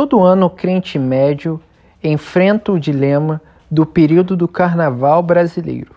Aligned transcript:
Todo 0.00 0.22
ano 0.22 0.46
o 0.46 0.50
crente 0.50 0.98
médio 0.98 1.60
enfrenta 2.02 2.72
o 2.72 2.80
dilema 2.80 3.38
do 3.70 3.84
período 3.84 4.34
do 4.34 4.48
carnaval 4.48 5.22
brasileiro. 5.22 5.94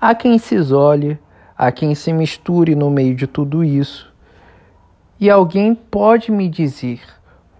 Há 0.00 0.14
quem 0.14 0.38
se 0.38 0.54
isole, 0.54 1.18
há 1.54 1.70
quem 1.70 1.94
se 1.94 2.10
misture 2.10 2.74
no 2.74 2.88
meio 2.88 3.14
de 3.14 3.26
tudo 3.26 3.62
isso. 3.62 4.10
E 5.20 5.28
alguém 5.28 5.74
pode 5.74 6.32
me 6.32 6.48
dizer 6.48 7.02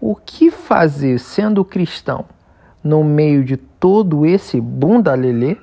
o 0.01 0.15
que 0.17 0.51
fazer 0.51 1.19
sendo 1.19 1.63
cristão 1.63 2.25
no 2.83 3.05
meio 3.05 3.45
de 3.45 3.59
todo 3.59 4.25
esse 4.25 4.59
bunda 4.59 5.15
lelê? 5.15 5.59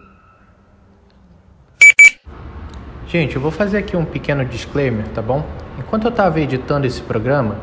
Gente, 3.07 3.37
eu 3.37 3.41
vou 3.41 3.49
fazer 3.49 3.79
aqui 3.79 3.97
um 3.97 4.05
pequeno 4.05 4.45
disclaimer, 4.45 5.07
tá 5.15 5.21
bom? 5.23 5.43
Enquanto 5.79 6.03
eu 6.03 6.11
estava 6.11 6.39
editando 6.39 6.85
esse 6.85 7.01
programa, 7.01 7.55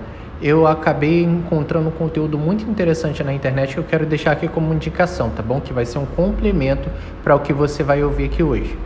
eu 0.43 0.67
acabei 0.67 1.23
encontrando 1.23 1.89
um 1.89 1.93
conteúdo 1.93 2.37
muito 2.37 2.69
interessante 2.69 3.23
na 3.23 3.33
internet 3.33 3.75
que 3.75 3.79
eu 3.79 3.85
quero 3.85 4.05
deixar 4.05 4.33
aqui 4.33 4.49
como 4.49 4.75
indicação, 4.75 5.31
tá 5.31 5.41
bom? 5.41 5.61
Que 5.61 5.73
vai 5.73 5.87
ser 5.87 5.99
um 5.99 6.05
complemento 6.05 6.91
para 7.23 7.37
o 7.37 7.39
que 7.39 7.53
você 7.53 7.85
vai 7.85 8.03
ouvir 8.03 8.25
aqui 8.25 8.43
hoje. 8.43 8.77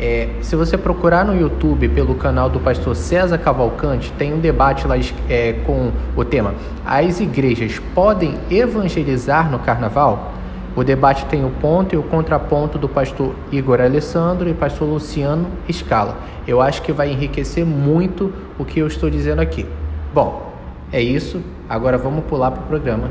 É, 0.00 0.28
se 0.42 0.56
você 0.56 0.76
procurar 0.76 1.24
no 1.24 1.40
YouTube 1.40 1.88
pelo 1.90 2.16
canal 2.16 2.50
do 2.50 2.58
pastor 2.58 2.96
César 2.96 3.38
Cavalcante, 3.38 4.10
tem 4.18 4.34
um 4.34 4.40
debate 4.40 4.88
lá 4.88 4.96
é, 5.30 5.52
com 5.64 5.92
o 6.16 6.24
tema 6.24 6.52
As 6.84 7.20
igrejas 7.20 7.80
podem 7.94 8.34
evangelizar 8.50 9.48
no 9.48 9.60
carnaval? 9.60 10.32
O 10.74 10.82
debate 10.82 11.26
tem 11.26 11.44
o 11.44 11.50
ponto 11.50 11.94
e 11.94 11.98
o 11.98 12.02
contraponto 12.02 12.76
do 12.76 12.88
pastor 12.88 13.36
Igor 13.52 13.80
Alessandro 13.80 14.48
e 14.48 14.54
pastor 14.54 14.88
Luciano 14.88 15.46
Scala. 15.70 16.16
Eu 16.48 16.60
acho 16.60 16.82
que 16.82 16.90
vai 16.90 17.12
enriquecer 17.12 17.64
muito 17.64 18.32
o 18.58 18.64
que 18.64 18.80
eu 18.80 18.88
estou 18.88 19.08
dizendo 19.08 19.40
aqui. 19.40 19.64
Bom, 20.12 20.53
é 20.94 21.02
isso. 21.02 21.42
Agora 21.68 21.98
vamos 21.98 22.24
pular 22.26 22.52
para 22.52 22.62
o 22.62 22.66
programa. 22.68 23.10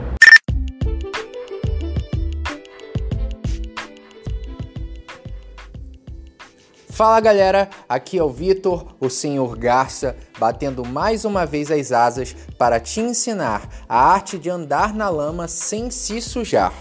Fala 6.89 7.19
galera, 7.19 7.69
aqui 7.89 8.17
é 8.17 8.23
o 8.23 8.29
Vitor, 8.29 8.95
o 9.01 9.09
Senhor 9.09 9.57
Garça, 9.57 10.15
batendo 10.39 10.85
mais 10.85 11.25
uma 11.25 11.45
vez 11.45 11.69
as 11.69 11.91
asas 11.91 12.33
para 12.57 12.79
te 12.79 13.01
ensinar 13.01 13.67
a 13.89 14.13
arte 14.13 14.37
de 14.37 14.49
andar 14.49 14.93
na 14.93 15.09
lama 15.09 15.47
sem 15.49 15.91
se 15.91 16.21
sujar. 16.21 16.71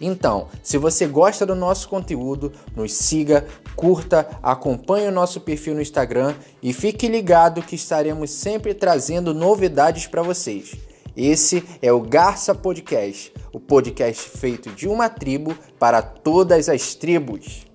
Então, 0.00 0.48
se 0.62 0.78
você 0.78 1.06
gosta 1.06 1.46
do 1.46 1.54
nosso 1.54 1.88
conteúdo, 1.88 2.52
nos 2.76 2.92
siga, 2.92 3.46
curta, 3.76 4.28
acompanhe 4.42 5.08
o 5.08 5.12
nosso 5.12 5.40
perfil 5.40 5.74
no 5.74 5.82
Instagram 5.82 6.34
e 6.62 6.72
fique 6.72 7.08
ligado 7.08 7.62
que 7.62 7.74
estaremos 7.74 8.30
sempre 8.30 8.74
trazendo 8.74 9.34
novidades 9.34 10.06
para 10.06 10.22
vocês. 10.22 10.76
Esse 11.16 11.62
é 11.82 11.92
o 11.92 12.00
Garça 12.00 12.54
Podcast, 12.54 13.32
o 13.52 13.60
podcast 13.60 14.30
feito 14.38 14.70
de 14.70 14.88
uma 14.88 15.08
tribo 15.08 15.54
para 15.78 16.00
todas 16.00 16.68
as 16.68 16.94
tribos. 16.94 17.66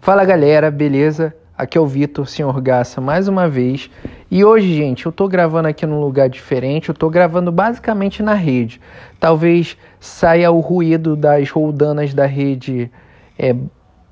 Fala 0.00 0.24
galera, 0.24 0.70
beleza? 0.70 1.34
Aqui 1.56 1.78
é 1.78 1.80
o 1.80 1.86
Vitor, 1.86 2.28
Senhor 2.28 2.60
Gaça, 2.60 3.00
mais 3.00 3.28
uma 3.28 3.48
vez. 3.48 3.88
E 4.34 4.46
hoje, 4.46 4.74
gente, 4.74 5.04
eu 5.04 5.12
tô 5.12 5.28
gravando 5.28 5.68
aqui 5.68 5.84
num 5.84 6.00
lugar 6.00 6.26
diferente, 6.26 6.88
eu 6.88 6.94
tô 6.94 7.10
gravando 7.10 7.52
basicamente 7.52 8.22
na 8.22 8.32
rede. 8.32 8.80
Talvez 9.20 9.76
saia 10.00 10.50
o 10.50 10.58
ruído 10.58 11.14
das 11.14 11.50
roldanas 11.50 12.14
da 12.14 12.24
rede 12.24 12.90
é, 13.38 13.54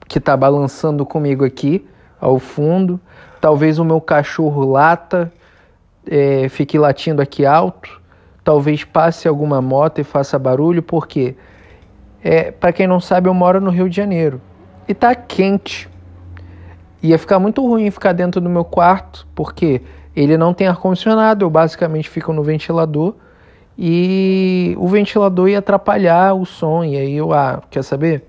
que 0.06 0.20
tá 0.20 0.36
balançando 0.36 1.06
comigo 1.06 1.42
aqui 1.42 1.88
ao 2.20 2.38
fundo. 2.38 3.00
Talvez 3.40 3.78
o 3.78 3.84
meu 3.84 3.98
cachorro 3.98 4.70
lata, 4.70 5.32
é, 6.06 6.50
fique 6.50 6.78
latindo 6.78 7.22
aqui 7.22 7.46
alto. 7.46 7.98
Talvez 8.44 8.84
passe 8.84 9.26
alguma 9.26 9.62
moto 9.62 10.02
e 10.02 10.04
faça 10.04 10.38
barulho, 10.38 10.82
porque, 10.82 11.34
é, 12.22 12.50
para 12.50 12.74
quem 12.74 12.86
não 12.86 13.00
sabe, 13.00 13.26
eu 13.26 13.32
moro 13.32 13.58
no 13.58 13.70
Rio 13.70 13.88
de 13.88 13.96
Janeiro 13.96 14.38
e 14.86 14.92
tá 14.92 15.14
quente. 15.14 15.88
Ia 17.02 17.18
ficar 17.18 17.38
muito 17.38 17.66
ruim 17.66 17.90
ficar 17.90 18.12
dentro 18.12 18.38
do 18.38 18.50
meu 18.50 18.66
quarto, 18.66 19.26
porque 19.34 19.80
ele 20.14 20.36
não 20.36 20.52
tem 20.52 20.66
ar-condicionado, 20.66 21.44
eu 21.44 21.50
basicamente 21.50 22.08
fico 22.08 22.32
no 22.32 22.42
ventilador 22.42 23.14
e 23.78 24.74
o 24.78 24.88
ventilador 24.88 25.48
ia 25.48 25.58
atrapalhar 25.58 26.34
o 26.34 26.44
som. 26.44 26.84
E 26.84 26.96
aí 26.96 27.16
eu, 27.16 27.32
ah, 27.32 27.62
quer 27.70 27.82
saber? 27.82 28.24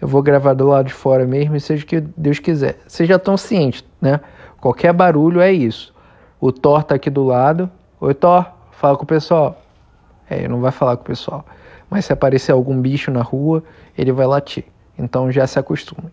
Eu 0.00 0.08
vou 0.08 0.22
gravar 0.22 0.54
do 0.54 0.66
lado 0.66 0.86
de 0.86 0.94
fora 0.94 1.26
mesmo 1.26 1.60
seja 1.60 1.84
o 1.84 1.86
que 1.86 2.00
Deus 2.00 2.38
quiser. 2.38 2.78
Vocês 2.86 3.08
já 3.08 3.16
estão 3.16 3.36
cientes, 3.36 3.84
né? 4.00 4.20
Qualquer 4.60 4.92
barulho 4.92 5.40
é 5.40 5.52
isso. 5.52 5.94
O 6.40 6.50
Thor 6.50 6.82
tá 6.82 6.94
aqui 6.94 7.10
do 7.10 7.22
lado. 7.22 7.70
Oi, 8.00 8.14
Thor, 8.14 8.46
fala 8.72 8.96
com 8.96 9.04
o 9.04 9.06
pessoal. 9.06 9.60
É, 10.28 10.48
não 10.48 10.60
vai 10.60 10.72
falar 10.72 10.96
com 10.96 11.02
o 11.02 11.06
pessoal. 11.06 11.44
Mas 11.90 12.06
se 12.06 12.12
aparecer 12.12 12.52
algum 12.52 12.80
bicho 12.80 13.10
na 13.10 13.22
rua, 13.22 13.62
ele 13.96 14.10
vai 14.10 14.26
latir. 14.26 14.64
Então 14.98 15.30
já 15.30 15.46
se 15.46 15.58
acostume. 15.58 16.10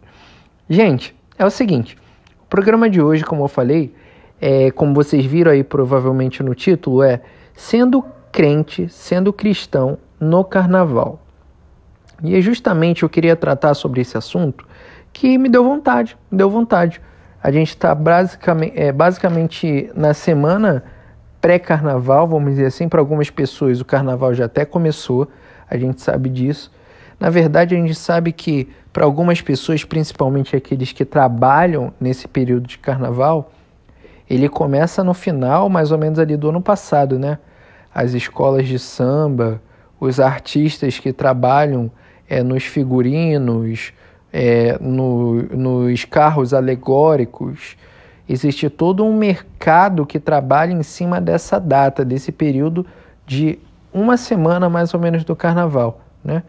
Gente, 0.69 1.16
é 1.38 1.46
o 1.46 1.50
seguinte: 1.50 1.97
o 2.44 2.46
programa 2.47 2.90
de 2.90 3.01
hoje, 3.01 3.23
como 3.23 3.44
eu 3.44 3.47
falei, 3.47 3.94
é, 4.39 4.71
como 4.71 4.93
vocês 4.93 5.25
viram 5.25 5.51
aí 5.51 5.63
provavelmente 5.63 6.43
no 6.43 6.53
título, 6.53 7.03
é 7.03 7.21
sendo 7.55 8.03
crente, 8.31 8.87
sendo 8.89 9.33
cristão 9.33 9.97
no 10.19 10.43
carnaval. 10.43 11.19
E 12.23 12.35
é 12.35 12.41
justamente 12.41 13.03
eu 13.03 13.09
queria 13.09 13.35
tratar 13.35 13.73
sobre 13.73 14.01
esse 14.01 14.17
assunto 14.17 14.65
que 15.13 15.37
me 15.37 15.49
deu 15.49 15.63
vontade, 15.63 16.17
me 16.29 16.37
deu 16.37 16.49
vontade. 16.49 17.01
A 17.41 17.51
gente 17.51 17.69
está 17.69 17.93
basicamente, 17.95 18.73
é, 18.75 18.91
basicamente 18.91 19.89
na 19.95 20.13
semana 20.13 20.83
pré-carnaval, 21.39 22.27
vamos 22.27 22.51
dizer 22.51 22.65
assim, 22.65 22.89
para 22.89 22.99
algumas 22.99 23.29
pessoas 23.29 23.79
o 23.79 23.85
carnaval 23.85 24.33
já 24.33 24.45
até 24.45 24.65
começou, 24.65 25.27
a 25.69 25.77
gente 25.77 26.01
sabe 26.01 26.29
disso. 26.29 26.71
Na 27.19 27.29
verdade, 27.29 27.75
a 27.75 27.77
gente 27.77 27.95
sabe 27.95 28.31
que 28.31 28.69
para 28.93 29.05
algumas 29.05 29.41
pessoas, 29.41 29.83
principalmente 29.83 30.55
aqueles 30.55 30.91
que 30.91 31.05
trabalham 31.05 31.93
nesse 31.99 32.27
período 32.27 32.67
de 32.67 32.77
carnaval, 32.77 33.51
ele 34.29 34.49
começa 34.49 35.03
no 35.03 35.13
final, 35.13 35.69
mais 35.69 35.91
ou 35.91 35.97
menos 35.97 36.19
ali 36.19 36.35
do 36.35 36.49
ano 36.49 36.61
passado, 36.61 37.17
né? 37.17 37.39
As 37.93 38.13
escolas 38.13 38.67
de 38.67 38.77
samba, 38.77 39.61
os 39.99 40.19
artistas 40.19 40.99
que 40.99 41.11
trabalham 41.13 41.89
é, 42.29 42.43
nos 42.43 42.63
figurinos, 42.63 43.93
é, 44.31 44.77
no, 44.79 45.43
nos 45.43 46.05
carros 46.05 46.53
alegóricos. 46.53 47.77
Existe 48.27 48.69
todo 48.69 49.05
um 49.05 49.17
mercado 49.17 50.05
que 50.05 50.19
trabalha 50.19 50.73
em 50.73 50.83
cima 50.83 51.21
dessa 51.21 51.59
data, 51.59 52.03
desse 52.03 52.31
período 52.31 52.85
de 53.25 53.57
uma 53.93 54.17
semana 54.17 54.69
mais 54.69 54.93
ou 54.93 54.99
menos 54.99 55.23
do 55.23 55.35
carnaval, 55.35 56.01
né? 56.23 56.43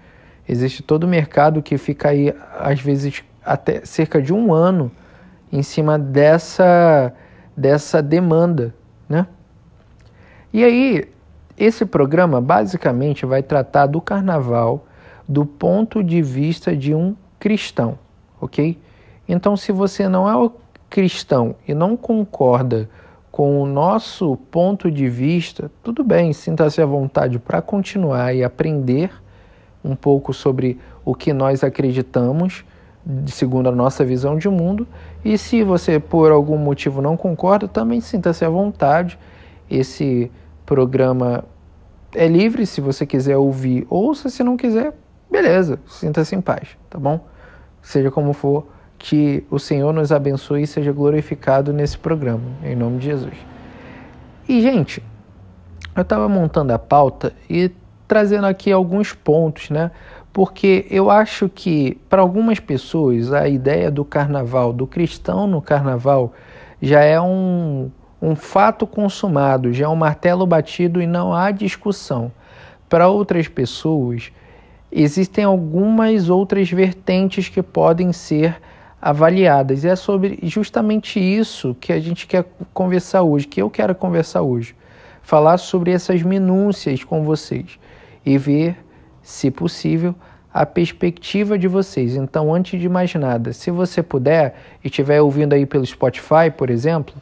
Existe 0.48 0.82
todo 0.82 1.04
o 1.04 1.08
mercado 1.08 1.62
que 1.62 1.76
fica 1.76 2.08
aí, 2.08 2.34
às 2.58 2.80
vezes, 2.80 3.22
até 3.44 3.84
cerca 3.84 4.20
de 4.20 4.32
um 4.32 4.52
ano 4.52 4.90
em 5.52 5.62
cima 5.62 5.98
dessa, 5.98 7.12
dessa 7.58 8.00
demanda, 8.00 8.72
né? 9.08 9.26
E 10.52 10.62
aí, 10.62 11.08
esse 11.56 11.84
programa 11.84 12.40
basicamente 12.40 13.26
vai 13.26 13.42
tratar 13.42 13.86
do 13.86 14.00
carnaval 14.00 14.86
do 15.28 15.44
ponto 15.44 16.02
de 16.02 16.22
vista 16.22 16.74
de 16.76 16.94
um 16.94 17.16
cristão, 17.38 17.98
ok? 18.40 18.78
Então, 19.28 19.56
se 19.56 19.72
você 19.72 20.08
não 20.08 20.28
é 20.28 20.50
cristão 20.88 21.56
e 21.66 21.74
não 21.74 21.96
concorda 21.96 22.88
com 23.30 23.60
o 23.60 23.66
nosso 23.66 24.36
ponto 24.50 24.88
de 24.90 25.08
vista, 25.08 25.70
tudo 25.82 26.04
bem, 26.04 26.32
sinta-se 26.32 26.80
à 26.80 26.86
vontade 26.86 27.40
para 27.40 27.60
continuar 27.60 28.34
e 28.34 28.42
aprender 28.42 29.10
um 29.84 29.96
pouco 29.96 30.32
sobre 30.32 30.78
o 31.04 31.14
que 31.14 31.32
nós 31.32 31.64
acreditamos, 31.64 32.64
segundo 33.26 33.68
a 33.68 33.72
nossa 33.72 34.04
visão 34.04 34.38
de 34.38 34.48
mundo. 34.48 34.86
E 35.24 35.36
se 35.36 35.62
você 35.62 35.98
por 35.98 36.30
algum 36.30 36.56
motivo 36.56 37.02
não 37.02 37.16
concorda, 37.16 37.66
também 37.66 38.00
sinta-se 38.00 38.44
à 38.44 38.48
vontade. 38.48 39.18
Esse 39.70 40.30
programa 40.64 41.44
é 42.14 42.26
livre, 42.26 42.64
se 42.66 42.80
você 42.80 43.04
quiser 43.04 43.36
ouvir, 43.36 43.86
ouça, 43.90 44.28
se 44.28 44.42
não 44.42 44.56
quiser, 44.56 44.94
beleza, 45.30 45.78
sinta-se 45.86 46.34
em 46.34 46.40
paz, 46.40 46.76
tá 46.88 46.98
bom? 46.98 47.20
Seja 47.82 48.10
como 48.10 48.32
for, 48.32 48.66
que 48.98 49.44
o 49.50 49.58
Senhor 49.58 49.92
nos 49.92 50.10
abençoe 50.10 50.62
e 50.62 50.66
seja 50.66 50.92
glorificado 50.92 51.72
nesse 51.72 51.96
programa, 51.96 52.44
em 52.64 52.74
nome 52.74 52.98
de 52.98 53.06
Jesus. 53.06 53.34
E, 54.48 54.60
gente, 54.60 55.02
eu 55.94 56.02
estava 56.02 56.28
montando 56.28 56.72
a 56.72 56.78
pauta 56.78 57.32
e 57.48 57.70
trazendo 58.08 58.46
aqui 58.46 58.72
alguns 58.72 59.12
pontos, 59.12 59.70
né? 59.70 59.90
Porque 60.38 60.86
eu 60.88 61.10
acho 61.10 61.48
que 61.48 61.98
para 62.08 62.22
algumas 62.22 62.60
pessoas 62.60 63.32
a 63.32 63.48
ideia 63.48 63.90
do 63.90 64.04
carnaval, 64.04 64.72
do 64.72 64.86
cristão 64.86 65.48
no 65.48 65.60
carnaval, 65.60 66.32
já 66.80 67.00
é 67.00 67.20
um, 67.20 67.90
um 68.22 68.36
fato 68.36 68.86
consumado, 68.86 69.72
já 69.72 69.86
é 69.86 69.88
um 69.88 69.96
martelo 69.96 70.46
batido 70.46 71.02
e 71.02 71.08
não 71.08 71.34
há 71.34 71.50
discussão. 71.50 72.30
Para 72.88 73.08
outras 73.08 73.48
pessoas, 73.48 74.30
existem 74.92 75.42
algumas 75.42 76.30
outras 76.30 76.70
vertentes 76.70 77.48
que 77.48 77.60
podem 77.60 78.12
ser 78.12 78.62
avaliadas. 79.02 79.82
E 79.82 79.88
é 79.88 79.96
sobre 79.96 80.38
justamente 80.44 81.18
isso 81.18 81.76
que 81.80 81.92
a 81.92 81.98
gente 81.98 82.28
quer 82.28 82.44
conversar 82.72 83.22
hoje, 83.22 83.44
que 83.44 83.60
eu 83.60 83.68
quero 83.68 83.92
conversar 83.92 84.42
hoje. 84.42 84.76
Falar 85.20 85.58
sobre 85.58 85.90
essas 85.90 86.22
minúcias 86.22 87.02
com 87.02 87.24
vocês 87.24 87.76
e 88.24 88.38
ver, 88.38 88.76
se 89.20 89.50
possível, 89.50 90.14
a 90.52 90.64
perspectiva 90.64 91.58
de 91.58 91.68
vocês. 91.68 92.16
Então, 92.16 92.54
antes 92.54 92.80
de 92.80 92.88
mais 92.88 93.14
nada, 93.14 93.52
se 93.52 93.70
você 93.70 94.02
puder 94.02 94.56
e 94.82 94.88
estiver 94.88 95.20
ouvindo 95.20 95.52
aí 95.52 95.66
pelo 95.66 95.84
Spotify, 95.84 96.50
por 96.56 96.70
exemplo, 96.70 97.14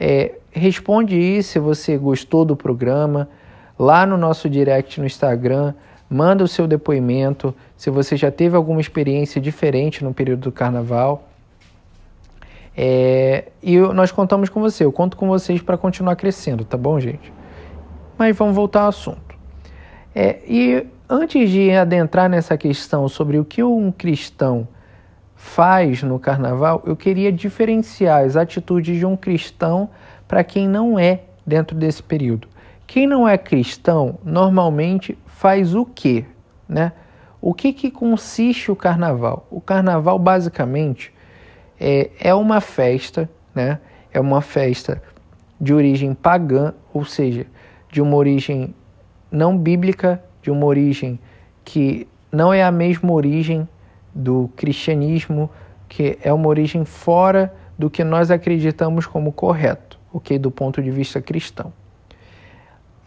é, 0.00 0.32
responde 0.50 1.14
aí 1.14 1.42
se 1.42 1.58
você 1.58 1.96
gostou 1.96 2.44
do 2.44 2.56
programa 2.56 3.28
lá 3.78 4.04
no 4.06 4.16
nosso 4.16 4.48
direct 4.48 5.00
no 5.00 5.06
Instagram 5.06 5.74
manda 6.12 6.44
o 6.44 6.48
seu 6.48 6.66
depoimento, 6.66 7.54
se 7.74 7.88
você 7.88 8.16
já 8.16 8.30
teve 8.30 8.54
alguma 8.54 8.82
experiência 8.82 9.40
diferente 9.40 10.04
no 10.04 10.12
período 10.12 10.40
do 10.40 10.52
carnaval. 10.52 11.26
É, 12.76 13.46
e 13.62 13.78
nós 13.78 14.12
contamos 14.12 14.50
com 14.50 14.60
você, 14.60 14.84
eu 14.84 14.92
conto 14.92 15.16
com 15.16 15.26
vocês 15.26 15.62
para 15.62 15.78
continuar 15.78 16.16
crescendo, 16.16 16.64
tá 16.64 16.76
bom, 16.76 17.00
gente? 17.00 17.32
Mas 18.18 18.36
vamos 18.36 18.54
voltar 18.54 18.82
ao 18.82 18.88
assunto. 18.88 19.34
É, 20.14 20.40
e 20.46 20.86
antes 21.12 21.50
de 21.50 21.70
adentrar 21.70 22.26
nessa 22.26 22.56
questão 22.56 23.06
sobre 23.06 23.38
o 23.38 23.44
que 23.44 23.62
um 23.62 23.92
cristão 23.92 24.66
faz 25.36 26.02
no 26.02 26.18
carnaval, 26.18 26.82
eu 26.86 26.96
queria 26.96 27.30
diferenciar 27.30 28.24
as 28.24 28.34
atitudes 28.34 28.96
de 28.96 29.04
um 29.04 29.14
cristão 29.14 29.90
para 30.26 30.42
quem 30.42 30.66
não 30.66 30.98
é 30.98 31.24
dentro 31.46 31.76
desse 31.76 32.02
período. 32.02 32.48
Quem 32.86 33.06
não 33.06 33.28
é 33.28 33.36
cristão 33.36 34.18
normalmente 34.24 35.18
faz 35.26 35.74
o 35.74 35.84
quê? 35.84 36.24
Né? 36.66 36.92
O 37.42 37.52
que, 37.52 37.74
que 37.74 37.90
consiste 37.90 38.70
o 38.70 38.76
carnaval? 38.76 39.46
O 39.50 39.60
carnaval, 39.60 40.18
basicamente, 40.18 41.12
é, 41.78 42.08
é 42.18 42.34
uma 42.34 42.62
festa, 42.62 43.28
né? 43.54 43.78
é 44.10 44.18
uma 44.18 44.40
festa 44.40 45.02
de 45.60 45.74
origem 45.74 46.14
pagã, 46.14 46.72
ou 46.94 47.04
seja, 47.04 47.44
de 47.90 48.00
uma 48.00 48.16
origem 48.16 48.74
não 49.30 49.58
bíblica, 49.58 50.22
de 50.42 50.50
uma 50.50 50.66
origem 50.66 51.18
que 51.64 52.06
não 52.30 52.52
é 52.52 52.62
a 52.62 52.72
mesma 52.72 53.12
origem 53.12 53.68
do 54.14 54.50
cristianismo, 54.56 55.48
que 55.88 56.18
é 56.22 56.32
uma 56.32 56.48
origem 56.48 56.84
fora 56.84 57.54
do 57.78 57.88
que 57.88 58.04
nós 58.04 58.30
acreditamos 58.30 59.06
como 59.06 59.32
correto, 59.32 59.98
ok? 60.12 60.38
Do 60.38 60.50
ponto 60.50 60.82
de 60.82 60.90
vista 60.90 61.20
cristão. 61.20 61.72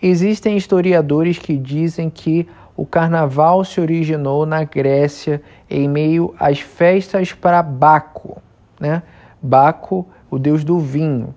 Existem 0.01 0.57
historiadores 0.57 1.37
que 1.39 1.57
dizem 1.57 2.09
que 2.09 2.47
o 2.75 2.85
carnaval 2.85 3.63
se 3.63 3.79
originou 3.79 4.45
na 4.45 4.63
Grécia 4.63 5.41
em 5.69 5.87
meio 5.87 6.35
às 6.37 6.59
festas 6.59 7.33
para 7.33 7.63
Baco, 7.63 8.41
né? 8.79 9.01
Baco, 9.41 10.05
o 10.29 10.37
deus 10.37 10.63
do 10.63 10.77
vinho. 10.79 11.33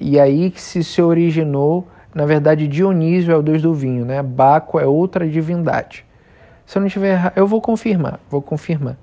E 0.00 0.18
aí 0.18 0.50
que 0.50 0.60
se, 0.60 0.82
se 0.82 1.02
originou, 1.02 1.86
na 2.14 2.26
verdade, 2.26 2.66
Dionísio 2.66 3.32
é 3.32 3.36
o 3.36 3.42
deus 3.42 3.62
do 3.62 3.72
vinho, 3.72 4.04
né? 4.04 4.22
Baco 4.22 4.78
é 4.78 4.86
outra 4.86 5.28
divindade. 5.28 6.04
Se 6.66 6.78
eu 6.78 6.82
não 6.82 6.88
tiver 6.88 7.12
errado, 7.12 7.32
eu 7.36 7.46
vou 7.46 7.60
confirmar, 7.60 8.18
vou 8.28 8.42
confirmar. 8.42 8.96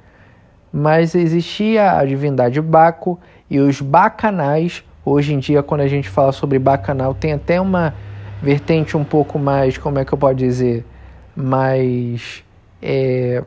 Mas 0.72 1.16
existia 1.16 1.98
a 1.98 2.06
divindade 2.06 2.62
Baco 2.62 3.20
e 3.50 3.60
os 3.60 3.82
bacanais. 3.82 4.84
Hoje 5.06 5.34
em 5.34 5.40
dia, 5.40 5.64
quando 5.64 5.82
a 5.82 5.88
gente 5.88 6.10
fala 6.10 6.34
sobre 6.34 6.60
bacanal, 6.60 7.14
tem 7.14 7.32
até 7.32 7.62
uma 7.62 7.94
vertente 8.42 8.98
um 8.98 9.04
pouco 9.04 9.40
mais, 9.40 9.78
como 9.78 10.00
é 10.00 10.06
que 10.06 10.14
eu 10.14 10.18
posso 10.18 10.36
dizer, 10.36 10.86
mais 11.34 12.44
é, 12.82 13.44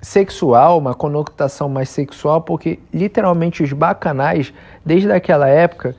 sexual, 0.00 0.78
uma 0.78 0.94
conotação 0.94 1.68
mais 1.68 1.88
sexual, 1.88 2.42
porque 2.42 2.78
literalmente 2.92 3.62
os 3.62 3.72
bacanais, 3.72 4.54
desde 4.84 5.10
aquela 5.10 5.48
época, 5.48 5.96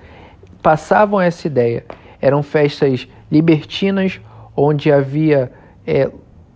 passavam 0.61 1.19
essa 1.19 1.45
ideia. 1.45 1.85
Eram 2.25 2.41
festas 2.41 3.07
libertinas, 3.31 4.19
onde 4.57 4.91
havia 4.91 5.51
é, 5.85 6.09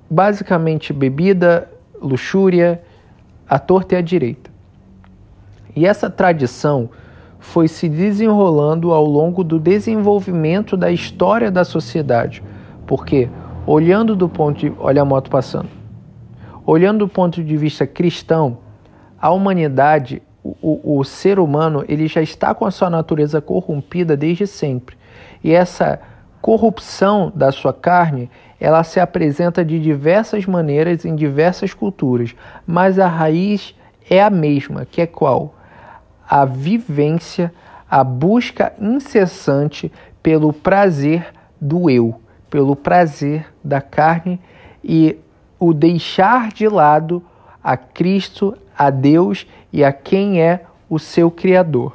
basicamente 0.09 0.91
bebida, 0.91 1.69
luxúria, 2.01 2.81
à 3.47 3.59
torta 3.59 3.93
e 3.93 3.97
à 3.99 4.01
direita. 4.01 4.49
E 5.75 5.85
essa 5.85 6.09
tradição 6.09 6.89
foi 7.37 7.67
se 7.67 7.87
desenrolando 7.87 8.91
ao 8.91 9.05
longo 9.05 9.43
do 9.43 9.59
desenvolvimento 9.59 10.75
da 10.75 10.91
história 10.91 11.51
da 11.51 11.63
sociedade. 11.63 12.41
Porque, 12.87 13.29
olhando 13.67 14.15
do 14.15 14.27
ponto 14.27 14.57
de. 14.57 14.73
Olha 14.79 15.03
a 15.03 15.05
moto 15.05 15.29
passando. 15.29 15.69
Olhando 16.65 17.05
do 17.05 17.07
ponto 17.07 17.43
de 17.43 17.55
vista 17.55 17.85
cristão, 17.85 18.57
a 19.21 19.29
humanidade, 19.29 20.19
o, 20.43 20.97
o 20.97 21.03
ser 21.03 21.37
humano, 21.37 21.85
ele 21.87 22.07
já 22.07 22.23
está 22.23 22.55
com 22.55 22.65
a 22.65 22.71
sua 22.71 22.89
natureza 22.89 23.39
corrompida 23.39 24.17
desde 24.17 24.47
sempre. 24.47 24.97
E 25.43 25.53
essa 25.53 25.99
corrupção 26.41 27.31
da 27.35 27.51
sua 27.51 27.73
carne, 27.73 28.29
ela 28.59 28.83
se 28.83 28.99
apresenta 28.99 29.63
de 29.63 29.79
diversas 29.79 30.45
maneiras 30.45 31.05
em 31.05 31.15
diversas 31.15 31.73
culturas, 31.73 32.35
mas 32.65 32.99
a 32.99 33.07
raiz 33.07 33.75
é 34.09 34.21
a 34.21 34.29
mesma, 34.29 34.85
que 34.85 35.01
é 35.01 35.07
qual? 35.07 35.53
a 36.29 36.45
vivência, 36.45 37.51
a 37.89 38.03
busca 38.03 38.71
incessante 38.79 39.91
pelo 40.21 40.53
prazer 40.53 41.33
do 41.59 41.89
eu, 41.89 42.21
pelo 42.51 42.75
prazer 42.75 43.47
da 43.63 43.81
carne 43.81 44.39
e 44.83 45.17
o 45.59 45.73
deixar 45.73 46.51
de 46.51 46.67
lado 46.67 47.23
a 47.63 47.75
Cristo, 47.75 48.55
a 48.77 48.91
Deus 48.91 49.47
e 49.73 49.83
a 49.83 49.91
quem 49.91 50.39
é 50.39 50.65
o 50.87 50.99
seu 50.99 51.31
Criador. 51.31 51.93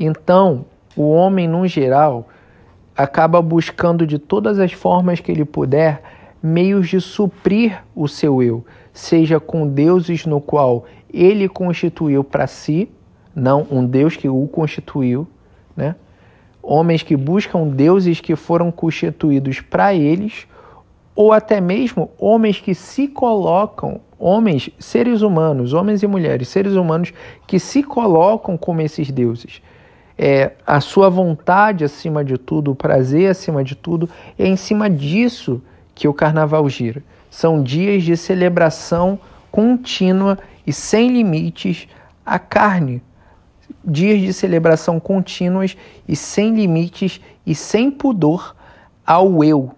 Então, 0.00 0.64
o 0.96 1.10
homem, 1.10 1.46
no 1.46 1.66
geral, 1.68 2.26
acaba 2.96 3.42
buscando 3.42 4.06
de 4.06 4.18
todas 4.18 4.58
as 4.58 4.72
formas 4.72 5.20
que 5.20 5.30
ele 5.30 5.44
puder 5.44 6.02
meios 6.42 6.88
de 6.88 7.00
suprir 7.00 7.82
o 7.96 8.06
seu 8.06 8.42
eu, 8.42 8.64
seja 8.92 9.40
com 9.40 9.66
deuses 9.66 10.26
no 10.26 10.40
qual 10.40 10.84
ele 11.12 11.48
constituiu 11.48 12.22
para 12.22 12.46
si, 12.46 12.90
não 13.34 13.66
um 13.70 13.84
Deus 13.84 14.16
que 14.16 14.28
o 14.28 14.46
constituiu, 14.46 15.26
né? 15.76 15.96
Homens 16.62 17.02
que 17.02 17.16
buscam 17.16 17.66
deuses 17.66 18.20
que 18.20 18.36
foram 18.36 18.70
constituídos 18.70 19.60
para 19.60 19.94
eles, 19.94 20.46
ou 21.14 21.32
até 21.32 21.60
mesmo 21.60 22.10
homens 22.18 22.60
que 22.60 22.74
se 22.74 23.06
colocam, 23.08 24.00
homens, 24.18 24.70
seres 24.78 25.22
humanos, 25.22 25.72
homens 25.72 26.02
e 26.02 26.06
mulheres, 26.06 26.48
seres 26.48 26.74
humanos 26.74 27.12
que 27.46 27.58
se 27.58 27.82
colocam 27.82 28.56
como 28.56 28.80
esses 28.80 29.10
deuses. 29.10 29.62
É, 30.16 30.52
a 30.66 30.80
sua 30.80 31.10
vontade 31.10 31.84
acima 31.84 32.24
de 32.24 32.38
tudo, 32.38 32.70
o 32.70 32.74
prazer 32.74 33.30
acima 33.30 33.64
de 33.64 33.74
tudo, 33.74 34.08
é 34.38 34.46
em 34.46 34.56
cima 34.56 34.88
disso 34.88 35.60
que 35.94 36.06
o 36.06 36.14
carnaval 36.14 36.68
gira. 36.68 37.02
São 37.30 37.62
dias 37.62 38.02
de 38.04 38.16
celebração 38.16 39.18
contínua 39.50 40.38
e 40.66 40.72
sem 40.72 41.10
limites 41.10 41.88
à 42.24 42.38
carne, 42.38 43.02
dias 43.84 44.20
de 44.20 44.32
celebração 44.32 44.98
contínuas 45.00 45.76
e 46.06 46.14
sem 46.16 46.54
limites 46.54 47.20
e 47.46 47.54
sem 47.54 47.90
pudor 47.90 48.54
ao 49.04 49.42
eu. 49.42 49.72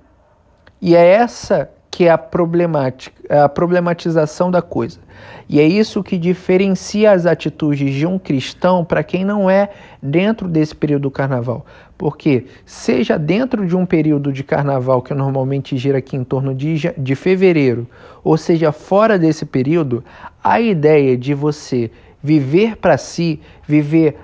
E 0.80 0.94
é 0.94 1.06
essa 1.06 1.70
que 1.90 2.04
é 2.04 2.10
a, 2.10 2.18
problemática, 2.18 3.44
a 3.44 3.48
problematização 3.48 4.50
da 4.50 4.60
coisa. 4.60 5.00
E 5.48 5.60
é 5.60 5.64
isso 5.64 6.02
que 6.02 6.18
diferencia 6.18 7.12
as 7.12 7.24
atitudes 7.24 7.94
de 7.94 8.04
um 8.04 8.18
cristão 8.18 8.84
para 8.84 9.04
quem 9.04 9.24
não 9.24 9.48
é 9.48 9.70
dentro 10.02 10.48
desse 10.48 10.74
período 10.74 11.02
do 11.02 11.10
carnaval. 11.10 11.64
Porque, 11.96 12.46
seja 12.64 13.16
dentro 13.16 13.64
de 13.64 13.76
um 13.76 13.86
período 13.86 14.32
de 14.32 14.42
carnaval 14.42 15.00
que 15.00 15.14
normalmente 15.14 15.76
gira 15.76 15.98
aqui 15.98 16.16
em 16.16 16.24
torno 16.24 16.52
de, 16.52 16.92
de 16.98 17.14
fevereiro, 17.14 17.88
ou 18.24 18.36
seja 18.36 18.72
fora 18.72 19.18
desse 19.18 19.46
período, 19.46 20.04
a 20.42 20.60
ideia 20.60 21.16
de 21.16 21.32
você 21.32 21.90
viver 22.20 22.76
para 22.76 22.98
si, 22.98 23.40
viver 23.66 24.16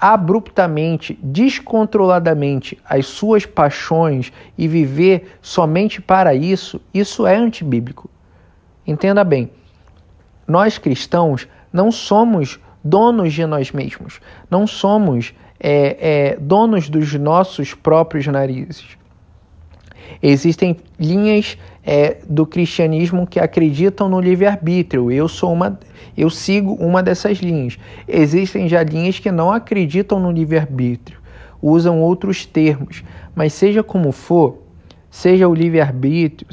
abruptamente, 0.00 1.18
descontroladamente 1.20 2.78
as 2.88 3.06
suas 3.06 3.44
paixões 3.44 4.32
e 4.56 4.68
viver 4.68 5.36
somente 5.42 6.00
para 6.00 6.36
isso, 6.36 6.80
isso 6.94 7.26
é 7.26 7.34
antibíblico. 7.34 8.08
Entenda 8.86 9.24
bem, 9.24 9.50
nós 10.48 10.78
cristãos 10.78 11.46
não 11.70 11.92
somos 11.92 12.58
donos 12.82 13.34
de 13.34 13.44
nós 13.44 13.70
mesmos, 13.70 14.20
não 14.50 14.66
somos 14.66 15.34
é, 15.60 16.30
é, 16.32 16.36
donos 16.40 16.88
dos 16.88 17.12
nossos 17.14 17.74
próprios 17.74 18.26
narizes. 18.26 18.96
Existem 20.22 20.76
linhas 20.98 21.58
é, 21.84 22.18
do 22.28 22.46
cristianismo 22.46 23.26
que 23.26 23.38
acreditam 23.38 24.08
no 24.08 24.20
livre-arbítrio. 24.20 25.12
Eu 25.12 25.28
sou 25.28 25.52
uma, 25.52 25.78
eu 26.16 26.30
sigo 26.30 26.72
uma 26.74 27.02
dessas 27.02 27.38
linhas. 27.38 27.78
Existem 28.06 28.68
já 28.68 28.82
linhas 28.82 29.18
que 29.18 29.30
não 29.30 29.52
acreditam 29.52 30.18
no 30.18 30.30
livre-arbítrio, 30.30 31.18
usam 31.60 32.00
outros 32.00 32.46
termos. 32.46 33.04
Mas 33.34 33.52
seja 33.52 33.82
como 33.82 34.12
for, 34.12 34.58
seja 35.18 35.48
o 35.48 35.54
livre-arbítrio, 35.54 36.46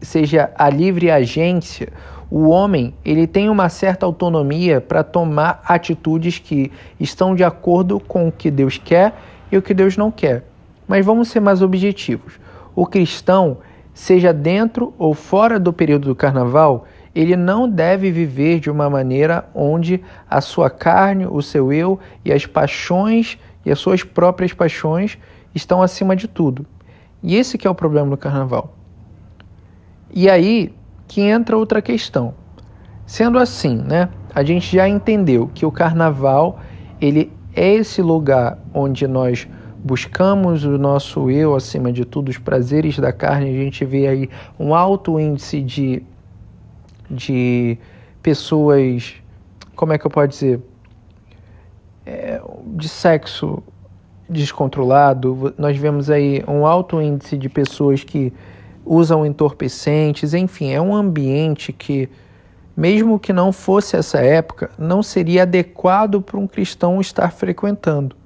seja 0.00 0.50
a 0.56 0.70
livre 0.70 1.10
agência, 1.10 1.92
O 2.30 2.48
homem, 2.48 2.94
ele 3.04 3.26
tem 3.26 3.48
uma 3.50 3.68
certa 3.68 4.04
autonomia 4.04 4.80
para 4.80 5.02
tomar 5.02 5.62
atitudes 5.64 6.38
que 6.38 6.70
estão 7.00 7.34
de 7.34 7.42
acordo 7.42 7.98
com 8.00 8.28
o 8.28 8.32
que 8.32 8.50
Deus 8.50 8.78
quer 8.78 9.14
e 9.50 9.56
o 9.56 9.62
que 9.62 9.72
Deus 9.72 9.96
não 9.96 10.10
quer. 10.10 10.44
Mas 10.86 11.04
vamos 11.04 11.28
ser 11.28 11.40
mais 11.40 11.62
objetivos. 11.62 12.38
O 12.74 12.86
cristão, 12.86 13.58
seja 13.94 14.32
dentro 14.32 14.94
ou 14.98 15.14
fora 15.14 15.58
do 15.58 15.72
período 15.72 16.08
do 16.08 16.14
carnaval, 16.14 16.86
ele 17.14 17.36
não 17.36 17.68
deve 17.68 18.10
viver 18.10 18.60
de 18.60 18.70
uma 18.70 18.90
maneira 18.90 19.48
onde 19.54 20.02
a 20.28 20.42
sua 20.42 20.68
carne, 20.70 21.26
o 21.26 21.40
seu 21.40 21.72
eu 21.72 21.98
e 22.24 22.32
as 22.32 22.44
paixões 22.44 23.38
e 23.64 23.70
as 23.70 23.78
suas 23.78 24.02
próprias 24.02 24.52
paixões 24.52 25.18
estão 25.54 25.82
acima 25.82 26.14
de 26.14 26.28
tudo. 26.28 26.66
E 27.22 27.36
esse 27.36 27.58
que 27.58 27.66
é 27.66 27.70
o 27.70 27.74
problema 27.74 28.10
do 28.10 28.16
carnaval. 28.16 28.76
E 30.12 30.28
aí 30.28 30.74
que 31.06 31.20
entra 31.22 31.56
outra 31.56 31.80
questão. 31.80 32.34
Sendo 33.06 33.38
assim, 33.38 33.76
né, 33.76 34.10
a 34.34 34.42
gente 34.42 34.76
já 34.76 34.88
entendeu 34.88 35.50
que 35.54 35.64
o 35.64 35.72
carnaval 35.72 36.60
ele 37.00 37.32
é 37.54 37.74
esse 37.74 38.02
lugar 38.02 38.58
onde 38.74 39.06
nós 39.06 39.48
buscamos 39.82 40.64
o 40.64 40.76
nosso 40.76 41.30
eu 41.30 41.54
acima 41.54 41.92
de 41.92 42.04
tudo, 42.04 42.28
os 42.28 42.38
prazeres 42.38 42.98
da 42.98 43.12
carne. 43.12 43.48
A 43.48 43.64
gente 43.64 43.84
vê 43.84 44.06
aí 44.06 44.30
um 44.58 44.74
alto 44.74 45.18
índice 45.18 45.62
de, 45.62 46.02
de 47.10 47.78
pessoas, 48.22 49.14
como 49.74 49.92
é 49.92 49.98
que 49.98 50.06
eu 50.06 50.10
posso 50.10 50.28
dizer, 50.28 50.60
é, 52.04 52.40
de 52.76 52.88
sexo 52.88 53.62
descontrolado. 54.28 55.54
Nós 55.56 55.76
vemos 55.76 56.10
aí 56.10 56.44
um 56.46 56.66
alto 56.66 57.00
índice 57.00 57.36
de 57.36 57.48
pessoas 57.48 58.04
que 58.04 58.32
usam 58.84 59.24
entorpecentes, 59.24 60.32
enfim, 60.34 60.70
é 60.70 60.80
um 60.80 60.94
ambiente 60.94 61.72
que, 61.72 62.08
mesmo 62.76 63.18
que 63.18 63.32
não 63.32 63.52
fosse 63.52 63.96
essa 63.96 64.18
época, 64.18 64.70
não 64.78 65.02
seria 65.02 65.42
adequado 65.42 66.22
para 66.22 66.38
um 66.38 66.46
cristão 66.46 67.00
estar 67.00 67.30
frequentando. 67.30 68.16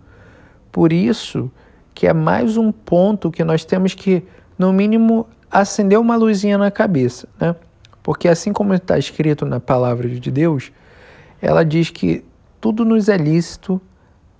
Por 0.70 0.92
isso 0.92 1.50
que 1.94 2.06
é 2.06 2.12
mais 2.12 2.56
um 2.56 2.72
ponto 2.72 3.30
que 3.30 3.44
nós 3.44 3.64
temos 3.64 3.94
que, 3.94 4.22
no 4.56 4.72
mínimo, 4.72 5.26
acender 5.50 5.98
uma 5.98 6.16
luzinha 6.16 6.56
na 6.56 6.70
cabeça, 6.70 7.28
né? 7.38 7.54
Porque 8.02 8.26
assim 8.28 8.52
como 8.52 8.74
está 8.74 8.98
escrito 8.98 9.44
na 9.44 9.60
palavra 9.60 10.08
de 10.08 10.30
Deus, 10.30 10.72
ela 11.40 11.64
diz 11.64 11.90
que 11.90 12.24
tudo 12.60 12.84
nos 12.84 13.08
é 13.08 13.16
lícito, 13.16 13.80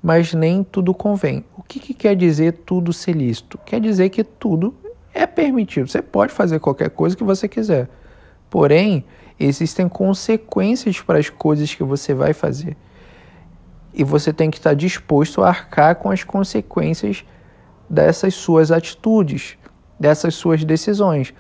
mas 0.03 0.35
nem 0.35 0.65
tudo 0.65 0.93
convém. 0.93 1.45
O 1.57 1.63
que, 1.63 1.79
que 1.79 1.95
quer 1.95 2.17
dizer 2.17 2.53
tudo 2.67 2.93
ser 2.93 3.13
lícito? 3.13 3.59
Quer 3.65 3.81
dizer 3.81 4.09
que 4.09 4.25
tudo 4.25 4.75
é 5.15 5.27
permitido. 5.27 5.89
Você 5.89 6.03
pode 6.03 6.33
fazer 6.33 6.59
qualquer 6.59 6.91
coisa 6.91 7.17
que 7.17 7.23
você 7.23 7.47
quiser. 7.47 7.89
Porém, 8.51 9.05
existem 9.39 9.89
consequências 9.89 11.01
para 11.01 11.19
as 11.19 11.31
coisas 11.31 11.75
que 11.75 11.85
você 11.85 12.13
vai 12.13 12.33
fazer. 12.33 12.77
E 13.95 14.03
você 14.03 14.33
tem 14.33 14.51
que 14.51 14.57
estar 14.57 14.75
disposto 14.75 15.43
a 15.43 15.49
arcar 15.49 15.97
com 15.97 16.11
as 16.11 16.25
consequências 16.25 17.25
dessas 17.89 18.35
suas 18.35 18.71
atitudes, 18.73 19.57
dessas 20.01 20.35
suas 20.35 20.65
decisões. 20.65 21.33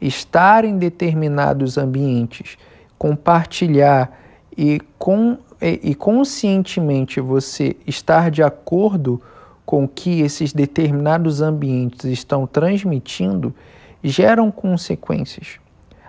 Estar 0.00 0.64
em 0.64 0.76
determinados 0.76 1.78
ambientes, 1.78 2.58
compartilhar 2.98 4.18
e, 4.56 4.80
com, 4.98 5.38
e, 5.60 5.90
e 5.90 5.94
conscientemente 5.94 7.20
você 7.20 7.76
estar 7.86 8.30
de 8.30 8.42
acordo 8.42 9.20
com 9.66 9.86
que 9.86 10.20
esses 10.20 10.52
determinados 10.52 11.40
ambientes 11.40 12.04
estão 12.06 12.46
transmitindo 12.46 13.54
geram 14.02 14.50
consequências. 14.50 15.58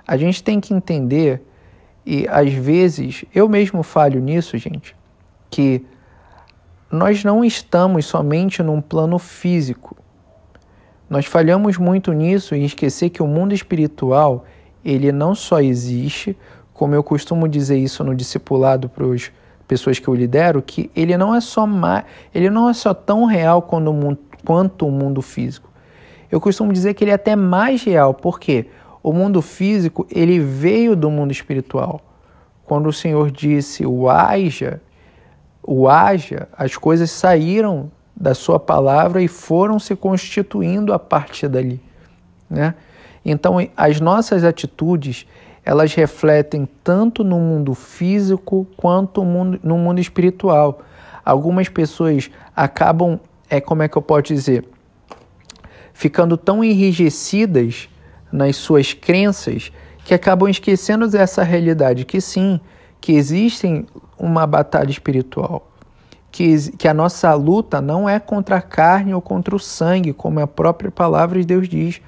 A 0.07 0.17
gente 0.17 0.43
tem 0.43 0.59
que 0.59 0.73
entender, 0.73 1.43
e 2.05 2.27
às 2.29 2.51
vezes 2.51 3.25
eu 3.35 3.47
mesmo 3.47 3.83
falho 3.83 4.19
nisso, 4.19 4.57
gente, 4.57 4.95
que 5.49 5.85
nós 6.89 7.23
não 7.23 7.43
estamos 7.43 8.05
somente 8.05 8.63
num 8.63 8.81
plano 8.81 9.19
físico. 9.19 9.95
Nós 11.09 11.25
falhamos 11.25 11.77
muito 11.77 12.11
nisso 12.13 12.55
em 12.55 12.63
esquecer 12.63 13.09
que 13.09 13.21
o 13.21 13.27
mundo 13.27 13.53
espiritual, 13.53 14.45
ele 14.83 15.11
não 15.11 15.35
só 15.35 15.59
existe, 15.59 16.37
como 16.73 16.95
eu 16.95 17.03
costumo 17.03 17.47
dizer 17.47 17.77
isso 17.77 18.03
no 18.03 18.15
discipulado 18.15 18.89
para 18.89 19.05
os 19.05 19.31
pessoas 19.71 19.99
que 19.99 20.07
eu 20.09 20.13
lidero 20.13 20.61
que 20.61 20.91
ele 20.93 21.15
não 21.15 21.33
é 21.33 21.39
só 21.39 21.65
ele 22.35 22.49
não 22.49 22.67
é 22.67 22.73
só 22.73 22.93
tão 22.93 23.23
real 23.23 23.61
quanto 23.61 23.89
o, 23.89 23.93
mundo, 23.93 24.19
quanto 24.45 24.85
o 24.85 24.91
mundo 24.91 25.21
físico. 25.21 25.69
Eu 26.29 26.41
costumo 26.41 26.73
dizer 26.73 26.93
que 26.93 27.05
ele 27.05 27.11
é 27.11 27.13
até 27.13 27.37
mais 27.37 27.81
real, 27.81 28.13
porque 28.13 28.65
o 29.01 29.13
mundo 29.13 29.41
físico 29.41 30.05
ele 30.11 30.41
veio 30.41 30.93
do 30.93 31.09
mundo 31.09 31.31
espiritual. 31.31 32.01
Quando 32.65 32.87
o 32.87 32.91
Senhor 32.91 33.31
disse 33.31 33.85
o 33.85 34.09
haja, 34.09 34.81
o 35.63 35.87
haja, 35.87 36.49
as 36.57 36.75
coisas 36.75 37.09
saíram 37.09 37.89
da 38.13 38.33
sua 38.33 38.59
palavra 38.59 39.23
e 39.23 39.29
foram 39.29 39.79
se 39.79 39.95
constituindo 39.95 40.91
a 40.91 40.99
partir 40.99 41.47
dali, 41.47 41.79
né? 42.49 42.75
Então, 43.23 43.55
as 43.77 44.01
nossas 44.01 44.43
atitudes, 44.43 45.25
elas 45.63 45.93
refletem 45.93 46.67
tanto 46.83 47.23
no 47.23 47.39
mundo 47.39 47.73
físico 47.73 48.67
quanto 48.75 49.23
no 49.23 49.77
mundo, 49.77 49.99
espiritual. 49.99 50.81
Algumas 51.23 51.69
pessoas 51.69 52.31
acabam, 52.55 53.19
é 53.49 53.61
como 53.61 53.83
é 53.83 53.87
que 53.87 53.97
eu 53.97 54.01
posso 54.01 54.23
dizer, 54.23 54.67
ficando 55.93 56.35
tão 56.35 56.63
enrijecidas 56.63 57.87
nas 58.31 58.55
suas 58.55 58.93
crenças 58.93 59.71
que 60.03 60.13
acabam 60.13 60.49
esquecendo 60.49 61.07
dessa 61.07 61.43
realidade 61.43 62.05
que 62.05 62.19
sim, 62.19 62.59
que 62.99 63.13
existe 63.13 63.85
uma 64.17 64.47
batalha 64.47 64.89
espiritual, 64.89 65.71
que, 66.31 66.71
que 66.71 66.87
a 66.87 66.93
nossa 66.93 67.33
luta 67.35 67.79
não 67.79 68.09
é 68.09 68.19
contra 68.19 68.57
a 68.57 68.61
carne 68.61 69.13
ou 69.13 69.21
contra 69.21 69.55
o 69.55 69.59
sangue, 69.59 70.13
como 70.13 70.39
a 70.39 70.47
própria 70.47 70.89
palavra 70.89 71.39
de 71.39 71.45
Deus 71.45 71.69
diz, 71.69 72.01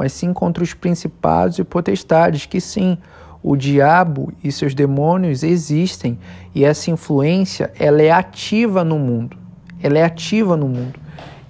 mas 0.00 0.14
sim 0.14 0.32
contra 0.32 0.64
os 0.64 0.72
principados 0.72 1.58
e 1.58 1.62
potestades, 1.62 2.46
que 2.46 2.58
sim, 2.58 2.96
o 3.42 3.54
diabo 3.54 4.32
e 4.42 4.50
seus 4.50 4.74
demônios 4.74 5.42
existem 5.42 6.18
e 6.54 6.64
essa 6.64 6.90
influência 6.90 7.70
ela 7.78 8.00
é 8.00 8.10
ativa 8.10 8.82
no 8.82 8.98
mundo. 8.98 9.36
Ela 9.82 9.98
é 9.98 10.02
ativa 10.02 10.56
no 10.56 10.66
mundo. 10.66 10.98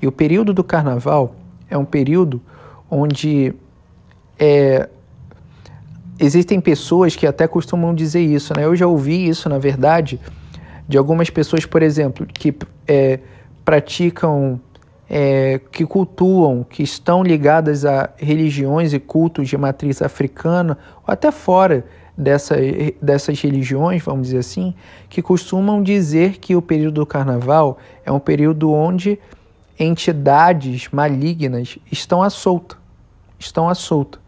E 0.03 0.07
o 0.09 0.11
período 0.11 0.53
do 0.53 0.65
carnaval 0.65 1.37
é 1.71 1.79
um 1.79 1.85
período 1.85 2.43
onde 2.91 3.55
é, 4.37 4.89
existem 6.19 6.61
pessoas 6.61 7.15
que 7.15 7.29
até 7.29 7.47
costumam 7.47 7.95
dizer 7.95 8.23
isso, 8.23 8.53
né? 8.57 8.65
Eu 8.65 8.75
já 8.75 8.89
ouvi 8.89 9.29
isso, 9.29 9.49
na 9.49 9.59
verdade, 9.59 10.19
de 10.89 10.99
algumas 10.99 11.31
pessoas, 11.31 11.65
por 11.65 11.83
exemplo, 11.83 12.27
que 12.27 12.53
é, 12.89 13.21
praticam 13.65 14.61
é, 15.13 15.61
que 15.73 15.85
cultuam, 15.85 16.63
que 16.63 16.85
estão 16.85 17.25
ligadas 17.25 17.85
a 17.85 18.11
religiões 18.17 18.93
e 18.93 19.01
cultos 19.01 19.49
de 19.49 19.59
matriz 19.59 20.01
africana, 20.01 20.79
ou 21.05 21.13
até 21.13 21.33
fora 21.33 21.85
dessa, 22.17 22.55
dessas 23.03 23.41
religiões, 23.41 24.05
vamos 24.05 24.29
dizer 24.29 24.39
assim, 24.39 24.73
que 25.09 25.21
costumam 25.21 25.83
dizer 25.83 26.39
que 26.39 26.55
o 26.55 26.63
período 26.63 26.95
do 26.95 27.07
carnaval 27.07 27.79
é 28.05 28.13
um 28.13 28.21
período 28.21 28.71
onde 28.71 29.19
entidades 29.77 30.89
malignas 30.93 31.77
estão 31.91 32.23
à 32.23 32.31
solta. 32.31 32.77
Estão 33.37 33.69
à 33.69 33.75
solta. 33.75 34.21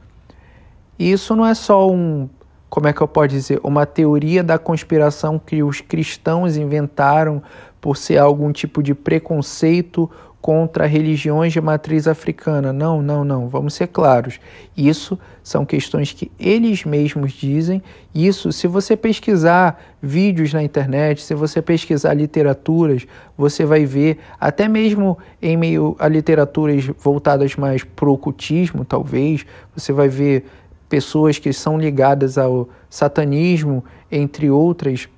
E 0.98 1.12
isso 1.12 1.36
não 1.36 1.46
é 1.46 1.54
só 1.54 1.88
um, 1.88 2.28
como 2.68 2.88
é 2.88 2.92
que 2.92 3.00
eu 3.00 3.06
posso 3.06 3.28
dizer, 3.28 3.60
uma 3.62 3.86
teoria 3.86 4.42
da 4.42 4.58
conspiração 4.58 5.38
que 5.38 5.62
os 5.62 5.80
cristãos 5.80 6.56
inventaram 6.56 7.40
por 7.80 7.96
ser 7.96 8.18
algum 8.18 8.50
tipo 8.50 8.82
de 8.82 8.94
preconceito 8.94 10.10
contra 10.42 10.86
religiões 10.86 11.52
de 11.52 11.60
matriz 11.60 12.08
africana. 12.08 12.72
Não, 12.72 13.00
não, 13.00 13.24
não. 13.24 13.48
Vamos 13.48 13.74
ser 13.74 13.86
claros. 13.86 14.40
Isso 14.76 15.16
são 15.40 15.64
questões 15.64 16.12
que 16.12 16.32
eles 16.38 16.84
mesmos 16.84 17.32
dizem. 17.32 17.80
Isso, 18.12 18.50
se 18.50 18.66
você 18.66 18.96
pesquisar 18.96 19.80
vídeos 20.02 20.52
na 20.52 20.60
internet, 20.60 21.22
se 21.22 21.32
você 21.32 21.62
pesquisar 21.62 22.12
literaturas, 22.14 23.06
você 23.38 23.64
vai 23.64 23.86
ver, 23.86 24.18
até 24.40 24.66
mesmo 24.66 25.16
em 25.40 25.56
meio 25.56 25.94
a 25.96 26.08
literaturas 26.08 26.86
voltadas 26.98 27.54
mais 27.54 27.84
para 27.84 28.08
o 28.08 28.12
ocultismo, 28.12 28.84
talvez, 28.84 29.46
você 29.76 29.92
vai 29.92 30.08
ver 30.08 30.44
pessoas 30.88 31.38
que 31.38 31.52
são 31.52 31.78
ligadas 31.78 32.36
ao 32.36 32.68
satanismo, 32.90 33.84
entre 34.10 34.50
outras 34.50 35.08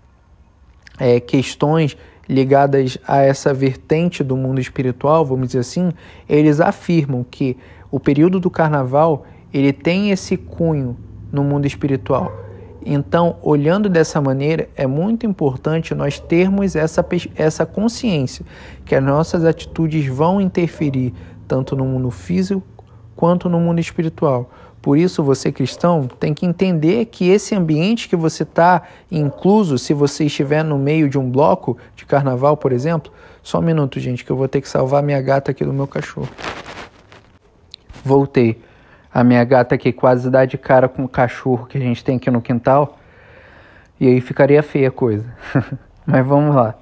é, 0.98 1.18
questões 1.18 1.96
ligadas 2.28 2.98
a 3.06 3.20
essa 3.20 3.52
vertente 3.52 4.22
do 4.24 4.36
mundo 4.36 4.60
espiritual, 4.60 5.24
vamos 5.24 5.48
dizer 5.48 5.60
assim, 5.60 5.92
eles 6.28 6.60
afirmam 6.60 7.24
que 7.28 7.56
o 7.90 8.00
período 8.00 8.40
do 8.40 8.50
carnaval 8.50 9.26
ele 9.52 9.72
tem 9.72 10.10
esse 10.10 10.36
cunho 10.36 10.96
no 11.30 11.44
mundo 11.44 11.66
espiritual. 11.66 12.32
Então, 12.84 13.36
olhando 13.40 13.88
dessa 13.88 14.20
maneira, 14.20 14.68
é 14.76 14.86
muito 14.86 15.24
importante 15.24 15.94
nós 15.94 16.20
termos 16.20 16.76
essa, 16.76 17.04
essa 17.34 17.64
consciência 17.64 18.44
que 18.84 18.94
as 18.94 19.02
nossas 19.02 19.44
atitudes 19.44 20.06
vão 20.06 20.40
interferir 20.40 21.14
tanto 21.48 21.74
no 21.74 21.84
mundo 21.84 22.10
físico 22.10 22.62
quanto 23.16 23.48
no 23.48 23.58
mundo 23.58 23.78
espiritual. 23.78 24.50
Por 24.84 24.98
isso, 24.98 25.22
você 25.22 25.50
cristão 25.50 26.06
tem 26.06 26.34
que 26.34 26.44
entender 26.44 27.06
que 27.06 27.30
esse 27.30 27.54
ambiente 27.54 28.06
que 28.06 28.14
você 28.14 28.42
está 28.42 28.82
incluso, 29.10 29.78
se 29.78 29.94
você 29.94 30.26
estiver 30.26 30.62
no 30.62 30.78
meio 30.78 31.08
de 31.08 31.18
um 31.18 31.30
bloco 31.30 31.78
de 31.96 32.04
carnaval, 32.04 32.54
por 32.54 32.70
exemplo. 32.70 33.10
Só 33.42 33.60
um 33.60 33.62
minuto, 33.62 33.98
gente, 33.98 34.22
que 34.22 34.30
eu 34.30 34.36
vou 34.36 34.46
ter 34.46 34.60
que 34.60 34.68
salvar 34.68 35.02
minha 35.02 35.22
gata 35.22 35.52
aqui 35.52 35.64
do 35.64 35.72
meu 35.72 35.86
cachorro. 35.86 36.28
Voltei. 38.04 38.60
A 39.10 39.24
minha 39.24 39.42
gata 39.42 39.74
aqui 39.74 39.90
quase 39.90 40.28
dá 40.28 40.44
de 40.44 40.58
cara 40.58 40.86
com 40.86 41.04
o 41.04 41.08
cachorro 41.08 41.64
que 41.64 41.78
a 41.78 41.80
gente 41.80 42.04
tem 42.04 42.16
aqui 42.16 42.30
no 42.30 42.42
quintal. 42.42 42.98
E 43.98 44.06
aí 44.06 44.20
ficaria 44.20 44.62
feia 44.62 44.88
a 44.88 44.92
coisa. 44.92 45.34
Mas 46.04 46.26
vamos 46.26 46.54
lá. 46.54 46.74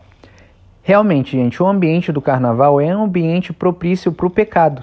Realmente, 0.82 1.36
gente, 1.36 1.62
o 1.62 1.68
ambiente 1.68 2.10
do 2.10 2.20
carnaval 2.20 2.80
é 2.80 2.96
um 2.96 3.04
ambiente 3.04 3.52
propício 3.52 4.10
para 4.10 4.26
o 4.26 4.30
pecado 4.30 4.82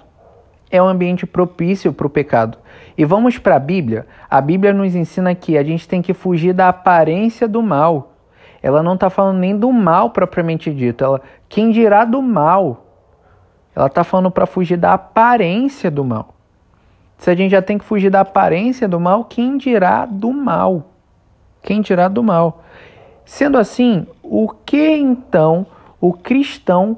é 0.71 0.81
um 0.81 0.87
ambiente 0.87 1.25
propício 1.25 1.91
para 1.91 2.07
o 2.07 2.09
pecado. 2.09 2.57
E 2.97 3.05
vamos 3.05 3.37
para 3.37 3.55
a 3.55 3.59
Bíblia. 3.59 4.05
A 4.29 4.39
Bíblia 4.41 4.73
nos 4.73 4.95
ensina 4.95 5.33
que 5.33 5.57
a 5.57 5.63
gente 5.63 5.87
tem 5.87 6.01
que 6.01 6.13
fugir 6.13 6.53
da 6.53 6.69
aparência 6.69 7.47
do 7.47 7.61
mal. 7.61 8.13
Ela 8.61 8.83
não 8.83 8.95
está 8.95 9.09
falando 9.09 9.39
nem 9.39 9.57
do 9.57 9.71
mal 9.71 10.09
propriamente 10.09 10.73
dito. 10.73 11.03
Ela, 11.03 11.21
quem 11.47 11.71
dirá 11.71 12.03
do 12.03 12.21
mal? 12.21 12.85
Ela 13.75 13.87
está 13.87 14.03
falando 14.03 14.29
para 14.29 14.45
fugir 14.45 14.77
da 14.77 14.93
aparência 14.93 15.89
do 15.89 16.03
mal. 16.03 16.35
Se 17.17 17.29
a 17.29 17.35
gente 17.35 17.51
já 17.51 17.61
tem 17.61 17.77
que 17.77 17.85
fugir 17.85 18.09
da 18.09 18.21
aparência 18.21 18.87
do 18.87 18.99
mal, 18.99 19.25
quem 19.25 19.57
dirá 19.57 20.05
do 20.05 20.31
mal? 20.31 20.91
Quem 21.61 21.81
dirá 21.81 22.07
do 22.07 22.23
mal? 22.23 22.63
Sendo 23.25 23.57
assim, 23.57 24.07
o 24.23 24.49
que 24.49 24.95
então 24.95 25.65
o 25.99 26.13
cristão 26.13 26.97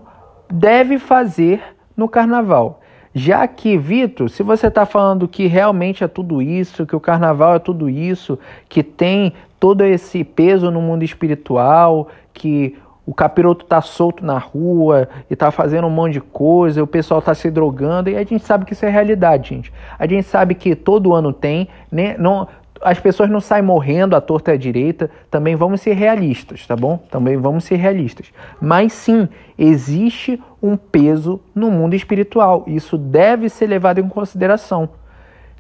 deve 0.50 1.00
fazer 1.00 1.62
no 1.96 2.08
carnaval? 2.08 2.81
Já 3.14 3.46
que, 3.48 3.78
Vitor, 3.78 4.30
se 4.30 4.42
você 4.42 4.68
está 4.68 4.86
falando 4.86 5.28
que 5.28 5.46
realmente 5.48 6.04
é 6.04 6.08
tudo 6.08 6.42
isso, 6.42 6.86
que 6.86 6.96
o 6.96 7.00
carnaval 7.00 7.56
é 7.56 7.60
tudo 7.60 7.90
isso, 7.90 8.40
que 8.70 8.82
tem 8.82 9.34
todo 9.60 9.84
esse 9.84 10.24
peso 10.24 10.72
no 10.72 10.82
mundo 10.82 11.04
espiritual, 11.04 12.08
que 12.34 12.78
o 13.06 13.14
capiroto 13.14 13.66
tá 13.66 13.82
solto 13.82 14.24
na 14.24 14.38
rua 14.38 15.10
e 15.30 15.36
tá 15.36 15.52
fazendo 15.52 15.88
um 15.88 15.92
monte 15.92 16.14
de 16.14 16.22
coisa, 16.22 16.82
o 16.82 16.88
pessoal 16.88 17.22
tá 17.22 17.34
se 17.34 17.52
drogando, 17.52 18.10
e 18.10 18.16
a 18.16 18.20
gente 18.20 18.40
sabe 18.40 18.64
que 18.64 18.74
isso 18.74 18.86
é 18.86 18.90
realidade, 18.90 19.50
gente. 19.50 19.74
A 20.00 20.08
gente 20.08 20.24
sabe 20.24 20.56
que 20.56 20.76
todo 20.76 21.14
ano 21.14 21.34
tem, 21.34 21.68
né? 21.92 22.16
Não, 22.18 22.48
as 22.82 23.00
pessoas 23.00 23.30
não 23.30 23.40
saem 23.40 23.64
morrendo 23.64 24.16
à 24.16 24.22
torta 24.22 24.52
e 24.52 24.54
à 24.56 24.58
direita, 24.58 25.10
também 25.30 25.56
vamos 25.56 25.82
ser 25.82 25.94
realistas, 25.94 26.66
tá 26.66 26.76
bom? 26.76 26.98
Também 27.10 27.38
vamos 27.38 27.64
ser 27.64 27.76
realistas. 27.76 28.34
Mas 28.60 28.94
sim, 28.94 29.30
existe 29.58 30.42
um 30.62 30.76
peso 30.76 31.40
no 31.54 31.70
mundo 31.70 31.94
espiritual. 31.94 32.64
Isso 32.68 32.98
deve 32.98 33.50
ser 33.50 33.68
levado 33.68 34.00
em 34.00 34.10
consideração. 34.10 34.90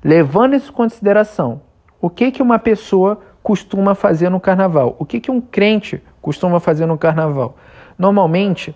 Levando 0.03 0.55
isso 0.55 0.71
em 0.71 0.73
consideração, 0.73 1.61
o 2.01 2.09
que, 2.09 2.31
que 2.31 2.41
uma 2.41 2.57
pessoa 2.57 3.21
costuma 3.43 3.93
fazer 3.93 4.29
no 4.29 4.39
carnaval? 4.39 4.95
O 4.97 5.05
que, 5.05 5.19
que 5.19 5.29
um 5.29 5.39
crente 5.39 6.01
costuma 6.21 6.59
fazer 6.59 6.87
no 6.87 6.97
carnaval? 6.97 7.55
Normalmente, 7.99 8.75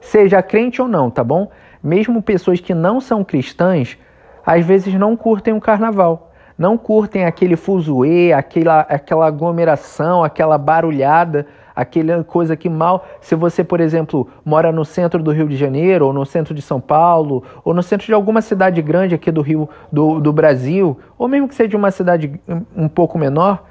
seja 0.00 0.42
crente 0.42 0.80
ou 0.80 0.88
não, 0.88 1.10
tá 1.10 1.22
bom? 1.22 1.50
Mesmo 1.82 2.22
pessoas 2.22 2.60
que 2.60 2.72
não 2.72 2.98
são 2.98 3.22
cristãs, 3.22 3.98
às 4.44 4.64
vezes 4.64 4.94
não 4.94 5.16
curtem 5.16 5.52
o 5.52 5.60
carnaval 5.60 6.25
não 6.58 6.78
curtem 6.78 7.24
aquele 7.24 7.56
fuzuê, 7.56 8.32
aquela, 8.32 8.80
aquela 8.80 9.26
aglomeração, 9.26 10.24
aquela 10.24 10.56
barulhada, 10.56 11.46
aquela 11.74 12.24
coisa 12.24 12.56
que 12.56 12.68
mal. 12.68 13.06
Se 13.20 13.34
você, 13.34 13.62
por 13.62 13.80
exemplo, 13.80 14.28
mora 14.44 14.72
no 14.72 14.84
centro 14.84 15.22
do 15.22 15.30
Rio 15.30 15.48
de 15.48 15.56
Janeiro, 15.56 16.06
ou 16.06 16.12
no 16.12 16.24
centro 16.24 16.54
de 16.54 16.62
São 16.62 16.80
Paulo, 16.80 17.42
ou 17.62 17.74
no 17.74 17.82
centro 17.82 18.06
de 18.06 18.14
alguma 18.14 18.40
cidade 18.40 18.80
grande 18.80 19.14
aqui 19.14 19.30
do 19.30 19.42
Rio 19.42 19.68
do, 19.92 20.18
do 20.18 20.32
Brasil, 20.32 20.98
ou 21.18 21.28
mesmo 21.28 21.48
que 21.48 21.54
seja 21.54 21.76
uma 21.76 21.90
cidade 21.90 22.40
um 22.74 22.88
pouco 22.88 23.18
menor, 23.18 23.65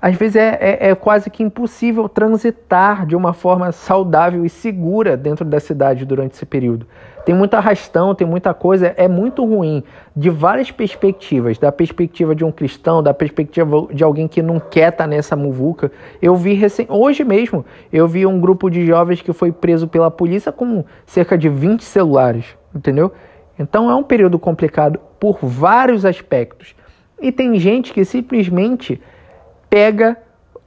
às 0.00 0.16
vezes 0.16 0.36
é, 0.36 0.58
é, 0.60 0.90
é, 0.90 0.94
quase 0.94 1.28
que 1.28 1.42
impossível 1.42 2.08
transitar 2.08 3.04
de 3.04 3.14
uma 3.14 3.34
forma 3.34 3.70
saudável 3.70 4.46
e 4.46 4.48
segura 4.48 5.16
dentro 5.16 5.44
da 5.44 5.60
cidade 5.60 6.06
durante 6.06 6.32
esse 6.32 6.46
período. 6.46 6.86
Tem 7.26 7.34
muito 7.34 7.52
arrastão, 7.52 8.14
tem 8.14 8.26
muita 8.26 8.54
coisa, 8.54 8.94
é 8.96 9.06
muito 9.06 9.44
ruim 9.44 9.84
de 10.16 10.30
várias 10.30 10.70
perspectivas, 10.70 11.58
da 11.58 11.70
perspectiva 11.70 12.34
de 12.34 12.44
um 12.44 12.50
cristão, 12.50 13.02
da 13.02 13.12
perspectiva 13.12 13.88
de 13.92 14.02
alguém 14.02 14.26
que 14.26 14.40
não 14.40 14.58
quer 14.58 14.88
estar 14.88 15.06
nessa 15.06 15.36
muvuca. 15.36 15.92
Eu 16.22 16.34
vi 16.34 16.54
recém, 16.54 16.86
hoje 16.88 17.22
mesmo, 17.22 17.64
eu 17.92 18.08
vi 18.08 18.24
um 18.24 18.40
grupo 18.40 18.70
de 18.70 18.86
jovens 18.86 19.20
que 19.20 19.34
foi 19.34 19.52
preso 19.52 19.86
pela 19.86 20.10
polícia 20.10 20.50
com 20.50 20.82
cerca 21.04 21.36
de 21.36 21.50
20 21.50 21.84
celulares, 21.84 22.56
entendeu? 22.74 23.12
Então 23.58 23.90
é 23.90 23.94
um 23.94 24.02
período 24.02 24.38
complicado 24.38 24.98
por 25.20 25.38
vários 25.42 26.06
aspectos. 26.06 26.74
E 27.20 27.30
tem 27.30 27.58
gente 27.58 27.92
que 27.92 28.02
simplesmente 28.02 28.98
pega 29.70 30.16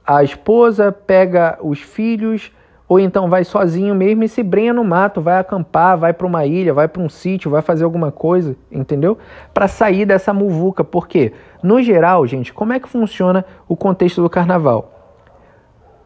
a 0.04 0.24
esposa, 0.24 0.90
pega 0.90 1.58
os 1.62 1.78
filhos, 1.78 2.50
ou 2.88 3.00
então 3.00 3.28
vai 3.28 3.44
sozinho 3.44 3.94
mesmo 3.94 4.24
e 4.24 4.28
se 4.28 4.42
brenha 4.42 4.72
no 4.72 4.84
mato, 4.84 5.20
vai 5.20 5.38
acampar, 5.38 5.96
vai 5.96 6.12
para 6.12 6.26
uma 6.26 6.44
ilha, 6.44 6.74
vai 6.74 6.88
para 6.88 7.02
um 7.02 7.08
sítio, 7.08 7.50
vai 7.50 7.62
fazer 7.62 7.84
alguma 7.84 8.10
coisa, 8.10 8.56
entendeu? 8.70 9.16
Para 9.52 9.68
sair 9.68 10.04
dessa 10.04 10.32
muvuca, 10.32 10.84
porque 10.84 11.32
no 11.62 11.82
geral, 11.82 12.26
gente, 12.26 12.52
como 12.52 12.72
é 12.72 12.80
que 12.80 12.88
funciona 12.88 13.44
o 13.68 13.76
contexto 13.76 14.22
do 14.22 14.28
carnaval? 14.28 14.92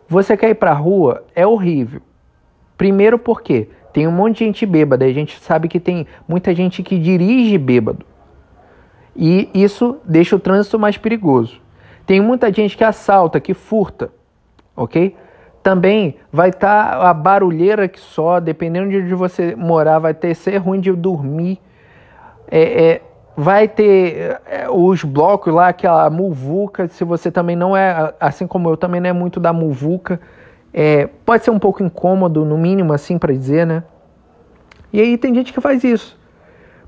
Você 0.09 0.37
quer 0.37 0.51
ir 0.51 0.55
para 0.55 0.73
rua 0.73 1.25
é 1.35 1.47
horrível. 1.47 2.01
Primeiro 2.77 3.19
porque 3.19 3.69
tem 3.93 4.07
um 4.07 4.13
monte 4.13 4.39
de 4.39 4.45
gente 4.45 4.65
bêbada, 4.65 5.05
a 5.05 5.13
gente 5.13 5.41
sabe 5.41 5.69
que 5.69 5.81
tem 5.81 6.07
muita 6.27 6.55
gente 6.55 6.83
que 6.83 6.99
dirige 6.99 7.59
bêbado. 7.59 8.07
E 9.17 9.51
isso 9.53 9.99
deixa 10.05 10.37
o 10.37 10.39
trânsito 10.39 10.79
mais 10.79 10.97
perigoso. 10.97 11.61
Tem 12.09 12.23
muita 12.23 12.51
gente 12.51 12.75
que 12.75 12.83
assalta, 12.83 13.39
que 13.39 13.53
furta, 13.53 14.11
ok? 14.75 15.15
Também 15.63 16.17
vai 16.33 16.49
estar 16.49 16.93
tá 16.93 17.11
a 17.11 17.13
barulheira 17.13 17.87
que 17.87 18.01
só, 18.01 18.41
dependendo 18.41 18.89
de 18.89 18.97
onde 18.97 19.15
você 19.15 19.55
morar, 19.55 19.99
vai 19.99 20.15
ter 20.15 20.35
ser 20.35 20.57
ruim 20.57 20.81
de 20.81 20.91
dormir. 20.91 21.61
É, 22.51 22.63
é, 22.63 23.03
vai 23.37 23.69
ter 23.69 24.41
é, 24.47 24.71
os 24.71 25.05
blocos 25.05 25.53
lá, 25.53 25.69
aquela 25.69 26.09
muvuca, 26.09 26.89
se 26.89 27.05
você 27.05 27.31
também 27.31 27.55
não 27.55 27.77
é, 27.77 28.15
assim 28.19 28.47
como 28.47 28.71
eu, 28.71 28.77
também 28.79 29.03
não 29.03 29.11
é 29.11 29.13
muito 29.13 29.39
da 29.39 29.53
muvuca. 29.53 30.19
É, 30.73 31.11
pode 31.27 31.45
ser 31.45 31.51
um 31.51 31.59
pouco 31.59 31.83
incômodo, 31.83 32.43
no 32.43 32.57
mínimo, 32.57 32.95
assim 32.95 33.19
para 33.19 33.35
dizer, 33.35 33.67
né? 33.67 33.85
E 34.91 34.99
aí 34.99 35.19
tem 35.19 35.35
gente 35.35 35.53
que 35.53 35.61
faz 35.61 35.85
isso. 35.85 36.19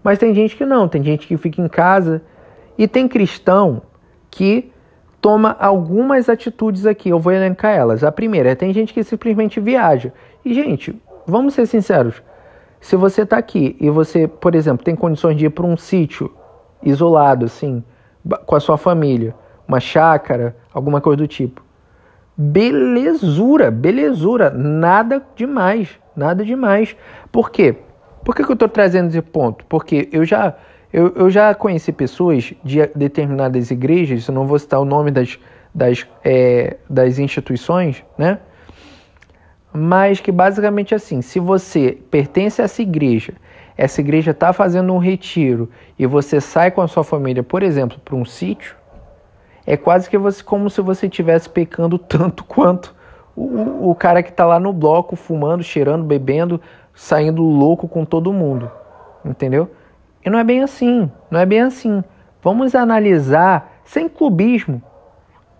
Mas 0.02 0.18
tem 0.18 0.32
gente 0.32 0.56
que 0.56 0.64
não, 0.64 0.88
tem 0.88 1.04
gente 1.04 1.26
que 1.26 1.36
fica 1.36 1.60
em 1.60 1.68
casa. 1.68 2.22
E 2.78 2.88
tem 2.88 3.06
cristão 3.06 3.82
que 4.30 4.72
toma 5.20 5.56
algumas 5.58 6.28
atitudes 6.28 6.86
aqui, 6.86 7.10
eu 7.10 7.18
vou 7.18 7.32
elencar 7.32 7.72
elas. 7.72 8.02
A 8.02 8.10
primeira 8.10 8.50
é 8.50 8.54
tem 8.54 8.72
gente 8.72 8.94
que 8.94 9.04
simplesmente 9.04 9.60
viaja. 9.60 10.12
E, 10.44 10.54
gente, 10.54 11.00
vamos 11.26 11.54
ser 11.54 11.66
sinceros. 11.66 12.22
Se 12.80 12.96
você 12.96 13.22
está 13.22 13.36
aqui 13.36 13.76
e 13.78 13.90
você, 13.90 14.26
por 14.26 14.54
exemplo, 14.54 14.84
tem 14.84 14.96
condições 14.96 15.36
de 15.36 15.46
ir 15.46 15.50
para 15.50 15.66
um 15.66 15.76
sítio 15.76 16.32
isolado, 16.82 17.44
assim, 17.44 17.84
com 18.46 18.56
a 18.56 18.60
sua 18.60 18.78
família, 18.78 19.34
uma 19.68 19.80
chácara, 19.80 20.56
alguma 20.72 21.00
coisa 21.00 21.18
do 21.18 21.28
tipo. 21.28 21.62
Belezura, 22.36 23.70
belezura, 23.70 24.48
nada 24.48 25.22
demais, 25.36 25.90
nada 26.16 26.42
demais. 26.42 26.96
Por 27.30 27.50
quê? 27.50 27.76
Por 28.24 28.34
que, 28.34 28.42
que 28.42 28.50
eu 28.50 28.54
estou 28.54 28.68
trazendo 28.68 29.08
esse 29.08 29.20
ponto? 29.20 29.64
Porque 29.66 30.08
eu 30.10 30.24
já 30.24 30.54
eu, 30.92 31.12
eu 31.14 31.30
já 31.30 31.54
conheci 31.54 31.92
pessoas 31.92 32.52
de 32.64 32.86
determinadas 32.94 33.70
igrejas, 33.70 34.26
eu 34.26 34.34
não 34.34 34.46
vou 34.46 34.58
citar 34.58 34.80
o 34.80 34.84
nome 34.84 35.10
das, 35.10 35.38
das, 35.74 36.06
é, 36.24 36.76
das 36.88 37.18
instituições, 37.18 38.04
né? 38.18 38.38
Mas 39.72 40.18
que 40.18 40.32
basicamente 40.32 40.94
assim, 40.94 41.22
se 41.22 41.38
você 41.38 41.96
pertence 42.10 42.60
a 42.60 42.64
essa 42.64 42.82
igreja, 42.82 43.34
essa 43.76 44.00
igreja 44.00 44.32
está 44.32 44.52
fazendo 44.52 44.92
um 44.92 44.98
retiro 44.98 45.70
e 45.96 46.06
você 46.06 46.40
sai 46.40 46.72
com 46.72 46.82
a 46.82 46.88
sua 46.88 47.04
família, 47.04 47.42
por 47.42 47.62
exemplo, 47.62 47.98
para 48.04 48.16
um 48.16 48.24
sítio, 48.24 48.74
é 49.64 49.76
quase 49.76 50.10
que 50.10 50.18
você, 50.18 50.42
como 50.42 50.68
se 50.68 50.80
você 50.80 51.06
estivesse 51.06 51.48
pecando 51.48 51.98
tanto 51.98 52.42
quanto 52.44 52.94
o, 53.36 53.90
o 53.90 53.94
cara 53.94 54.24
que 54.24 54.30
está 54.30 54.44
lá 54.44 54.58
no 54.58 54.72
bloco, 54.72 55.14
fumando, 55.14 55.62
cheirando, 55.62 56.04
bebendo, 56.04 56.60
saindo 56.92 57.42
louco 57.42 57.86
com 57.86 58.04
todo 58.04 58.32
mundo. 58.32 58.68
Entendeu? 59.24 59.70
E 60.24 60.30
não 60.30 60.38
é 60.38 60.44
bem 60.44 60.62
assim, 60.62 61.10
não 61.30 61.40
é 61.40 61.46
bem 61.46 61.60
assim. 61.60 62.04
Vamos 62.42 62.74
analisar 62.74 63.80
sem 63.84 64.08
clubismo. 64.08 64.82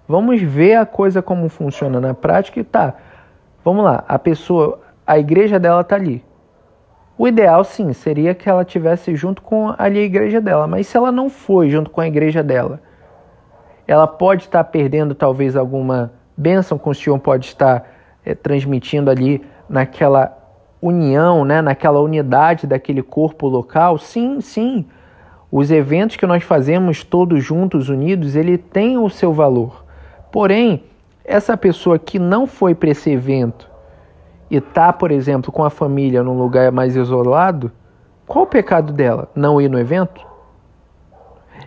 Vamos 0.07 0.43
ver 0.43 0.75
a 0.75 0.87
coisa 0.87 1.23
como 1.23 1.49
funciona 1.49 2.01
na 2.01 2.15
prática 2.15 2.61
e 2.61 2.65
tá. 2.65 2.95
Vamos 3.65 3.85
lá, 3.85 4.05
a 4.09 4.19
pessoa, 4.19 4.81
a 5.07 5.19
igreja 5.19 5.59
dela 5.59 5.85
tá 5.85 5.97
ali. 5.97 6.25
O 7.17 7.29
ideal 7.29 7.63
sim 7.65 7.93
seria 7.93 8.35
que 8.35 8.49
ela 8.49 8.65
tivesse 8.65 9.15
junto 9.15 9.43
com 9.43 9.75
ali 9.77 9.99
a 9.99 10.03
igreja 10.03 10.41
dela, 10.41 10.67
mas 10.67 10.87
se 10.87 10.97
ela 10.97 11.13
não 11.13 11.29
foi 11.29 11.69
junto 11.69 11.91
com 11.91 12.01
a 12.01 12.07
igreja 12.07 12.43
dela, 12.43 12.81
ela 13.87 14.07
pode 14.07 14.45
estar 14.45 14.65
perdendo 14.65 15.15
talvez 15.15 15.55
alguma 15.55 16.13
bênção 16.35 16.79
que 16.79 16.89
o 16.89 16.95
Senhor 16.95 17.19
pode 17.19 17.47
estar 17.47 17.87
é, 18.25 18.35
transmitindo 18.35 19.11
ali 19.11 19.45
naquela 19.69 20.40
união, 20.81 21.45
né, 21.45 21.61
naquela 21.61 22.01
unidade 22.01 22.67
daquele 22.67 23.03
corpo 23.03 23.47
local, 23.49 23.99
sim, 23.99 24.41
sim. 24.41 24.87
Os 25.53 25.71
eventos 25.71 26.17
que 26.17 26.27
nós 26.27 26.43
fazemos 26.43 27.03
todos 27.05 27.43
juntos, 27.43 27.89
unidos, 27.89 28.37
ele 28.37 28.57
tem 28.57 28.97
o 28.97 29.11
seu 29.11 29.33
valor. 29.33 29.85
Porém, 30.31 30.85
essa 31.25 31.57
pessoa 31.57 31.99
que 31.99 32.19
não 32.19 32.47
foi 32.47 32.75
para 32.75 32.91
esse 32.91 33.11
evento 33.11 33.69
e 34.51 34.57
está, 34.57 34.93
por 34.93 35.11
exemplo, 35.11 35.53
com 35.53 35.65
a 35.65 35.71
família 35.71 36.23
num 36.23 36.39
lugar 36.39 36.73
mais 36.73 36.97
isolado, 36.97 37.71
qual 38.27 38.45
o 38.45 38.49
pecado 38.49 38.93
dela? 38.93 39.29
Não 39.35 39.61
ir 39.61 39.69
no 39.69 39.79
evento? 39.79 40.25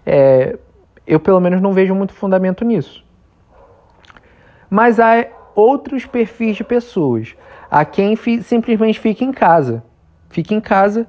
É, 0.05 0.57
eu, 1.05 1.19
pelo 1.19 1.39
menos, 1.39 1.61
não 1.61 1.73
vejo 1.73 1.93
muito 1.93 2.13
fundamento 2.13 2.63
nisso. 2.63 3.03
Mas 4.69 4.99
há 4.99 5.27
outros 5.55 6.05
perfis 6.05 6.55
de 6.55 6.63
pessoas. 6.63 7.35
Há 7.75 7.83
quem 7.85 8.15
simplesmente 8.15 8.99
fica 8.99 9.23
em 9.23 9.31
casa. 9.31 9.83
Fica 10.29 10.53
em 10.53 10.61
casa 10.61 11.07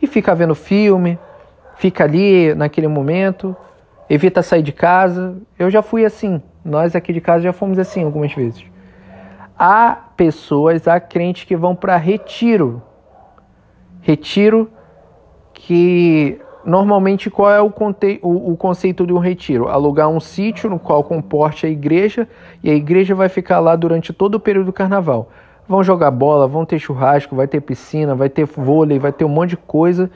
e 0.00 0.06
fica 0.06 0.34
vendo 0.34 0.54
filme, 0.54 1.18
fica 1.76 2.04
ali 2.04 2.54
naquele 2.54 2.88
momento, 2.88 3.54
evita 4.08 4.42
sair 4.42 4.62
de 4.62 4.72
casa. 4.72 5.36
Eu 5.58 5.68
já 5.70 5.82
fui 5.82 6.06
assim. 6.06 6.40
Nós 6.64 6.96
aqui 6.96 7.12
de 7.12 7.20
casa 7.20 7.44
já 7.44 7.52
fomos 7.52 7.78
assim 7.78 8.02
algumas 8.02 8.32
vezes. 8.32 8.64
Há 9.58 9.94
pessoas, 10.16 10.88
há 10.88 10.98
crentes 10.98 11.44
que 11.44 11.54
vão 11.54 11.76
para 11.76 11.98
retiro. 11.98 12.82
Retiro 14.00 14.70
que 15.52 16.40
normalmente 16.64 17.28
qual 17.28 17.50
é 17.50 17.60
o, 17.60 17.68
conte 17.68 18.20
o, 18.22 18.52
o, 18.52 18.56
conceito 18.56 19.06
de 19.06 19.12
um 19.12 19.18
retiro? 19.18 19.68
Alugar 19.68 20.08
um 20.08 20.18
sítio 20.18 20.70
no 20.70 20.78
qual 20.78 21.04
comporte 21.04 21.66
a 21.66 21.68
igreja 21.68 22.26
e 22.62 22.70
a 22.70 22.74
igreja 22.74 23.14
vai 23.14 23.28
ficar 23.28 23.60
lá 23.60 23.76
durante 23.76 24.14
todo 24.14 24.36
o 24.36 24.40
período 24.40 24.66
do 24.66 24.72
carnaval. 24.72 25.30
Vão 25.68 25.82
jogar 25.82 26.10
bola, 26.10 26.46
vão 26.46 26.64
ter 26.64 26.78
churrasco, 26.78 27.34
vai 27.34 27.46
ter 27.46 27.60
piscina, 27.60 28.14
vai 28.14 28.28
ter 28.28 28.44
vôlei, 28.44 28.98
vai 28.98 29.12
ter 29.12 29.24
um 29.24 29.28
monte 29.28 29.50
de 29.50 29.56
coisa. 29.56 30.10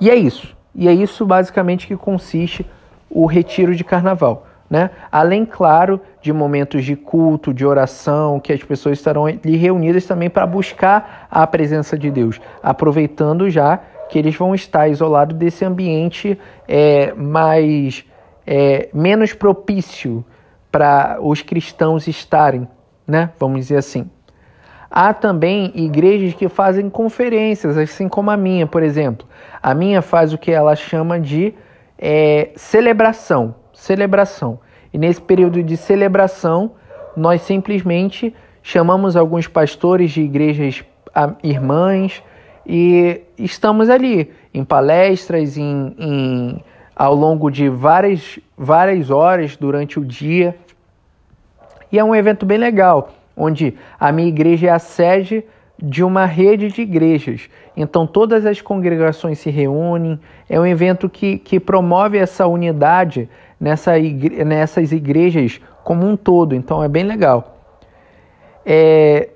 E 0.00 0.10
é 0.10 0.14
isso. 0.14 0.56
E 0.74 0.88
é 0.88 0.92
isso 0.92 1.24
basicamente 1.26 1.86
que 1.86 1.96
consiste 1.96 2.66
o 3.08 3.26
retiro 3.26 3.74
de 3.74 3.84
carnaval. 3.84 4.46
Né? 4.68 4.90
Além, 5.10 5.44
claro, 5.44 6.00
de 6.22 6.32
momentos 6.32 6.84
de 6.84 6.94
culto, 6.94 7.52
de 7.52 7.66
oração, 7.66 8.38
que 8.38 8.52
as 8.52 8.62
pessoas 8.62 8.98
estarão 8.98 9.26
ali 9.26 9.56
reunidas 9.56 10.06
também 10.06 10.30
para 10.30 10.46
buscar 10.46 11.26
a 11.28 11.44
presença 11.44 11.98
de 11.98 12.08
Deus, 12.08 12.40
aproveitando 12.62 13.50
já 13.50 13.80
que 14.08 14.18
eles 14.18 14.36
vão 14.36 14.54
estar 14.54 14.88
isolados 14.88 15.36
desse 15.36 15.64
ambiente 15.64 16.38
é, 16.68 17.12
mais 17.14 18.04
é, 18.46 18.88
menos 18.92 19.32
propício 19.32 20.24
para 20.70 21.18
os 21.20 21.42
cristãos 21.42 22.06
estarem, 22.06 22.66
né? 23.06 23.30
Vamos 23.38 23.60
dizer 23.60 23.76
assim. 23.76 24.08
Há 24.90 25.14
também 25.14 25.70
igrejas 25.74 26.34
que 26.34 26.48
fazem 26.48 26.90
conferências, 26.90 27.78
assim 27.78 28.08
como 28.08 28.30
a 28.30 28.36
minha, 28.36 28.66
por 28.66 28.82
exemplo. 28.82 29.26
A 29.62 29.72
minha 29.72 30.02
faz 30.02 30.32
o 30.32 30.38
que 30.38 30.50
ela 30.50 30.74
chama 30.74 31.20
de 31.20 31.54
é, 31.96 32.50
celebração. 32.56 33.54
Celebração. 33.72 34.58
E 34.92 34.98
nesse 34.98 35.20
período 35.20 35.62
de 35.62 35.76
celebração, 35.76 36.72
nós 37.16 37.42
simplesmente 37.42 38.34
chamamos 38.62 39.16
alguns 39.16 39.46
pastores 39.46 40.10
de 40.10 40.22
igrejas 40.22 40.84
irmãs, 41.42 42.22
e 42.66 43.22
estamos 43.38 43.88
ali 43.88 44.30
em 44.52 44.64
palestras, 44.64 45.56
em, 45.56 45.94
em, 45.98 46.64
ao 46.94 47.14
longo 47.14 47.50
de 47.50 47.68
várias, 47.68 48.38
várias 48.56 49.10
horas 49.10 49.56
durante 49.56 49.98
o 49.98 50.04
dia. 50.04 50.56
E 51.90 51.98
é 51.98 52.04
um 52.04 52.14
evento 52.14 52.46
bem 52.46 52.58
legal, 52.58 53.10
onde 53.36 53.74
a 53.98 54.12
minha 54.12 54.28
igreja 54.28 54.68
é 54.68 54.70
a 54.70 54.78
sede 54.78 55.44
de 55.82 56.04
uma 56.04 56.26
rede 56.26 56.68
de 56.68 56.82
igrejas. 56.82 57.48
Então 57.76 58.06
todas 58.06 58.44
as 58.44 58.60
congregações 58.60 59.38
se 59.38 59.50
reúnem. 59.50 60.20
É 60.48 60.60
um 60.60 60.66
evento 60.66 61.08
que, 61.08 61.38
que 61.38 61.58
promove 61.58 62.18
essa 62.18 62.46
unidade 62.46 63.28
nessa 63.58 63.98
igre 63.98 64.44
nessas 64.44 64.92
igrejas 64.92 65.60
como 65.82 66.06
um 66.06 66.16
todo. 66.16 66.54
Então 66.54 66.82
é 66.82 66.88
bem 66.88 67.04
legal. 67.04 67.58
É... 68.64 69.30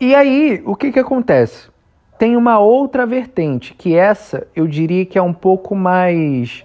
E 0.00 0.14
aí, 0.14 0.62
o 0.64 0.76
que, 0.76 0.92
que 0.92 0.98
acontece? 1.00 1.68
Tem 2.18 2.36
uma 2.36 2.58
outra 2.58 3.04
vertente, 3.04 3.74
que 3.74 3.96
essa 3.96 4.46
eu 4.54 4.66
diria 4.66 5.04
que 5.04 5.18
é 5.18 5.22
um 5.22 5.32
pouco 5.32 5.74
mais, 5.74 6.64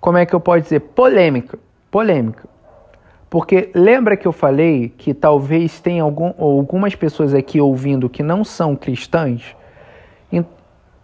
como 0.00 0.18
é 0.18 0.26
que 0.26 0.34
eu 0.34 0.40
posso 0.40 0.62
dizer, 0.62 0.80
polêmica. 0.80 1.58
Polêmica. 1.90 2.51
Porque 3.32 3.70
lembra 3.74 4.14
que 4.14 4.28
eu 4.28 4.32
falei 4.32 4.92
que 4.98 5.14
talvez 5.14 5.80
tenha 5.80 6.02
algum, 6.02 6.34
algumas 6.36 6.94
pessoas 6.94 7.32
aqui 7.32 7.58
ouvindo 7.58 8.10
que 8.10 8.22
não 8.22 8.44
são 8.44 8.76
cristãs? 8.76 9.56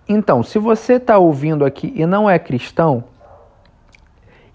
Então, 0.07 0.43
se 0.43 0.59
você 0.59 0.97
está 0.97 1.17
ouvindo 1.17 1.65
aqui 1.65 1.91
e 1.97 2.05
não 2.05 2.29
é 2.29 2.39
cristão, 2.39 3.05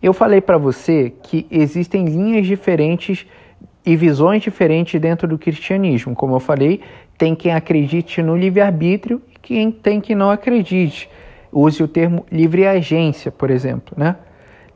eu 0.04 0.14
falei 0.14 0.40
para 0.40 0.56
você 0.56 1.14
que 1.24 1.48
existem 1.50 2.06
linhas 2.06 2.46
diferentes 2.46 3.26
e 3.84 3.96
visões 3.96 4.44
diferentes 4.44 5.02
dentro 5.02 5.28
do 5.28 5.40
cristianismo. 5.40 6.14
Como 6.14 6.36
eu 6.36 6.40
falei, 6.40 6.80
tem 7.18 7.34
quem 7.34 7.56
acredite 7.56 8.22
no 8.22 8.38
livre-arbítrio 8.38 9.20
e 9.34 9.40
quem 9.40 9.72
tem 9.72 10.00
que 10.00 10.14
não 10.14 10.30
acredite. 10.30 11.10
Use 11.52 11.82
o 11.82 11.88
termo 11.88 12.24
livre 12.32 12.68
agência, 12.68 13.32
por 13.32 13.50
exemplo. 13.50 13.96
Né? 13.98 14.16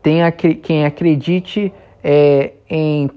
Tem 0.02 0.18
quem 0.64 0.84
acredite 0.84 1.72
é, 2.10 2.54
em. 2.70 3.12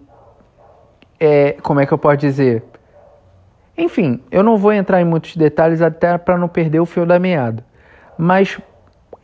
É, 1.20 1.52
como 1.62 1.78
é 1.78 1.86
que 1.86 1.92
eu 1.92 1.98
posso 1.98 2.16
dizer? 2.16 2.64
Enfim, 3.78 4.20
eu 4.32 4.42
não 4.42 4.56
vou 4.56 4.72
entrar 4.72 5.00
em 5.00 5.04
muitos 5.04 5.36
detalhes 5.36 5.80
até 5.80 6.18
para 6.18 6.36
não 6.36 6.48
perder 6.48 6.80
o 6.80 6.86
fio 6.86 7.06
da 7.06 7.16
meada. 7.16 7.64
Mas 8.18 8.58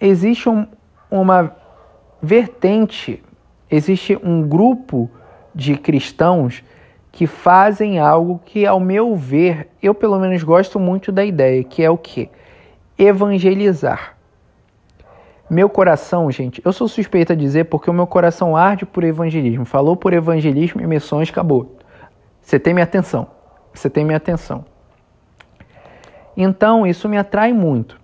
existe 0.00 0.48
um, 0.48 0.68
uma 1.10 1.52
vertente, 2.22 3.20
existe 3.68 4.16
um 4.22 4.46
grupo 4.46 5.10
de 5.52 5.76
cristãos 5.76 6.62
que 7.10 7.26
fazem 7.26 7.98
algo 7.98 8.40
que, 8.44 8.64
ao 8.64 8.78
meu 8.78 9.16
ver, 9.16 9.68
eu 9.82 9.94
pelo 9.94 10.18
menos 10.20 10.44
gosto 10.44 10.78
muito 10.78 11.10
da 11.10 11.24
ideia, 11.24 11.64
que 11.64 11.82
é 11.82 11.90
o 11.90 11.98
que? 11.98 12.30
Evangelizar. 12.96 14.15
Meu 15.48 15.68
coração, 15.68 16.30
gente, 16.30 16.60
eu 16.64 16.72
sou 16.72 16.88
suspeita 16.88 17.32
a 17.32 17.36
dizer 17.36 17.64
porque 17.64 17.88
o 17.88 17.92
meu 17.92 18.06
coração 18.06 18.56
arde 18.56 18.84
por 18.84 19.04
evangelismo. 19.04 19.64
Falou 19.64 19.96
por 19.96 20.12
evangelismo 20.12 20.80
e 20.80 20.86
missões, 20.86 21.30
acabou. 21.30 21.76
Você 22.40 22.58
tem 22.58 22.74
minha 22.74 22.84
atenção. 22.84 23.28
Você 23.72 23.88
tem 23.88 24.04
minha 24.04 24.16
atenção. 24.16 24.64
Então, 26.36 26.86
isso 26.86 27.08
me 27.08 27.16
atrai 27.16 27.52
muito. 27.52 28.00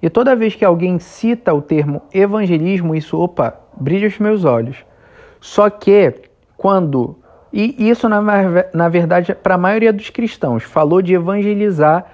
E 0.00 0.08
toda 0.08 0.36
vez 0.36 0.54
que 0.54 0.64
alguém 0.64 0.98
cita 0.98 1.52
o 1.52 1.60
termo 1.60 2.02
evangelismo, 2.12 2.94
isso, 2.94 3.18
opa, 3.18 3.58
brilha 3.76 4.08
os 4.08 4.18
meus 4.18 4.44
olhos. 4.44 4.84
Só 5.40 5.68
que 5.68 6.14
quando 6.56 7.18
e 7.52 7.88
isso, 7.88 8.06
na, 8.06 8.20
na 8.72 8.88
verdade, 8.88 9.34
para 9.34 9.54
a 9.54 9.58
maioria 9.58 9.90
dos 9.90 10.10
cristãos, 10.10 10.62
falou 10.62 11.00
de 11.00 11.14
evangelizar 11.14 12.04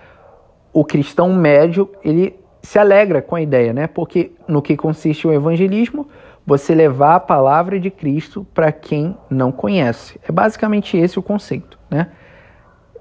o 0.72 0.85
cristão 0.85 1.33
médio, 1.35 1.90
ele 2.05 2.38
se 2.62 2.79
alegra 2.79 3.20
com 3.20 3.35
a 3.35 3.42
ideia, 3.42 3.72
né? 3.72 3.87
Porque 3.87 4.33
no 4.48 4.62
que 4.62 4.77
consiste 4.77 5.27
o 5.27 5.33
evangelismo, 5.33 6.09
você 6.46 6.75
levar 6.75 7.16
a 7.16 7.20
palavra 7.20 7.79
de 7.79 7.90
Cristo 7.90 8.46
para 8.55 8.72
quem 8.72 9.16
não 9.29 9.53
conhece. 9.53 10.18
É 10.27 10.33
basicamente 10.33 10.96
esse 10.96 11.18
o 11.18 11.22
conceito, 11.22 11.79
né? 11.90 12.09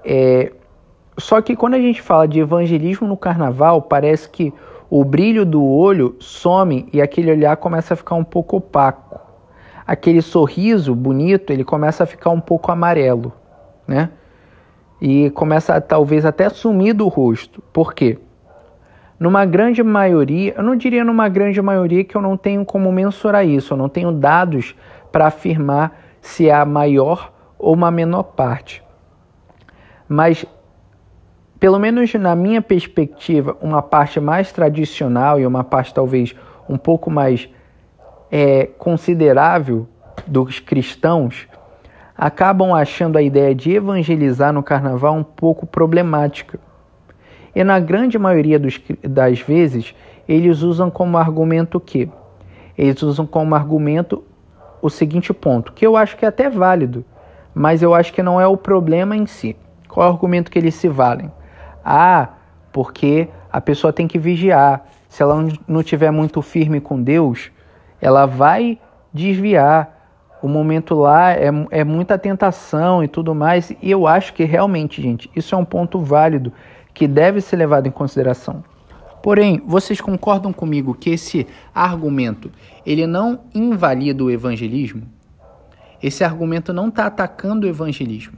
É... 0.04 0.52
Só 1.18 1.40
que 1.40 1.54
quando 1.54 1.74
a 1.74 1.80
gente 1.80 2.00
fala 2.02 2.26
de 2.26 2.40
evangelismo 2.40 3.06
no 3.06 3.16
carnaval, 3.16 3.82
parece 3.82 4.28
que 4.28 4.52
o 4.90 5.04
brilho 5.04 5.44
do 5.44 5.64
olho 5.64 6.16
some 6.18 6.88
e 6.92 7.00
aquele 7.00 7.30
olhar 7.30 7.56
começa 7.56 7.94
a 7.94 7.96
ficar 7.96 8.14
um 8.14 8.24
pouco 8.24 8.56
opaco 8.56 9.12
aquele 9.86 10.22
sorriso 10.22 10.94
bonito, 10.94 11.52
ele 11.52 11.64
começa 11.64 12.04
a 12.04 12.06
ficar 12.06 12.30
um 12.30 12.40
pouco 12.40 12.70
amarelo, 12.72 13.32
né? 13.86 14.10
E 15.00 15.30
começa 15.30 15.74
a, 15.74 15.80
talvez 15.80 16.24
até 16.24 16.48
sumir 16.48 16.94
do 16.94 17.08
rosto. 17.08 17.62
Por 17.72 17.92
quê? 17.92 18.18
Numa 19.22 19.44
grande 19.44 19.84
maioria, 19.84 20.52
eu 20.56 20.64
não 20.64 20.74
diria 20.74 21.04
numa 21.04 21.28
grande 21.28 21.62
maioria 21.62 22.02
que 22.02 22.16
eu 22.16 22.20
não 22.20 22.36
tenho 22.36 22.64
como 22.64 22.90
mensurar 22.90 23.46
isso, 23.46 23.72
eu 23.72 23.78
não 23.78 23.88
tenho 23.88 24.10
dados 24.10 24.74
para 25.12 25.28
afirmar 25.28 25.96
se 26.20 26.48
é 26.48 26.52
a 26.52 26.64
maior 26.64 27.32
ou 27.56 27.72
uma 27.72 27.88
menor 27.88 28.24
parte. 28.24 28.82
Mas, 30.08 30.44
pelo 31.60 31.78
menos 31.78 32.12
na 32.14 32.34
minha 32.34 32.60
perspectiva, 32.60 33.56
uma 33.62 33.80
parte 33.80 34.18
mais 34.18 34.50
tradicional 34.50 35.38
e 35.38 35.46
uma 35.46 35.62
parte 35.62 35.94
talvez 35.94 36.34
um 36.68 36.76
pouco 36.76 37.08
mais 37.08 37.48
é, 38.28 38.66
considerável 38.76 39.86
dos 40.26 40.58
cristãos 40.58 41.46
acabam 42.18 42.74
achando 42.74 43.16
a 43.18 43.22
ideia 43.22 43.54
de 43.54 43.70
evangelizar 43.70 44.52
no 44.52 44.64
carnaval 44.64 45.14
um 45.14 45.22
pouco 45.22 45.64
problemática. 45.64 46.58
E 47.54 47.62
na 47.62 47.78
grande 47.78 48.18
maioria 48.18 48.58
dos, 48.58 48.80
das 49.02 49.40
vezes, 49.40 49.94
eles 50.28 50.62
usam 50.62 50.90
como 50.90 51.18
argumento 51.18 51.78
o 51.78 51.80
quê? 51.80 52.08
Eles 52.76 53.02
usam 53.02 53.26
como 53.26 53.54
argumento 53.54 54.24
o 54.80 54.88
seguinte 54.88 55.32
ponto, 55.32 55.72
que 55.72 55.86
eu 55.86 55.96
acho 55.96 56.16
que 56.16 56.24
é 56.24 56.28
até 56.28 56.48
válido, 56.50 57.04
mas 57.54 57.82
eu 57.82 57.94
acho 57.94 58.12
que 58.12 58.22
não 58.22 58.40
é 58.40 58.46
o 58.46 58.56
problema 58.56 59.16
em 59.16 59.26
si. 59.26 59.56
Qual 59.88 60.06
é 60.06 60.10
o 60.10 60.12
argumento 60.12 60.50
que 60.50 60.58
eles 60.58 60.74
se 60.74 60.88
valem? 60.88 61.30
Ah, 61.84 62.30
porque 62.72 63.28
a 63.52 63.60
pessoa 63.60 63.92
tem 63.92 64.08
que 64.08 64.18
vigiar. 64.18 64.86
se 65.08 65.22
ela 65.22 65.46
não 65.68 65.82
tiver 65.82 66.10
muito 66.10 66.40
firme 66.40 66.80
com 66.80 67.00
Deus, 67.00 67.50
ela 68.00 68.24
vai 68.26 68.78
desviar. 69.12 70.00
O 70.42 70.48
momento 70.48 70.94
lá 70.94 71.32
é, 71.32 71.50
é 71.70 71.84
muita 71.84 72.18
tentação 72.18 73.04
e 73.04 73.06
tudo 73.06 73.34
mais. 73.34 73.70
E 73.80 73.90
eu 73.90 74.06
acho 74.06 74.32
que 74.32 74.42
realmente, 74.42 75.00
gente, 75.00 75.30
isso 75.36 75.54
é 75.54 75.58
um 75.58 75.64
ponto 75.64 76.00
válido 76.00 76.52
que 76.94 77.08
deve 77.08 77.40
ser 77.40 77.56
levado 77.56 77.86
em 77.86 77.90
consideração. 77.90 78.64
Porém, 79.22 79.62
vocês 79.64 80.00
concordam 80.00 80.52
comigo 80.52 80.94
que 80.94 81.10
esse 81.10 81.46
argumento 81.72 82.50
ele 82.84 83.06
não 83.06 83.40
invalida 83.54 84.24
o 84.24 84.30
evangelismo? 84.30 85.02
Esse 86.02 86.24
argumento 86.24 86.72
não 86.72 86.88
está 86.88 87.06
atacando 87.06 87.64
o 87.64 87.70
evangelismo. 87.70 88.36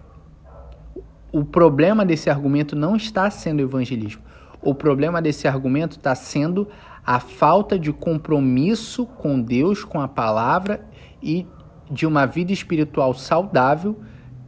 O 1.33 1.45
problema 1.45 2.05
desse 2.05 2.29
argumento 2.29 2.77
não 2.77 2.95
está 2.95 3.31
sendo 3.31 3.61
o 3.61 3.63
evangelismo. 3.63 4.23
O 4.61 4.75
problema 4.75 5.21
desse 5.23 5.49
argumento 5.49 5.97
está 5.97 6.15
sendo 6.15 6.69
a 7.05 7.19
falta 7.19 7.79
de 7.79 7.93
compromisso 7.93 9.07
com 9.07 9.41
Deus, 9.41 9.85
com 9.85 10.01
a 10.01 10.09
palavra 10.09 10.87
e 11.23 11.47
de 11.91 12.07
uma 12.07 12.27
vida 12.27 12.53
espiritual 12.53 13.15
saudável 13.15 13.99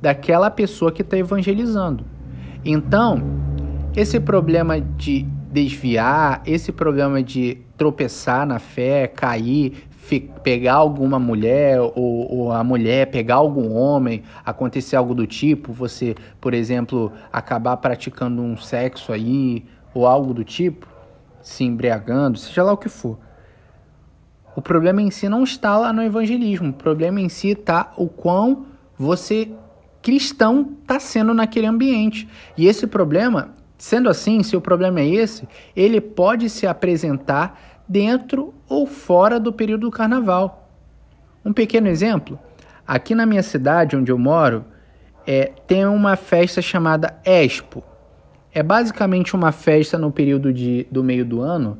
daquela 0.01 0.51
pessoa 0.51 0.93
que 0.93 1.03
está 1.03 1.17
evangelizando. 1.17 2.05
Então, 2.65 3.23
esse 3.97 4.21
problema 4.21 4.79
de 4.79 5.23
desviar, 5.51 6.43
esse 6.45 6.71
problema 6.71 7.23
de 7.23 7.57
tropeçar 7.79 8.47
na 8.47 8.59
fé, 8.59 9.09
cair, 9.09 9.89
pegar 10.45 10.75
alguma 10.75 11.19
mulher 11.19 11.81
ou, 11.81 11.95
ou, 11.97 12.53
a 12.53 12.63
mulher 12.63 13.11
pegar 13.11 13.37
algum 13.37 13.73
homem, 13.73 14.23
acontecer 14.45 14.97
algo 14.97 15.15
do 15.15 15.27
tipo, 15.27 15.73
você, 15.73 16.15
por 16.41 16.53
exemplo, 16.53 17.11
acabar 17.33 17.77
praticando 17.79 18.43
um 18.43 18.57
sexo 18.57 19.13
aí 19.13 19.65
ou 19.95 20.07
algo 20.07 20.35
do 20.35 20.45
tipo, 20.45 20.87
se 21.41 21.65
embriagando, 21.65 22.39
seja 22.39 22.63
lá 22.63 22.73
o 22.73 22.77
que 22.77 22.91
for. 22.91 23.19
O 24.55 24.61
problema 24.61 25.01
em 25.03 25.11
si 25.11 25.29
não 25.29 25.43
está 25.43 25.77
lá 25.77 25.93
no 25.93 26.03
evangelismo. 26.03 26.71
O 26.71 26.73
problema 26.73 27.21
em 27.21 27.29
si 27.29 27.49
está 27.49 27.93
o 27.97 28.09
quão 28.09 28.67
você 28.97 29.51
cristão 30.01 30.77
está 30.81 30.99
sendo 30.99 31.35
naquele 31.35 31.67
ambiente. 31.67 32.27
E 32.57 32.67
esse 32.67 32.87
problema, 32.87 33.55
sendo 33.79 34.09
assim, 34.09 34.43
se 34.43 34.57
o 34.57 34.61
problema 34.61 35.01
é 35.01 35.09
esse, 35.09 35.49
ele 35.75 36.01
pode 36.01 36.49
se 36.49 36.67
apresentar 36.67 37.81
dentro 37.89 38.55
ou 38.69 38.87
fora 38.87 39.39
do 39.39 39.53
período 39.53 39.83
do 39.83 39.91
carnaval. 39.91 40.69
Um 41.45 41.53
pequeno 41.53 41.89
exemplo: 41.89 42.39
aqui 42.87 43.15
na 43.15 43.27
minha 43.27 43.43
cidade, 43.43 43.97
onde 43.97 44.11
eu 44.11 44.19
moro, 44.19 44.65
é, 45.27 45.53
tem 45.67 45.85
uma 45.87 46.17
festa 46.17 46.63
chamada 46.63 47.19
Expo. 47.25 47.83
É 48.53 48.63
basicamente 48.63 49.35
uma 49.35 49.53
festa 49.53 49.99
no 49.99 50.11
período 50.11 50.53
de, 50.53 50.87
do 50.91 51.05
meio 51.05 51.27
do 51.27 51.43
ano, 51.43 51.79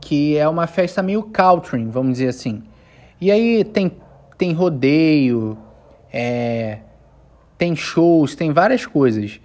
que 0.00 0.36
é 0.36 0.46
uma 0.46 0.66
festa 0.66 1.02
meio 1.02 1.22
country, 1.22 1.84
vamos 1.86 2.14
dizer 2.14 2.28
assim. 2.28 2.62
E 3.20 3.30
aí 3.30 3.64
tem, 3.64 3.90
tem 4.36 4.52
rodeio, 4.52 5.56
é, 6.12 6.80
tem 7.56 7.74
shows, 7.74 8.34
tem 8.34 8.52
várias 8.52 8.84
coisas. 8.84 9.40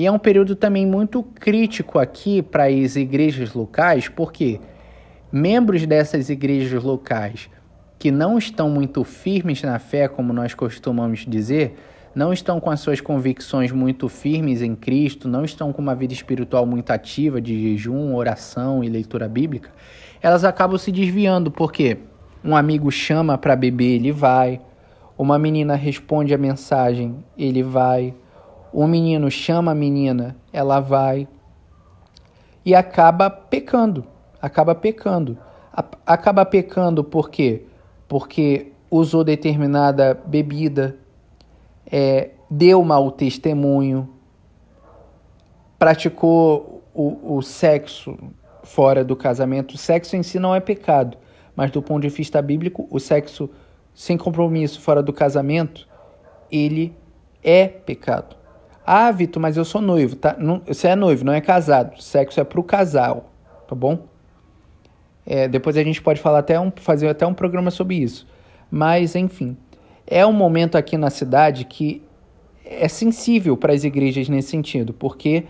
E 0.00 0.06
é 0.06 0.10
um 0.10 0.18
período 0.18 0.56
também 0.56 0.86
muito 0.86 1.22
crítico 1.22 1.98
aqui 1.98 2.40
para 2.40 2.64
as 2.64 2.96
igrejas 2.96 3.52
locais, 3.52 4.08
porque 4.08 4.58
membros 5.30 5.84
dessas 5.84 6.30
igrejas 6.30 6.82
locais 6.82 7.50
que 7.98 8.10
não 8.10 8.38
estão 8.38 8.70
muito 8.70 9.04
firmes 9.04 9.62
na 9.62 9.78
fé, 9.78 10.08
como 10.08 10.32
nós 10.32 10.54
costumamos 10.54 11.26
dizer, 11.28 11.76
não 12.14 12.32
estão 12.32 12.58
com 12.58 12.70
as 12.70 12.80
suas 12.80 12.98
convicções 12.98 13.72
muito 13.72 14.08
firmes 14.08 14.62
em 14.62 14.74
Cristo, 14.74 15.28
não 15.28 15.44
estão 15.44 15.70
com 15.70 15.82
uma 15.82 15.94
vida 15.94 16.14
espiritual 16.14 16.64
muito 16.64 16.90
ativa 16.90 17.38
de 17.38 17.60
jejum, 17.60 18.14
oração 18.14 18.82
e 18.82 18.88
leitura 18.88 19.28
bíblica, 19.28 19.68
elas 20.22 20.44
acabam 20.44 20.78
se 20.78 20.90
desviando, 20.90 21.50
porque 21.50 21.98
um 22.42 22.56
amigo 22.56 22.90
chama 22.90 23.36
para 23.36 23.54
beber, 23.54 23.96
ele 23.96 24.12
vai, 24.12 24.62
uma 25.18 25.38
menina 25.38 25.74
responde 25.74 26.32
a 26.32 26.38
mensagem, 26.38 27.22
ele 27.36 27.62
vai, 27.62 28.14
um 28.72 28.86
menino 28.86 29.30
chama 29.30 29.72
a 29.72 29.74
menina, 29.74 30.36
ela 30.52 30.80
vai, 30.80 31.26
e 32.64 32.74
acaba 32.74 33.30
pecando, 33.30 34.04
acaba 34.40 34.74
pecando. 34.74 35.38
Acaba 36.04 36.44
pecando 36.44 37.02
por 37.04 37.30
quê? 37.30 37.64
Porque 38.08 38.72
usou 38.90 39.22
determinada 39.22 40.14
bebida, 40.26 40.96
é, 41.90 42.30
deu 42.50 42.82
mau 42.82 43.10
testemunho, 43.10 44.08
praticou 45.78 46.82
o, 46.92 47.36
o 47.36 47.42
sexo 47.42 48.18
fora 48.64 49.04
do 49.04 49.16
casamento. 49.16 49.74
O 49.74 49.78
sexo 49.78 50.16
em 50.16 50.22
si 50.22 50.38
não 50.38 50.54
é 50.54 50.60
pecado, 50.60 51.16
mas 51.54 51.70
do 51.70 51.80
ponto 51.80 52.02
de 52.02 52.08
vista 52.08 52.42
bíblico, 52.42 52.86
o 52.90 52.98
sexo 52.98 53.48
sem 53.94 54.18
compromisso 54.18 54.80
fora 54.80 55.02
do 55.02 55.12
casamento, 55.12 55.88
ele 56.50 56.94
é 57.42 57.68
pecado. 57.68 58.39
Ah, 58.84 59.10
Vitor, 59.10 59.40
mas 59.40 59.56
eu 59.56 59.64
sou 59.64 59.80
noivo, 59.80 60.16
tá? 60.16 60.36
Não, 60.38 60.62
você 60.66 60.88
é 60.88 60.96
noivo, 60.96 61.24
não 61.24 61.32
é 61.32 61.40
casado. 61.40 62.02
Sexo 62.02 62.40
é 62.40 62.44
pro 62.44 62.62
casal, 62.62 63.30
tá 63.68 63.74
bom? 63.74 64.06
É, 65.26 65.46
depois 65.46 65.76
a 65.76 65.84
gente 65.84 66.00
pode 66.02 66.20
falar 66.20 66.40
até 66.40 66.58
um, 66.58 66.72
fazer 66.74 67.08
até 67.08 67.26
um 67.26 67.34
programa 67.34 67.70
sobre 67.70 67.96
isso. 67.96 68.26
Mas, 68.70 69.14
enfim, 69.14 69.56
é 70.06 70.26
um 70.26 70.32
momento 70.32 70.76
aqui 70.76 70.96
na 70.96 71.10
cidade 71.10 71.64
que 71.64 72.02
é 72.64 72.88
sensível 72.88 73.56
para 73.56 73.72
as 73.72 73.84
igrejas 73.84 74.28
nesse 74.28 74.48
sentido, 74.48 74.92
porque, 74.92 75.44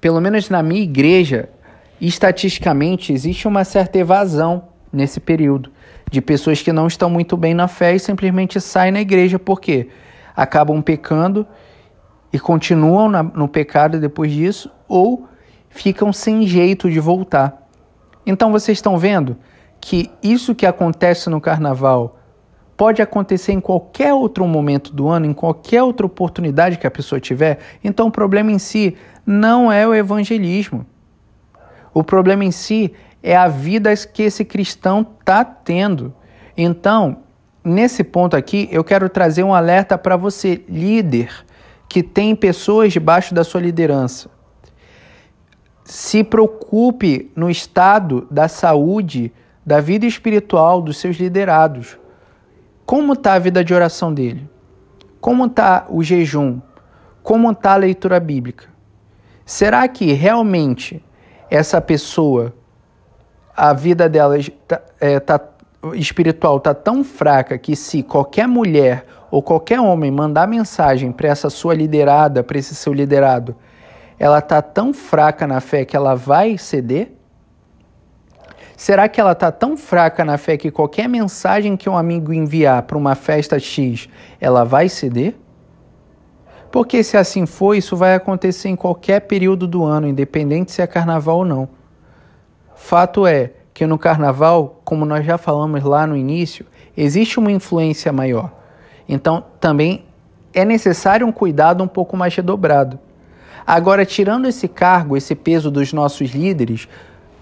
pelo 0.00 0.20
menos 0.20 0.48
na 0.48 0.62
minha 0.62 0.82
igreja, 0.82 1.48
estatisticamente 2.00 3.12
existe 3.12 3.48
uma 3.48 3.64
certa 3.64 3.98
evasão 3.98 4.64
nesse 4.92 5.20
período 5.20 5.70
de 6.10 6.20
pessoas 6.20 6.62
que 6.62 6.72
não 6.72 6.86
estão 6.86 7.10
muito 7.10 7.36
bem 7.36 7.52
na 7.52 7.68
fé 7.68 7.94
e 7.94 7.98
simplesmente 7.98 8.60
saem 8.60 8.92
na 8.92 9.00
igreja 9.00 9.38
porque 9.38 9.88
acabam 10.34 10.80
pecando 10.80 11.46
e 12.32 12.38
continuam 12.38 13.08
na, 13.08 13.22
no 13.22 13.48
pecado 13.48 14.00
depois 14.00 14.32
disso 14.32 14.70
ou 14.88 15.28
ficam 15.68 16.12
sem 16.12 16.46
jeito 16.46 16.90
de 16.90 17.00
voltar. 17.00 17.68
Então 18.24 18.50
vocês 18.50 18.78
estão 18.78 18.98
vendo 18.98 19.36
que 19.80 20.10
isso 20.22 20.54
que 20.54 20.66
acontece 20.66 21.30
no 21.30 21.40
carnaval 21.40 22.18
pode 22.76 23.00
acontecer 23.00 23.52
em 23.52 23.60
qualquer 23.60 24.12
outro 24.12 24.46
momento 24.46 24.92
do 24.92 25.08
ano, 25.08 25.26
em 25.26 25.32
qualquer 25.32 25.82
outra 25.82 26.04
oportunidade 26.04 26.76
que 26.76 26.86
a 26.86 26.90
pessoa 26.90 27.20
tiver. 27.20 27.58
Então 27.82 28.08
o 28.08 28.10
problema 28.10 28.52
em 28.52 28.58
si 28.58 28.96
não 29.24 29.72
é 29.72 29.86
o 29.86 29.94
evangelismo. 29.94 30.84
O 31.94 32.04
problema 32.04 32.44
em 32.44 32.50
si 32.50 32.92
é 33.22 33.34
a 33.34 33.48
vida 33.48 33.96
que 33.96 34.22
esse 34.22 34.44
cristão 34.44 35.06
está 35.18 35.44
tendo. 35.44 36.14
Então, 36.56 37.18
nesse 37.64 38.04
ponto 38.04 38.36
aqui, 38.36 38.68
eu 38.70 38.84
quero 38.84 39.08
trazer 39.08 39.42
um 39.42 39.54
alerta 39.54 39.96
para 39.96 40.16
você, 40.16 40.62
líder, 40.68 41.45
que 41.88 42.02
tem 42.02 42.34
pessoas 42.34 42.92
debaixo 42.92 43.34
da 43.34 43.44
sua 43.44 43.60
liderança. 43.60 44.30
Se 45.84 46.24
preocupe 46.24 47.30
no 47.36 47.48
estado 47.48 48.26
da 48.30 48.48
saúde, 48.48 49.32
da 49.64 49.80
vida 49.80 50.06
espiritual 50.06 50.82
dos 50.82 50.98
seus 50.98 51.16
liderados. 51.16 51.98
Como 52.84 53.12
está 53.12 53.34
a 53.34 53.38
vida 53.38 53.64
de 53.64 53.72
oração 53.72 54.12
dele? 54.12 54.48
Como 55.20 55.46
está 55.46 55.86
o 55.88 56.02
jejum? 56.02 56.60
Como 57.22 57.50
está 57.50 57.72
a 57.72 57.76
leitura 57.76 58.20
bíblica? 58.20 58.68
Será 59.44 59.86
que 59.86 60.12
realmente 60.12 61.02
essa 61.50 61.80
pessoa, 61.80 62.52
a 63.56 63.72
vida 63.72 64.08
dela 64.08 64.36
é, 65.00 65.20
tá, 65.20 65.40
espiritual 65.94 66.56
está 66.56 66.74
tão 66.74 67.04
fraca 67.04 67.56
que 67.56 67.76
se 67.76 68.02
qualquer 68.02 68.48
mulher 68.48 69.06
ou 69.30 69.42
qualquer 69.42 69.80
homem 69.80 70.10
mandar 70.10 70.46
mensagem 70.46 71.12
para 71.12 71.28
essa 71.28 71.50
sua 71.50 71.74
liderada, 71.74 72.42
para 72.42 72.58
esse 72.58 72.74
seu 72.74 72.92
liderado, 72.92 73.56
ela 74.18 74.38
está 74.38 74.62
tão 74.62 74.94
fraca 74.94 75.46
na 75.46 75.60
fé 75.60 75.84
que 75.84 75.96
ela 75.96 76.14
vai 76.14 76.56
ceder? 76.56 77.12
Será 78.76 79.08
que 79.08 79.20
ela 79.20 79.32
está 79.32 79.50
tão 79.50 79.76
fraca 79.76 80.24
na 80.24 80.36
fé 80.36 80.56
que 80.56 80.70
qualquer 80.70 81.08
mensagem 81.08 81.76
que 81.76 81.88
um 81.88 81.96
amigo 81.96 82.32
enviar 82.32 82.82
para 82.82 82.98
uma 82.98 83.14
festa 83.14 83.58
X, 83.58 84.08
ela 84.40 84.64
vai 84.64 84.88
ceder? 84.88 85.34
Porque 86.70 87.02
se 87.02 87.16
assim 87.16 87.46
for, 87.46 87.74
isso 87.74 87.96
vai 87.96 88.14
acontecer 88.14 88.68
em 88.68 88.76
qualquer 88.76 89.20
período 89.20 89.66
do 89.66 89.82
ano, 89.82 90.06
independente 90.06 90.72
se 90.72 90.82
é 90.82 90.86
carnaval 90.86 91.38
ou 91.38 91.44
não. 91.44 91.68
Fato 92.74 93.26
é 93.26 93.52
que 93.72 93.86
no 93.86 93.98
carnaval, 93.98 94.80
como 94.84 95.06
nós 95.06 95.24
já 95.24 95.38
falamos 95.38 95.82
lá 95.82 96.06
no 96.06 96.16
início, 96.16 96.66
existe 96.94 97.38
uma 97.38 97.50
influência 97.50 98.12
maior. 98.12 98.55
Então 99.08 99.44
também 99.60 100.04
é 100.52 100.64
necessário 100.64 101.26
um 101.26 101.32
cuidado 101.32 101.82
um 101.84 101.88
pouco 101.88 102.16
mais 102.16 102.34
redobrado. 102.34 102.98
Agora, 103.66 104.06
tirando 104.06 104.46
esse 104.46 104.68
cargo, 104.68 105.16
esse 105.16 105.34
peso 105.34 105.70
dos 105.70 105.92
nossos 105.92 106.30
líderes, 106.30 106.88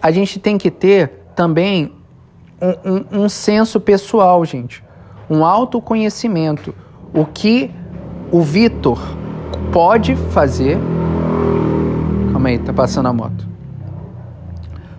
a 0.00 0.10
gente 0.10 0.38
tem 0.38 0.56
que 0.56 0.70
ter 0.70 1.10
também 1.36 1.92
um, 2.60 3.18
um, 3.18 3.24
um 3.24 3.28
senso 3.28 3.78
pessoal, 3.78 4.44
gente. 4.44 4.82
Um 5.28 5.44
autoconhecimento. 5.44 6.74
O 7.12 7.24
que 7.26 7.70
o 8.32 8.40
Vitor 8.40 8.98
pode 9.72 10.16
fazer. 10.16 10.78
Calma 12.32 12.48
aí, 12.48 12.58
tá 12.58 12.72
passando 12.72 13.06
a 13.06 13.12
moto. 13.12 13.46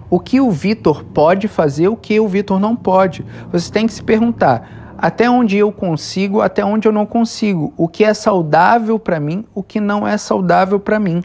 o 0.09 0.19
que 0.19 0.39
o 0.39 0.49
Vitor 0.51 1.03
pode 1.03 1.47
fazer, 1.47 1.87
o 1.87 1.97
que 1.97 2.19
o 2.19 2.27
Vitor 2.27 2.59
não 2.59 2.75
pode. 2.75 3.25
Você 3.51 3.71
tem 3.71 3.87
que 3.87 3.93
se 3.93 4.03
perguntar 4.03 4.84
até 4.97 5.29
onde 5.29 5.57
eu 5.57 5.71
consigo, 5.71 6.41
até 6.41 6.63
onde 6.63 6.87
eu 6.87 6.91
não 6.91 7.05
consigo, 7.05 7.73
o 7.77 7.87
que 7.87 8.03
é 8.03 8.13
saudável 8.13 8.97
para 8.97 9.19
mim, 9.19 9.45
o 9.53 9.61
que 9.61 9.79
não 9.79 10.07
é 10.07 10.17
saudável 10.17 10.79
para 10.79 10.99
mim, 10.99 11.21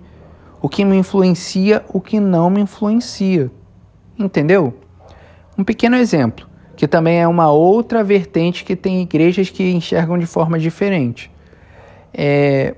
o 0.61 0.69
que 0.69 0.85
me 0.85 0.97
influencia, 0.97 1.85
o 1.89 2.01
que 2.01 2.19
não 2.19 2.51
me 2.51 2.61
influencia. 2.61 3.51
Entendeu? 4.19 4.75
Um 5.57 5.65
pequeno 5.65 5.97
exemplo, 5.97 6.47
que 6.77 6.89
também 6.89 7.21
é 7.21 7.29
uma 7.29 7.51
outra 7.51 8.03
vertente 8.03 8.65
que 8.65 8.75
tem 8.75 9.01
igrejas 9.03 9.51
que 9.51 9.71
enxergam 9.71 10.19
de 10.19 10.27
forma 10.27 10.59
diferente. 10.59 11.31
É, 12.13 12.75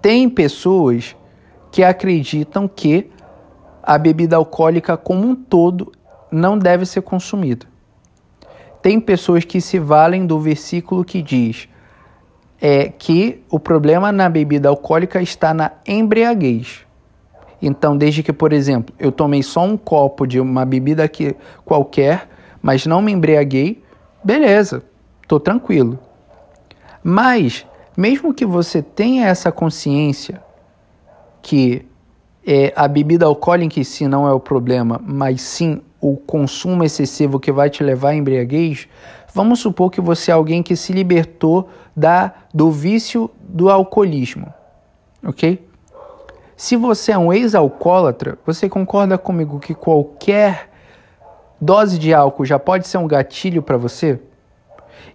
tem 0.00 0.28
pessoas 0.28 1.16
que 1.70 1.82
acreditam 1.84 2.68
que 2.68 3.10
a 3.82 3.96
bebida 3.96 4.36
alcoólica 4.36 4.96
como 4.96 5.26
um 5.26 5.34
todo 5.34 5.92
não 6.30 6.58
deve 6.58 6.84
ser 6.84 7.02
consumida. 7.02 7.71
Tem 8.82 9.00
pessoas 9.00 9.44
que 9.44 9.60
se 9.60 9.78
valem 9.78 10.26
do 10.26 10.40
versículo 10.40 11.04
que 11.04 11.22
diz 11.22 11.68
é, 12.60 12.88
que 12.88 13.42
o 13.48 13.58
problema 13.58 14.12
na 14.12 14.28
bebida 14.28 14.68
alcoólica 14.68 15.22
está 15.22 15.54
na 15.54 15.72
embriaguez. 15.86 16.84
Então, 17.60 17.96
desde 17.96 18.22
que, 18.24 18.32
por 18.32 18.52
exemplo, 18.52 18.94
eu 18.98 19.12
tomei 19.12 19.42
só 19.42 19.64
um 19.64 19.76
copo 19.76 20.26
de 20.26 20.40
uma 20.40 20.64
bebida 20.64 21.08
que, 21.08 21.36
qualquer, 21.64 22.28
mas 22.60 22.84
não 22.84 23.00
me 23.00 23.12
embriaguei, 23.12 23.82
beleza, 24.22 24.82
estou 25.22 25.38
tranquilo. 25.38 25.98
Mas, 27.04 27.64
mesmo 27.96 28.34
que 28.34 28.44
você 28.44 28.82
tenha 28.82 29.26
essa 29.26 29.52
consciência 29.52 30.42
que 31.40 31.86
é, 32.44 32.72
a 32.74 32.88
bebida 32.88 33.26
alcoólica 33.26 33.78
em 33.78 33.84
si 33.84 34.08
não 34.08 34.26
é 34.26 34.32
o 34.32 34.40
problema, 34.40 35.00
mas 35.04 35.40
sim 35.40 35.80
o 36.02 36.16
consumo 36.16 36.82
excessivo 36.82 37.38
que 37.38 37.52
vai 37.52 37.70
te 37.70 37.84
levar 37.84 38.08
à 38.08 38.14
embriaguez, 38.16 38.88
vamos 39.32 39.60
supor 39.60 39.88
que 39.88 40.00
você 40.00 40.32
é 40.32 40.34
alguém 40.34 40.60
que 40.60 40.74
se 40.74 40.92
libertou 40.92 41.68
da, 41.96 42.34
do 42.52 42.72
vício 42.72 43.30
do 43.40 43.70
alcoolismo, 43.70 44.52
ok? 45.24 45.64
Se 46.56 46.74
você 46.74 47.12
é 47.12 47.18
um 47.18 47.32
ex-alcoólatra, 47.32 48.36
você 48.44 48.68
concorda 48.68 49.16
comigo 49.16 49.60
que 49.60 49.74
qualquer 49.74 50.70
dose 51.60 51.96
de 52.00 52.12
álcool 52.12 52.44
já 52.44 52.58
pode 52.58 52.88
ser 52.88 52.98
um 52.98 53.06
gatilho 53.06 53.62
para 53.62 53.76
você? 53.76 54.18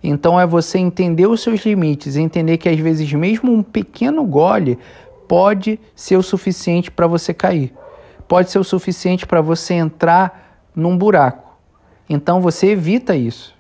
Então 0.02 0.39
é 0.39 0.47
você 0.47 0.78
entender 0.78 1.28
os 1.28 1.41
seus 1.41 1.65
limites, 1.65 2.15
entender 2.15 2.58
que 2.58 2.69
às 2.69 2.80
vezes 2.80 3.12
mesmo 3.12 3.52
um 3.52 3.62
pequeno 3.62 4.23
gole 4.23 4.80
pode 5.28 5.80
ser 5.93 6.15
o 6.15 6.23
suficiente 6.23 6.89
para 6.89 7.08
você 7.08 7.34
cair. 7.34 7.73
Pode 8.26 8.52
ser 8.52 8.60
o 8.60 8.63
suficiente 8.63 9.26
para 9.26 9.41
você 9.41 9.73
entrar 9.73 10.47
num 10.78 10.96
buraco. 10.96 11.58
Então 12.08 12.40
você 12.40 12.68
evita 12.68 13.16
isso. 13.16 13.56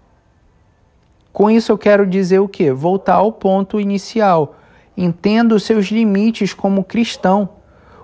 Com 1.33 1.49
isso 1.49 1.71
eu 1.71 1.77
quero 1.77 2.05
dizer 2.05 2.39
o 2.39 2.47
quê? 2.47 2.71
Voltar 2.71 3.15
ao 3.15 3.31
ponto 3.31 3.79
inicial. 3.79 4.55
Entenda 4.95 5.55
os 5.55 5.63
seus 5.63 5.87
limites 5.87 6.53
como 6.53 6.83
cristão. 6.83 7.49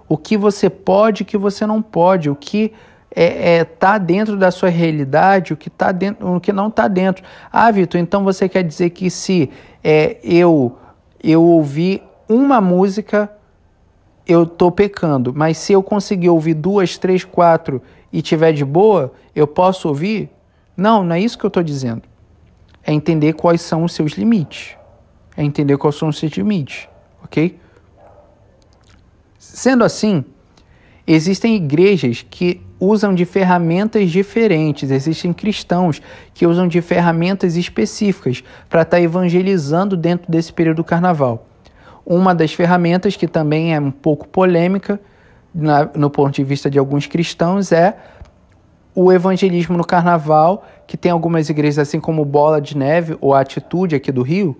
O 0.09 0.17
que 0.17 0.35
você 0.35 0.69
pode 0.69 1.21
o 1.21 1.25
que 1.25 1.37
você 1.37 1.65
não 1.65 1.81
pode. 1.81 2.29
O 2.29 2.35
que 2.35 2.73
é, 3.15 3.57
é, 3.57 3.63
tá 3.63 3.99
dentro 3.99 4.35
da 4.35 4.49
sua 4.49 4.69
realidade, 4.69 5.53
o 5.53 5.57
que, 5.57 5.69
tá 5.69 5.91
dentro, 5.91 6.35
o 6.35 6.41
que 6.41 6.51
não 6.51 6.67
está 6.67 6.87
dentro. 6.87 7.23
Ah, 7.51 7.69
Vitor, 7.69 8.01
então 8.01 8.23
você 8.23 8.49
quer 8.49 8.63
dizer 8.63 8.89
que 8.89 9.11
se 9.11 9.51
é, 9.83 10.17
eu, 10.23 10.75
eu 11.23 11.43
ouvir 11.43 12.01
uma 12.27 12.59
música, 12.59 13.31
eu 14.25 14.43
estou 14.43 14.71
pecando. 14.71 15.31
Mas 15.35 15.59
se 15.59 15.71
eu 15.73 15.83
conseguir 15.83 16.29
ouvir 16.29 16.55
duas, 16.55 16.97
três, 16.97 17.23
quatro 17.23 17.81
e 18.13 18.21
tiver 18.21 18.53
de 18.53 18.63
boa, 18.63 19.11
eu 19.35 19.47
posso 19.47 19.87
ouvir? 19.87 20.29
Não, 20.77 21.03
não 21.03 21.15
é 21.15 21.19
isso 21.19 21.35
que 21.35 21.43
eu 21.43 21.47
estou 21.49 21.63
dizendo. 21.63 22.03
É 22.83 22.93
entender 22.93 23.33
quais 23.33 23.59
são 23.61 23.83
os 23.83 23.93
seus 23.93 24.11
limites. 24.11 24.77
É 25.35 25.43
entender 25.43 25.77
quais 25.77 25.95
são 25.95 26.09
os 26.09 26.19
seus 26.19 26.33
limites, 26.33 26.87
ok? 27.23 27.57
Sendo 29.39 29.83
assim, 29.83 30.23
existem 31.07 31.55
igrejas 31.55 32.23
que 32.29 32.61
usam 32.79 33.15
de 33.15 33.25
ferramentas 33.25 34.11
diferentes, 34.11 34.91
existem 34.91 35.33
cristãos 35.33 35.99
que 36.35 36.45
usam 36.45 36.67
de 36.67 36.81
ferramentas 36.81 37.55
específicas 37.55 38.43
para 38.69 38.83
estar 38.83 38.97
tá 38.97 39.01
evangelizando 39.01 39.97
dentro 39.97 40.31
desse 40.31 40.53
período 40.53 40.77
do 40.77 40.83
carnaval. 40.83 41.47
Uma 42.05 42.35
das 42.35 42.53
ferramentas 42.53 43.15
que 43.15 43.27
também 43.27 43.73
é 43.73 43.79
um 43.79 43.89
pouco 43.89 44.27
polêmica 44.27 44.99
na, 45.53 45.89
no 45.95 46.09
ponto 46.09 46.33
de 46.33 46.43
vista 46.43 46.69
de 46.69 46.79
alguns 46.79 47.07
cristãos, 47.07 47.71
é 47.71 47.95
o 48.95 49.11
evangelismo 49.11 49.77
no 49.77 49.85
carnaval, 49.85 50.65
que 50.85 50.95
tem 50.95 51.11
algumas 51.11 51.49
igrejas, 51.49 51.87
assim 51.87 51.99
como 51.99 52.23
Bola 52.23 52.61
de 52.61 52.77
Neve 52.77 53.17
ou 53.19 53.33
Atitude 53.33 53.95
aqui 53.95 54.11
do 54.11 54.21
Rio, 54.21 54.55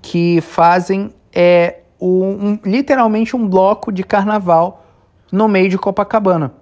que 0.00 0.40
fazem 0.40 1.12
é, 1.32 1.80
um, 2.00 2.58
literalmente 2.64 3.36
um 3.36 3.48
bloco 3.48 3.92
de 3.92 4.02
carnaval 4.02 4.84
no 5.30 5.48
meio 5.48 5.68
de 5.68 5.78
Copacabana. 5.78 6.52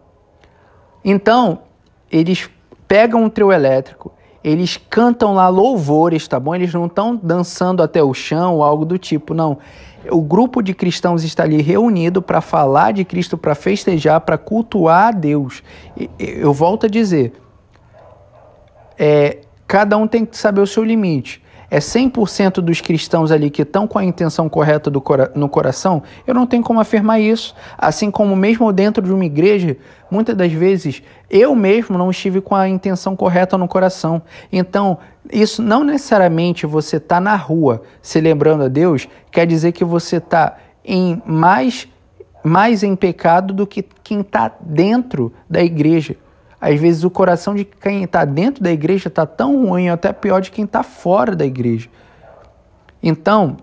Então, 1.04 1.60
eles 2.10 2.48
pegam 2.86 3.24
um 3.24 3.28
trio 3.28 3.52
elétrico, 3.52 4.12
eles 4.42 4.76
cantam 4.76 5.34
lá 5.34 5.48
louvores, 5.48 6.26
tá 6.26 6.38
bom? 6.38 6.54
Eles 6.54 6.74
não 6.74 6.86
estão 6.86 7.18
dançando 7.20 7.82
até 7.82 8.02
o 8.02 8.12
chão 8.12 8.56
ou 8.56 8.62
algo 8.62 8.84
do 8.84 8.98
tipo, 8.98 9.34
não 9.34 9.58
o 10.10 10.20
grupo 10.20 10.62
de 10.62 10.74
cristãos 10.74 11.24
está 11.24 11.44
ali 11.44 11.62
reunido 11.62 12.20
para 12.20 12.40
falar 12.40 12.92
de 12.92 13.04
Cristo, 13.04 13.38
para 13.38 13.54
festejar, 13.54 14.20
para 14.20 14.36
cultuar 14.36 15.08
a 15.08 15.10
Deus. 15.10 15.62
Eu 16.18 16.52
volto 16.52 16.86
a 16.86 16.88
dizer, 16.88 17.32
é, 18.98 19.38
cada 19.66 19.96
um 19.96 20.06
tem 20.06 20.24
que 20.24 20.36
saber 20.36 20.60
o 20.60 20.66
seu 20.66 20.84
limite. 20.84 21.42
É 21.70 21.78
100% 21.78 22.60
dos 22.60 22.82
cristãos 22.82 23.32
ali 23.32 23.48
que 23.48 23.62
estão 23.62 23.86
com 23.86 23.98
a 23.98 24.04
intenção 24.04 24.46
correta 24.46 24.90
do 24.90 25.00
cora 25.00 25.32
no 25.34 25.48
coração? 25.48 26.02
Eu 26.26 26.34
não 26.34 26.46
tenho 26.46 26.62
como 26.62 26.78
afirmar 26.78 27.18
isso. 27.18 27.54
Assim 27.78 28.10
como 28.10 28.36
mesmo 28.36 28.70
dentro 28.70 29.02
de 29.02 29.10
uma 29.10 29.24
igreja, 29.24 29.78
muitas 30.10 30.36
das 30.36 30.52
vezes 30.52 31.02
eu 31.30 31.54
mesmo 31.54 31.96
não 31.96 32.10
estive 32.10 32.42
com 32.42 32.54
a 32.54 32.68
intenção 32.68 33.16
correta 33.16 33.56
no 33.56 33.66
coração. 33.66 34.20
Então, 34.52 34.98
isso 35.30 35.62
não 35.62 35.84
necessariamente 35.84 36.66
você 36.66 36.96
está 36.96 37.20
na 37.20 37.36
rua 37.36 37.82
se 38.00 38.20
lembrando 38.20 38.64
a 38.64 38.68
Deus, 38.68 39.08
quer 39.30 39.46
dizer 39.46 39.72
que 39.72 39.84
você 39.84 40.16
está 40.16 40.56
em 40.84 41.22
mais, 41.24 41.88
mais 42.42 42.82
em 42.82 42.96
pecado 42.96 43.54
do 43.54 43.66
que 43.66 43.84
quem 44.02 44.20
está 44.20 44.52
dentro 44.60 45.32
da 45.48 45.62
igreja. 45.62 46.16
Às 46.60 46.80
vezes 46.80 47.04
o 47.04 47.10
coração 47.10 47.54
de 47.54 47.64
quem 47.64 48.04
está 48.04 48.24
dentro 48.24 48.62
da 48.62 48.72
igreja 48.72 49.08
está 49.08 49.26
tão 49.26 49.66
ruim, 49.66 49.88
até 49.88 50.12
pior 50.12 50.40
de 50.40 50.50
quem 50.50 50.64
está 50.64 50.82
fora 50.82 51.34
da 51.34 51.44
igreja. 51.44 51.88
Então, 53.02 53.56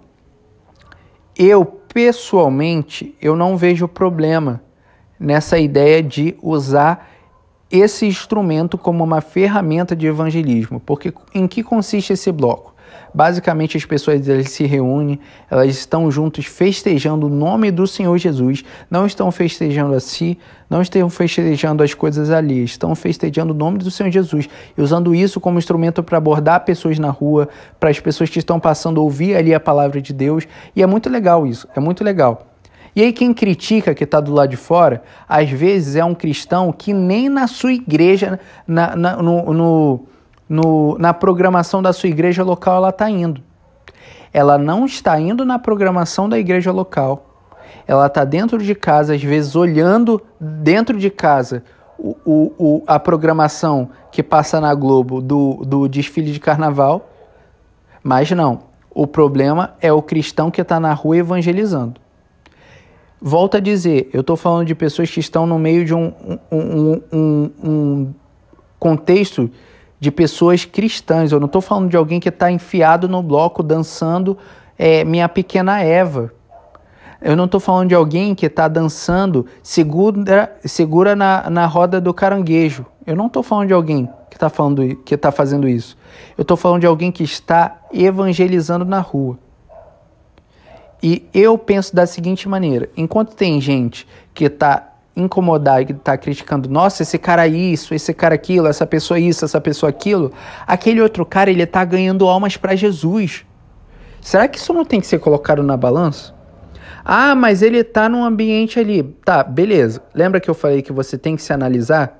eu 1.37 1.65
pessoalmente, 1.65 3.15
eu 3.21 3.35
não 3.35 3.57
vejo 3.57 3.87
problema 3.87 4.61
nessa 5.19 5.57
ideia 5.57 6.03
de 6.03 6.37
usar 6.41 7.09
esse 7.71 8.05
instrumento 8.05 8.77
como 8.77 9.03
uma 9.03 9.21
ferramenta 9.21 9.95
de 9.95 10.07
evangelismo. 10.07 10.79
Porque 10.79 11.13
em 11.33 11.47
que 11.47 11.63
consiste 11.63 12.13
esse 12.13 12.31
bloco? 12.31 12.73
Basicamente, 13.13 13.75
as 13.77 13.85
pessoas 13.85 14.27
elas 14.27 14.49
se 14.51 14.65
reúnem, 14.65 15.19
elas 15.49 15.69
estão 15.69 16.11
juntos 16.11 16.45
festejando 16.45 17.25
o 17.25 17.29
nome 17.29 17.71
do 17.71 17.87
Senhor 17.87 18.15
Jesus, 18.17 18.63
não 18.89 19.05
estão 19.05 19.31
festejando 19.31 19.95
a 19.95 19.99
si, 19.99 20.37
não 20.69 20.81
estão 20.81 21.09
festejando 21.09 21.81
as 21.81 21.93
coisas 21.93 22.29
ali, 22.29 22.63
estão 22.63 22.93
festejando 22.93 23.53
o 23.53 23.57
nome 23.57 23.79
do 23.79 23.89
Senhor 23.89 24.11
Jesus 24.11 24.47
e 24.77 24.81
usando 24.81 25.15
isso 25.15 25.39
como 25.39 25.57
instrumento 25.57 26.03
para 26.03 26.17
abordar 26.17 26.65
pessoas 26.65 26.99
na 26.99 27.09
rua, 27.09 27.49
para 27.79 27.89
as 27.89 27.99
pessoas 27.99 28.29
que 28.29 28.39
estão 28.39 28.59
passando 28.59 28.99
ouvir 28.99 29.35
ali 29.35 29.53
a 29.53 29.59
palavra 29.59 30.01
de 30.01 30.13
Deus. 30.13 30.47
E 30.75 30.83
é 30.83 30.87
muito 30.87 31.09
legal 31.09 31.47
isso, 31.47 31.67
é 31.75 31.79
muito 31.79 32.03
legal. 32.03 32.48
E 32.95 33.01
aí 33.01 33.13
quem 33.13 33.33
critica 33.33 33.93
que 33.93 34.03
está 34.03 34.19
do 34.19 34.33
lado 34.33 34.49
de 34.49 34.57
fora, 34.57 35.03
às 35.27 35.49
vezes 35.49 35.95
é 35.95 36.03
um 36.03 36.15
cristão 36.15 36.71
que 36.71 36.93
nem 36.93 37.29
na 37.29 37.47
sua 37.47 37.73
igreja, 37.73 38.39
na, 38.67 38.95
na, 38.95 39.15
no, 39.17 39.53
no, 39.53 39.99
no, 40.47 40.97
na 40.97 41.13
programação 41.13 41.81
da 41.81 41.93
sua 41.93 42.09
igreja 42.09 42.43
local 42.43 42.77
ela 42.77 42.89
está 42.89 43.09
indo. 43.09 43.41
Ela 44.33 44.57
não 44.57 44.85
está 44.85 45.19
indo 45.19 45.45
na 45.45 45.57
programação 45.57 46.27
da 46.27 46.37
igreja 46.37 46.71
local. 46.71 47.25
Ela 47.87 48.07
está 48.07 48.23
dentro 48.23 48.59
de 48.59 48.75
casa, 48.75 49.15
às 49.15 49.23
vezes 49.23 49.55
olhando 49.55 50.21
dentro 50.39 50.97
de 50.97 51.09
casa 51.09 51.63
o, 51.97 52.15
o, 52.23 52.53
o, 52.57 52.83
a 52.87 52.99
programação 52.99 53.89
que 54.11 54.23
passa 54.23 54.61
na 54.61 54.73
Globo 54.73 55.21
do, 55.21 55.61
do 55.65 55.87
desfile 55.87 56.31
de 56.31 56.39
carnaval. 56.39 57.09
Mas 58.03 58.31
não, 58.31 58.61
o 58.89 59.05
problema 59.05 59.75
é 59.81 59.91
o 59.91 60.01
cristão 60.01 60.49
que 60.49 60.61
está 60.61 60.79
na 60.79 60.93
rua 60.93 61.17
evangelizando. 61.17 61.99
Volto 63.21 63.57
a 63.57 63.59
dizer, 63.59 64.09
eu 64.13 64.21
estou 64.21 64.37
falando 64.37 64.65
de 64.65 64.73
pessoas 64.73 65.11
que 65.11 65.19
estão 65.19 65.45
no 65.45 65.59
meio 65.59 65.83
de 65.83 65.93
um, 65.93 66.13
um, 66.49 67.01
um, 67.11 67.51
um 67.61 68.13
contexto 68.79 69.51
de 69.99 70.09
pessoas 70.09 70.63
cristãs. 70.63 71.31
Eu 71.31 71.39
não 71.39 71.47
estou 71.47 71.61
falando 71.61 71.89
de 71.89 71.97
alguém 71.97 72.19
que 72.19 72.29
está 72.29 72.49
enfiado 72.49 73.09
no 73.09 73.21
bloco 73.21 73.61
dançando 73.61 74.37
é, 74.77 75.03
Minha 75.03 75.27
Pequena 75.27 75.81
Eva. 75.81 76.31
Eu 77.21 77.35
não 77.35 77.43
estou 77.43 77.59
falando 77.59 77.89
de 77.89 77.95
alguém 77.95 78.33
que 78.33 78.45
está 78.45 78.69
dançando 78.69 79.45
segura, 79.61 80.55
segura 80.63 81.13
na, 81.13 81.49
na 81.49 81.65
roda 81.65 81.99
do 81.99 82.13
caranguejo. 82.13 82.85
Eu 83.05 83.17
não 83.17 83.27
estou 83.27 83.43
falando 83.43 83.67
de 83.67 83.73
alguém 83.73 84.09
que 84.29 84.37
está 84.37 84.47
está 85.15 85.31
fazendo 85.31 85.67
isso. 85.67 85.97
Eu 86.37 86.43
estou 86.43 86.55
falando 86.55 86.79
de 86.79 86.87
alguém 86.87 87.11
que 87.11 87.23
está 87.23 87.81
evangelizando 87.91 88.85
na 88.85 89.01
rua. 89.01 89.37
E 91.01 91.25
eu 91.33 91.57
penso 91.57 91.95
da 91.95 92.05
seguinte 92.05 92.47
maneira: 92.47 92.89
enquanto 92.95 93.35
tem 93.35 93.59
gente 93.59 94.07
que 94.33 94.45
está 94.45 94.89
incomodada 95.15 95.81
e 95.81 95.85
que 95.85 95.91
está 95.91 96.17
criticando, 96.17 96.69
nossa, 96.69 97.03
esse 97.03 97.17
cara 97.17 97.47
isso, 97.47 97.93
esse 97.93 98.13
cara 98.13 98.35
aquilo, 98.35 98.67
essa 98.67 98.85
pessoa 98.85 99.19
isso, 99.19 99.43
essa 99.43 99.59
pessoa 99.59 99.89
aquilo, 99.89 100.31
aquele 100.65 101.01
outro 101.01 101.25
cara 101.25 101.49
ele 101.49 101.63
está 101.63 101.83
ganhando 101.83 102.27
almas 102.27 102.55
para 102.57 102.75
Jesus. 102.75 103.45
Será 104.21 104.47
que 104.47 104.57
isso 104.57 104.73
não 104.73 104.85
tem 104.85 104.99
que 104.99 105.07
ser 105.07 105.19
colocado 105.19 105.63
na 105.63 105.77
balança? 105.77 106.33
Ah, 107.03 107.33
mas 107.33 107.61
ele 107.61 107.79
está 107.79 108.09
num 108.09 108.23
ambiente 108.23 108.79
ali. 108.79 109.03
Tá, 109.25 109.43
beleza. 109.43 110.01
Lembra 110.13 110.39
que 110.39 110.49
eu 110.49 110.53
falei 110.53 110.81
que 110.81 110.91
você 110.91 111.17
tem 111.17 111.35
que 111.35 111.41
se 111.41 111.53
analisar? 111.53 112.17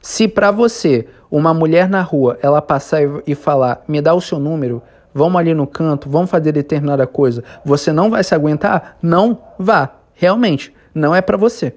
Se 0.00 0.28
para 0.28 0.50
você, 0.50 1.06
uma 1.30 1.54
mulher 1.54 1.88
na 1.88 2.02
rua, 2.02 2.38
ela 2.42 2.60
passar 2.60 3.00
e 3.26 3.34
falar, 3.34 3.82
me 3.88 4.00
dá 4.00 4.14
o 4.14 4.20
seu 4.20 4.38
número, 4.38 4.82
vamos 5.14 5.38
ali 5.38 5.54
no 5.54 5.66
canto, 5.66 6.08
vamos 6.08 6.30
fazer 6.30 6.52
determinada 6.52 7.06
coisa, 7.06 7.42
você 7.64 7.92
não 7.92 8.10
vai 8.10 8.22
se 8.24 8.34
aguentar? 8.34 8.96
Não 9.02 9.38
vá. 9.58 9.90
Realmente, 10.14 10.74
não 10.94 11.14
é 11.14 11.20
para 11.20 11.36
você. 11.36 11.74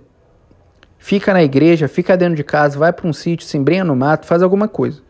Fica 0.97 1.33
na 1.33 1.43
igreja, 1.43 1.87
fica 1.87 2.15
dentro 2.15 2.35
de 2.35 2.43
casa, 2.43 2.77
vai 2.77 2.93
para 2.93 3.07
um 3.07 3.13
sítio, 3.13 3.47
se 3.47 3.57
embrenha 3.57 3.83
no 3.83 3.95
mato, 3.95 4.25
faz 4.25 4.41
alguma 4.43 4.67
coisa. 4.67 5.01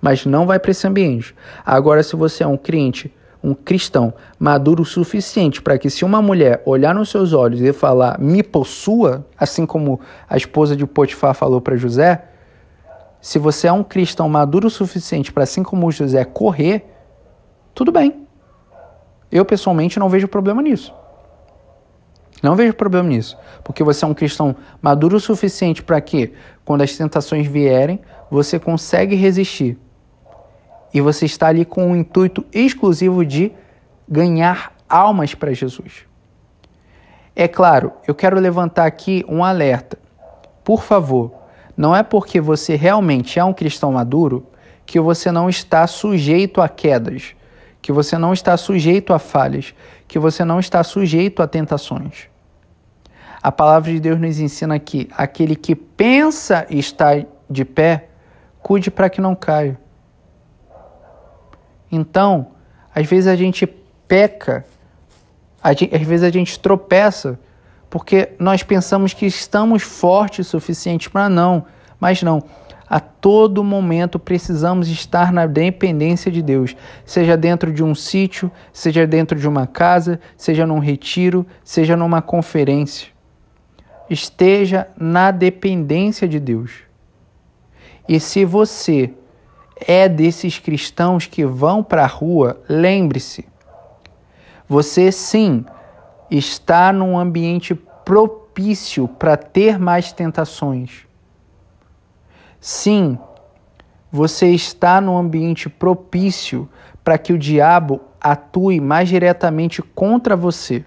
Mas 0.00 0.26
não 0.26 0.46
vai 0.46 0.58
para 0.58 0.70
esse 0.70 0.86
ambiente. 0.86 1.34
Agora, 1.64 2.02
se 2.02 2.14
você 2.16 2.42
é 2.42 2.46
um 2.46 2.56
crente 2.56 3.12
um 3.42 3.54
cristão 3.54 4.12
maduro 4.38 4.82
o 4.82 4.86
suficiente 4.86 5.62
para 5.62 5.78
que 5.78 5.88
se 5.88 6.04
uma 6.04 6.20
mulher 6.20 6.62
olhar 6.64 6.94
nos 6.94 7.08
seus 7.08 7.32
olhos 7.32 7.60
e 7.60 7.72
falar 7.72 8.18
me 8.18 8.42
possua, 8.42 9.26
assim 9.38 9.64
como 9.64 10.00
a 10.28 10.36
esposa 10.36 10.74
de 10.74 10.86
Potifar 10.86 11.34
falou 11.34 11.60
para 11.60 11.76
José, 11.76 12.24
se 13.20 13.38
você 13.38 13.66
é 13.66 13.72
um 13.72 13.84
cristão 13.84 14.28
maduro 14.28 14.66
o 14.66 14.70
suficiente 14.70 15.32
para 15.32 15.44
assim 15.44 15.62
como 15.62 15.90
José 15.90 16.24
correr, 16.24 16.84
tudo 17.78 17.92
bem. 17.92 18.26
Eu 19.30 19.44
pessoalmente 19.44 20.00
não 20.00 20.08
vejo 20.08 20.26
problema 20.26 20.60
nisso. 20.60 20.92
Não 22.42 22.56
vejo 22.56 22.74
problema 22.74 23.08
nisso, 23.08 23.38
porque 23.62 23.84
você 23.84 24.04
é 24.04 24.08
um 24.08 24.14
cristão 24.14 24.56
maduro 24.82 25.16
o 25.16 25.20
suficiente 25.20 25.80
para 25.80 26.00
que, 26.00 26.32
quando 26.64 26.82
as 26.82 26.96
tentações 26.96 27.46
vierem, 27.46 28.00
você 28.28 28.58
consegue 28.58 29.14
resistir 29.14 29.78
e 30.92 31.00
você 31.00 31.24
está 31.24 31.46
ali 31.46 31.64
com 31.64 31.92
o 31.92 31.96
intuito 31.96 32.44
exclusivo 32.52 33.24
de 33.24 33.52
ganhar 34.08 34.74
almas 34.88 35.36
para 35.36 35.52
Jesus. 35.52 36.04
É 37.36 37.46
claro, 37.46 37.92
eu 38.08 38.14
quero 38.14 38.40
levantar 38.40 38.86
aqui 38.86 39.24
um 39.28 39.44
alerta. 39.44 39.96
Por 40.64 40.82
favor, 40.82 41.32
não 41.76 41.94
é 41.94 42.02
porque 42.02 42.40
você 42.40 42.74
realmente 42.74 43.38
é 43.38 43.44
um 43.44 43.52
cristão 43.52 43.92
maduro 43.92 44.48
que 44.84 44.98
você 44.98 45.30
não 45.30 45.48
está 45.48 45.86
sujeito 45.86 46.60
a 46.60 46.68
quedas, 46.68 47.36
que 47.80 47.92
você 47.92 48.18
não 48.18 48.32
está 48.32 48.56
sujeito 48.56 49.12
a 49.12 49.18
falhas, 49.18 49.74
que 50.06 50.18
você 50.18 50.44
não 50.44 50.60
está 50.60 50.82
sujeito 50.82 51.42
a 51.42 51.46
tentações. 51.46 52.28
A 53.42 53.52
palavra 53.52 53.92
de 53.92 54.00
Deus 54.00 54.18
nos 54.18 54.40
ensina 54.40 54.78
que 54.78 55.08
aquele 55.16 55.54
que 55.54 55.74
pensa 55.74 56.66
estar 56.68 57.24
de 57.48 57.64
pé, 57.64 58.08
cuide 58.60 58.90
para 58.90 59.08
que 59.08 59.20
não 59.20 59.34
caia. 59.34 59.78
Então, 61.90 62.48
às 62.94 63.06
vezes 63.06 63.26
a 63.26 63.36
gente 63.36 63.66
peca, 64.06 64.64
às 65.62 66.02
vezes 66.02 66.22
a 66.22 66.30
gente 66.30 66.58
tropeça, 66.58 67.38
porque 67.88 68.30
nós 68.38 68.62
pensamos 68.62 69.14
que 69.14 69.24
estamos 69.24 69.82
fortes 69.82 70.46
o 70.48 70.50
suficiente 70.50 71.08
para 71.08 71.28
não, 71.28 71.64
mas 71.98 72.22
não. 72.22 72.42
A 72.88 73.00
todo 73.00 73.62
momento 73.62 74.18
precisamos 74.18 74.88
estar 74.88 75.30
na 75.30 75.46
dependência 75.46 76.32
de 76.32 76.40
Deus, 76.40 76.74
seja 77.04 77.36
dentro 77.36 77.72
de 77.72 77.84
um 77.84 77.94
sítio, 77.94 78.50
seja 78.72 79.06
dentro 79.06 79.38
de 79.38 79.46
uma 79.46 79.66
casa, 79.66 80.18
seja 80.36 80.66
num 80.66 80.78
retiro, 80.78 81.46
seja 81.62 81.96
numa 81.96 82.22
conferência. 82.22 83.08
Esteja 84.08 84.88
na 84.96 85.30
dependência 85.30 86.26
de 86.26 86.40
Deus. 86.40 86.82
E 88.08 88.18
se 88.18 88.44
você 88.46 89.12
é 89.86 90.08
desses 90.08 90.58
cristãos 90.58 91.26
que 91.26 91.44
vão 91.44 91.84
para 91.84 92.04
a 92.04 92.06
rua, 92.06 92.58
lembre-se, 92.66 93.46
você 94.66 95.12
sim 95.12 95.64
está 96.30 96.90
num 96.90 97.18
ambiente 97.18 97.74
propício 97.74 99.06
para 99.06 99.36
ter 99.36 99.78
mais 99.78 100.10
tentações. 100.10 101.07
Sim, 102.60 103.18
você 104.10 104.48
está 104.48 105.00
num 105.00 105.16
ambiente 105.16 105.68
propício 105.68 106.68
para 107.04 107.18
que 107.18 107.32
o 107.32 107.38
diabo 107.38 108.00
atue 108.20 108.80
mais 108.80 109.08
diretamente 109.08 109.82
contra 109.82 110.36
você. 110.36 110.84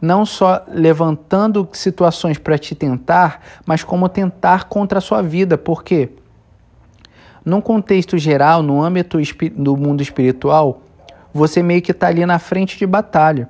Não 0.00 0.26
só 0.26 0.62
levantando 0.68 1.68
situações 1.72 2.38
para 2.38 2.58
te 2.58 2.74
tentar, 2.74 3.40
mas 3.64 3.82
como 3.82 4.08
tentar 4.08 4.64
contra 4.64 4.98
a 4.98 5.02
sua 5.02 5.22
vida. 5.22 5.56
Por 5.56 5.82
quê? 5.82 6.10
num 7.46 7.60
contexto 7.60 8.18
geral, 8.18 8.60
no 8.60 8.82
âmbito 8.82 9.18
do 9.54 9.76
mundo 9.76 10.02
espiritual, 10.02 10.82
você 11.32 11.62
meio 11.62 11.80
que 11.80 11.92
está 11.92 12.08
ali 12.08 12.26
na 12.26 12.40
frente 12.40 12.76
de 12.76 12.84
batalha. 12.84 13.48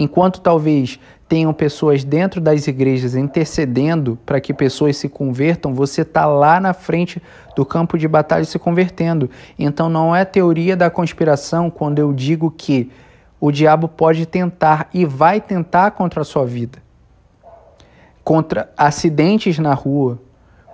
Enquanto 0.00 0.40
talvez 0.40 0.96
tenham 1.28 1.52
pessoas 1.52 2.04
dentro 2.04 2.40
das 2.40 2.68
igrejas 2.68 3.16
intercedendo 3.16 4.16
para 4.24 4.40
que 4.40 4.54
pessoas 4.54 4.96
se 4.96 5.08
convertam, 5.08 5.74
você 5.74 6.02
está 6.02 6.24
lá 6.24 6.60
na 6.60 6.72
frente 6.72 7.20
do 7.56 7.66
campo 7.66 7.98
de 7.98 8.06
batalha 8.06 8.44
se 8.44 8.60
convertendo. 8.60 9.28
Então 9.58 9.88
não 9.88 10.14
é 10.14 10.24
teoria 10.24 10.76
da 10.76 10.88
conspiração 10.88 11.68
quando 11.68 11.98
eu 11.98 12.12
digo 12.12 12.48
que 12.48 12.92
o 13.40 13.50
diabo 13.50 13.88
pode 13.88 14.24
tentar 14.24 14.88
e 14.94 15.04
vai 15.04 15.40
tentar 15.40 15.90
contra 15.90 16.20
a 16.20 16.24
sua 16.24 16.46
vida. 16.46 16.78
Contra 18.22 18.70
acidentes 18.76 19.58
na 19.58 19.74
rua, 19.74 20.20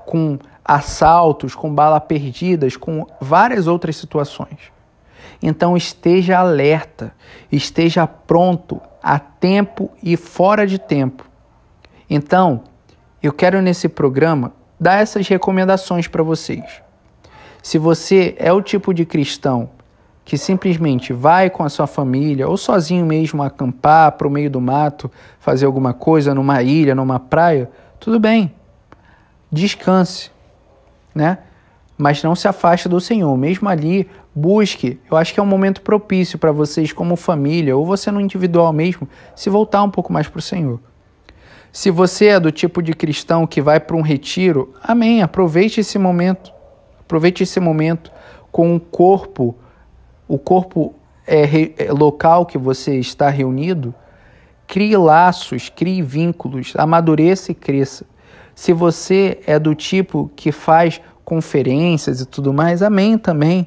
com 0.04 0.38
assaltos, 0.62 1.54
com 1.54 1.74
bala 1.74 1.98
perdidas, 1.98 2.76
com 2.76 3.06
várias 3.18 3.66
outras 3.66 3.96
situações. 3.96 4.73
Então 5.46 5.76
esteja 5.76 6.38
alerta, 6.38 7.14
esteja 7.52 8.06
pronto 8.06 8.80
a 9.02 9.18
tempo 9.18 9.90
e 10.02 10.16
fora 10.16 10.66
de 10.66 10.78
tempo. 10.78 11.24
Então, 12.08 12.64
eu 13.22 13.32
quero 13.32 13.60
nesse 13.60 13.88
programa 13.88 14.52
dar 14.80 15.02
essas 15.02 15.28
recomendações 15.28 16.08
para 16.08 16.22
vocês. 16.22 16.64
Se 17.62 17.76
você 17.76 18.34
é 18.38 18.50
o 18.52 18.62
tipo 18.62 18.94
de 18.94 19.04
cristão 19.04 19.68
que 20.24 20.38
simplesmente 20.38 21.12
vai 21.12 21.50
com 21.50 21.62
a 21.62 21.68
sua 21.68 21.86
família 21.86 22.48
ou 22.48 22.56
sozinho 22.56 23.04
mesmo 23.04 23.42
acampar 23.42 24.12
para 24.12 24.26
o 24.26 24.30
meio 24.30 24.50
do 24.50 24.62
mato, 24.62 25.10
fazer 25.38 25.66
alguma 25.66 25.92
coisa 25.92 26.34
numa 26.34 26.62
ilha, 26.62 26.94
numa 26.94 27.20
praia, 27.20 27.70
tudo 28.00 28.18
bem. 28.18 28.50
Descanse 29.52 30.34
né? 31.14 31.38
Mas 31.96 32.22
não 32.22 32.34
se 32.34 32.48
afaste 32.48 32.88
do 32.88 33.00
Senhor. 33.00 33.36
Mesmo 33.36 33.68
ali, 33.68 34.10
busque. 34.34 34.98
Eu 35.10 35.16
acho 35.16 35.32
que 35.32 35.40
é 35.40 35.42
um 35.42 35.46
momento 35.46 35.80
propício 35.80 36.38
para 36.38 36.50
vocês, 36.50 36.92
como 36.92 37.16
família, 37.16 37.76
ou 37.76 37.86
você 37.86 38.10
no 38.10 38.20
individual 38.20 38.72
mesmo, 38.72 39.08
se 39.36 39.48
voltar 39.48 39.82
um 39.82 39.90
pouco 39.90 40.12
mais 40.12 40.28
para 40.28 40.38
o 40.38 40.42
Senhor. 40.42 40.80
Se 41.72 41.90
você 41.90 42.26
é 42.26 42.40
do 42.40 42.52
tipo 42.52 42.82
de 42.82 42.92
cristão 42.92 43.46
que 43.46 43.60
vai 43.60 43.80
para 43.80 43.96
um 43.96 44.00
retiro, 44.00 44.72
amém. 44.82 45.22
Aproveite 45.22 45.80
esse 45.80 45.98
momento. 45.98 46.52
Aproveite 47.00 47.42
esse 47.42 47.58
momento 47.60 48.12
com 48.50 48.76
o 48.76 48.80
corpo, 48.80 49.56
o 50.28 50.38
corpo 50.38 50.94
é, 51.26 51.42
é, 51.76 51.92
local 51.92 52.46
que 52.46 52.56
você 52.56 52.96
está 52.96 53.28
reunido. 53.28 53.92
Crie 54.66 54.96
laços, 54.96 55.68
crie 55.68 56.00
vínculos, 56.00 56.72
amadureça 56.76 57.50
e 57.50 57.54
cresça. 57.54 58.06
Se 58.54 58.72
você 58.72 59.40
é 59.46 59.58
do 59.58 59.74
tipo 59.74 60.30
que 60.36 60.52
faz 60.52 61.00
conferências 61.24 62.20
e 62.20 62.26
tudo 62.26 62.52
mais, 62.52 62.82
amém 62.82 63.18
também. 63.18 63.66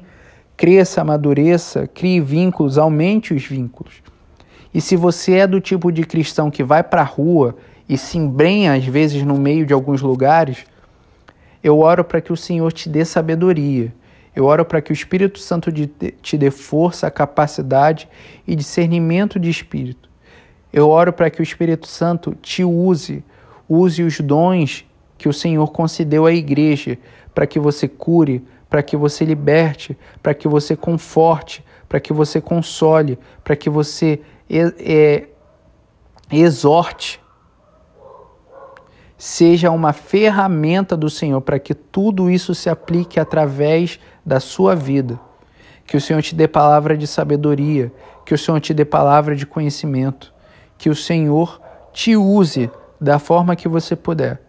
Cresça, 0.58 1.00
amadureça, 1.00 1.86
crie 1.86 2.20
vínculos, 2.20 2.76
aumente 2.76 3.32
os 3.32 3.46
vínculos. 3.46 4.02
E 4.74 4.80
se 4.82 4.94
você 4.94 5.36
é 5.36 5.46
do 5.46 5.58
tipo 5.58 5.90
de 5.90 6.02
cristão 6.04 6.50
que 6.50 6.62
vai 6.62 6.82
para 6.82 7.00
a 7.00 7.04
rua 7.04 7.56
e 7.88 7.96
se 7.96 8.18
embrenha 8.18 8.74
às 8.74 8.84
vezes 8.84 9.22
no 9.22 9.38
meio 9.38 9.64
de 9.64 9.72
alguns 9.72 10.02
lugares, 10.02 10.66
eu 11.64 11.78
oro 11.78 12.04
para 12.04 12.20
que 12.20 12.30
o 12.32 12.36
Senhor 12.36 12.70
te 12.70 12.90
dê 12.90 13.06
sabedoria. 13.06 13.94
Eu 14.36 14.44
oro 14.44 14.66
para 14.66 14.82
que 14.82 14.92
o 14.92 14.92
Espírito 14.92 15.38
Santo 15.38 15.72
te 15.72 16.36
dê 16.36 16.50
força, 16.50 17.10
capacidade 17.10 18.06
e 18.46 18.54
discernimento 18.54 19.40
de 19.40 19.48
espírito. 19.48 20.10
Eu 20.70 20.90
oro 20.90 21.14
para 21.14 21.30
que 21.30 21.40
o 21.40 21.42
Espírito 21.42 21.86
Santo 21.86 22.36
te 22.42 22.62
use 22.62 23.24
Use 23.68 24.02
os 24.02 24.18
dons 24.20 24.86
que 25.18 25.28
o 25.28 25.32
Senhor 25.32 25.70
concedeu 25.70 26.24
à 26.24 26.32
igreja 26.32 26.96
para 27.34 27.46
que 27.46 27.58
você 27.58 27.86
cure, 27.86 28.42
para 28.68 28.82
que 28.82 28.96
você 28.96 29.24
liberte, 29.24 29.96
para 30.22 30.34
que 30.34 30.46
você 30.46 30.76
conforte, 30.76 31.64
para 31.88 32.00
que 32.00 32.12
você 32.12 32.40
console, 32.40 33.18
para 33.42 33.56
que 33.56 33.70
você 33.70 34.20
é, 34.50 35.26
exorte, 36.30 37.20
seja 39.16 39.70
uma 39.70 39.92
ferramenta 39.92 40.96
do 40.96 41.10
Senhor 41.10 41.40
para 41.40 41.58
que 41.58 41.74
tudo 41.74 42.30
isso 42.30 42.54
se 42.54 42.70
aplique 42.70 43.18
através 43.18 43.98
da 44.24 44.38
sua 44.38 44.76
vida. 44.76 45.18
Que 45.84 45.96
o 45.96 46.00
Senhor 46.00 46.22
te 46.22 46.34
dê 46.34 46.46
palavra 46.46 46.96
de 46.96 47.06
sabedoria, 47.06 47.90
que 48.24 48.34
o 48.34 48.38
Senhor 48.38 48.60
te 48.60 48.72
dê 48.74 48.84
palavra 48.84 49.34
de 49.34 49.46
conhecimento, 49.46 50.32
que 50.76 50.90
o 50.90 50.94
Senhor 50.94 51.60
te 51.92 52.14
use 52.14 52.70
da 53.00 53.18
forma 53.18 53.56
que 53.56 53.66
você 53.66 53.96
puder. 53.96 54.40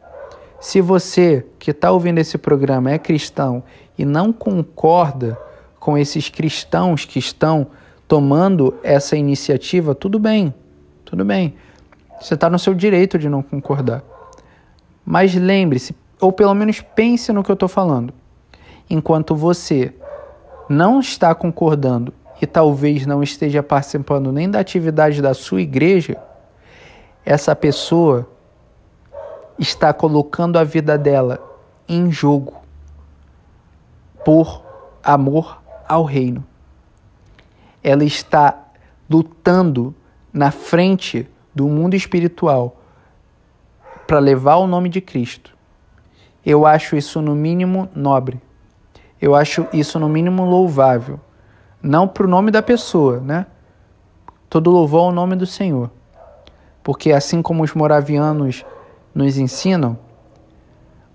Se 0.60 0.82
você 0.82 1.46
que 1.58 1.72
está 1.72 1.92
ouvindo 1.92 2.18
esse 2.18 2.38
programa 2.38 2.92
é 2.92 2.98
cristão 2.98 3.64
e 3.98 4.04
não 4.04 4.34
concorda 4.34 5.40
com 5.80 5.98
esses 5.98 6.30
cristãos 6.30 7.06
que 7.06 7.18
estão 7.18 7.68
tomando 8.08 8.76
essa 8.84 9.16
iniciativa, 9.16 9.96
tudo 9.96 10.20
bem, 10.20 10.54
tudo 11.06 11.24
bem. 11.24 11.56
Você 12.20 12.34
está 12.34 12.50
no 12.50 12.60
seu 12.60 12.74
direito 12.74 13.18
de 13.18 13.30
não 13.30 13.42
concordar. 13.42 14.04
Mas 15.06 15.34
lembre-se, 15.34 15.96
ou 16.20 16.32
pelo 16.32 16.54
menos 16.54 16.82
pense 16.82 17.32
no 17.32 17.42
que 17.42 17.50
eu 17.50 17.54
estou 17.54 17.70
falando. 17.70 18.14
Enquanto 18.90 19.36
você 19.36 19.94
não 20.68 21.00
está 21.00 21.34
concordando 21.34 22.14
e 22.42 22.46
talvez 22.46 23.06
não 23.06 23.24
esteja 23.24 23.64
participando 23.64 24.32
nem 24.32 24.50
da 24.50 24.60
atividade 24.60 25.22
da 25.22 25.34
sua 25.34 25.62
igreja, 25.62 26.18
essa 27.26 27.56
pessoa 27.56 28.28
está 29.60 29.94
colocando 29.94 30.58
a 30.58 30.64
vida 30.64 30.98
dela 30.98 31.40
em 31.88 32.12
jogo 32.12 32.54
por 34.24 34.64
amor 35.04 35.62
ao 35.88 36.04
reino. 36.04 36.46
Ela 37.84 38.04
está 38.04 38.68
lutando 39.10 39.94
na 40.32 40.52
frente 40.52 41.28
do 41.54 41.68
mundo 41.68 41.96
espiritual 41.96 42.78
para 44.08 44.20
levar 44.20 44.56
o 44.58 44.68
nome 44.68 44.88
de 44.90 45.02
Cristo. 45.02 45.56
Eu 46.46 46.66
acho 46.66 46.96
isso 46.96 47.22
no 47.22 47.36
mínimo 47.36 47.90
nobre. 47.94 48.42
Eu 49.22 49.36
acho 49.36 49.68
isso 49.74 50.00
no 50.00 50.08
mínimo 50.08 50.46
louvável. 50.46 51.20
Não 51.82 52.08
para 52.08 52.26
o 52.26 52.30
nome 52.30 52.52
da 52.52 52.62
pessoa, 52.62 53.20
né? 53.20 53.46
Todo 54.50 54.72
louvor 54.72 55.02
ao 55.02 55.12
nome 55.12 55.36
do 55.36 55.46
Senhor. 55.46 55.92
Porque 56.82 57.12
assim 57.12 57.42
como 57.42 57.64
os 57.64 57.74
moravianos 57.74 58.66
nos 59.20 59.38
ensinam, 59.38 60.00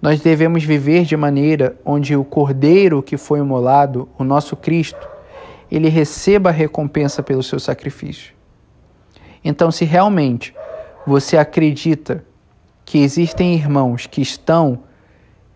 nós 0.00 0.20
devemos 0.20 0.62
viver 0.62 1.04
de 1.04 1.16
maneira 1.16 1.74
onde 1.84 2.14
o 2.14 2.22
cordeiro 2.22 3.02
que 3.02 3.16
foi 3.16 3.38
imolado, 3.38 4.06
o 4.18 4.22
nosso 4.22 4.54
Cristo, 4.54 5.08
ele 5.72 5.88
receba 5.88 6.50
a 6.50 6.52
recompensa 6.52 7.22
pelo 7.22 7.42
seu 7.42 7.58
sacrifício. 7.58 8.34
Então, 9.42 9.70
se 9.70 9.86
realmente 9.86 10.54
você 11.06 11.38
acredita 11.38 12.22
que 12.84 12.98
existem 12.98 13.54
irmãos 13.54 14.06
que 14.06 14.20
estão 14.20 14.80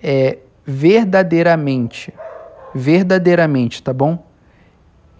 é, 0.02 0.38
verdadeiramente, 0.64 2.14
verdadeiramente, 2.74 3.82
tá 3.82 3.92
bom? 3.92 4.24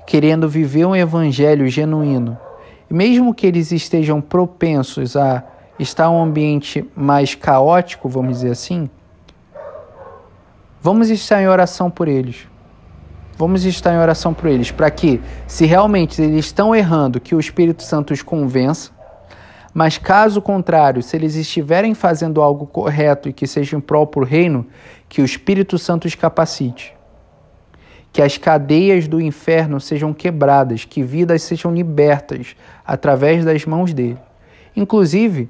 Querendo 0.07 0.49
viver 0.49 0.87
um 0.87 0.97
evangelho 0.97 1.69
genuíno. 1.69 2.39
Mesmo 2.89 3.35
que 3.35 3.47
eles 3.47 3.71
estejam 3.71 4.19
propensos 4.19 5.15
a 5.15 5.45
em 5.79 6.03
um 6.03 6.23
ambiente 6.23 6.85
mais 6.97 7.35
caótico, 7.35 8.09
vamos 8.09 8.39
dizer 8.39 8.51
assim, 8.51 8.91
vamos 10.81 11.11
estar 11.11 11.41
em 11.41 11.49
oração 11.49 11.91
por 11.91 12.09
eles. 12.09 12.49
Vamos 13.37 13.65
estar 13.65 13.95
em 13.95 13.99
oração 13.99 14.35
por 14.35 14.49
eles, 14.49 14.73
para 14.73 14.91
que, 14.91 15.21
se 15.47 15.65
realmente 15.65 16.21
eles 16.21 16.47
estão 16.47 16.75
errando, 16.75 17.21
que 17.21 17.37
o 17.37 17.41
Espírito 17.41 17.85
Santo 17.85 18.13
os 18.13 18.21
convença, 18.21 18.91
mas 19.73 19.97
caso 19.97 20.43
contrário, 20.43 21.01
se 21.05 21.17
eles 21.17 21.37
estiverem 21.37 21.95
fazendo 21.95 22.43
algo 22.43 22.67
correto 22.67 23.29
e 23.29 23.33
que 23.33 23.47
seja 23.47 23.77
em 23.77 23.81
prol 23.81 24.09
para 24.09 24.23
o 24.23 24.25
reino, 24.25 24.67
que 25.09 25.23
o 25.23 25.25
Espírito 25.25 25.79
Santo 25.79 26.07
os 26.07 26.17
capacite. 26.17 26.93
Que 28.13 28.21
as 28.21 28.37
cadeias 28.37 29.07
do 29.07 29.21
inferno 29.21 29.81
sejam 29.81 30.13
quebradas, 30.13 30.85
que 30.85 31.01
vidas 31.01 31.43
sejam 31.43 31.73
libertas 31.73 32.57
através 32.85 33.45
das 33.45 33.65
mãos 33.65 33.93
dele. 33.93 34.19
Inclusive, 34.75 35.49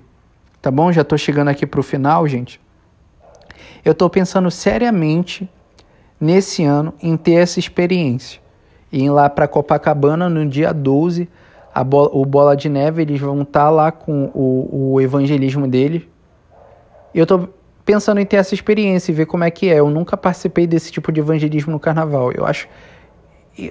tá 0.60 0.70
bom? 0.70 0.90
Já 0.92 1.02
estou 1.02 1.18
chegando 1.18 1.48
aqui 1.48 1.66
para 1.66 1.80
o 1.80 1.82
final, 1.82 2.26
gente. 2.26 2.60
Eu 3.84 3.92
estou 3.92 4.08
pensando 4.10 4.50
seriamente 4.50 5.48
nesse 6.20 6.64
ano 6.64 6.94
em 7.02 7.16
ter 7.16 7.34
essa 7.34 7.58
experiência. 7.58 8.40
E 8.90 9.04
ir 9.04 9.10
lá 9.10 9.28
para 9.28 9.46
Copacabana 9.46 10.28
no 10.28 10.46
dia 10.46 10.72
12 10.72 11.28
a 11.78 11.84
bola, 11.84 12.10
o 12.12 12.24
Bola 12.24 12.56
de 12.56 12.68
Neve, 12.68 13.02
eles 13.02 13.20
vão 13.20 13.42
estar 13.42 13.64
tá 13.64 13.70
lá 13.70 13.92
com 13.92 14.30
o, 14.34 14.94
o 14.94 15.00
evangelismo 15.00 15.68
dele. 15.68 16.08
Eu 17.14 17.24
tô 17.24 17.48
pensando 17.84 18.20
em 18.20 18.26
ter 18.26 18.36
essa 18.36 18.52
experiência 18.52 19.12
e 19.12 19.14
ver 19.14 19.26
como 19.26 19.44
é 19.44 19.50
que 19.50 19.68
é. 19.68 19.78
Eu 19.78 19.88
nunca 19.88 20.16
participei 20.16 20.66
desse 20.66 20.90
tipo 20.90 21.12
de 21.12 21.20
evangelismo 21.20 21.70
no 21.72 21.78
carnaval. 21.78 22.32
Eu 22.32 22.44
acho. 22.44 22.68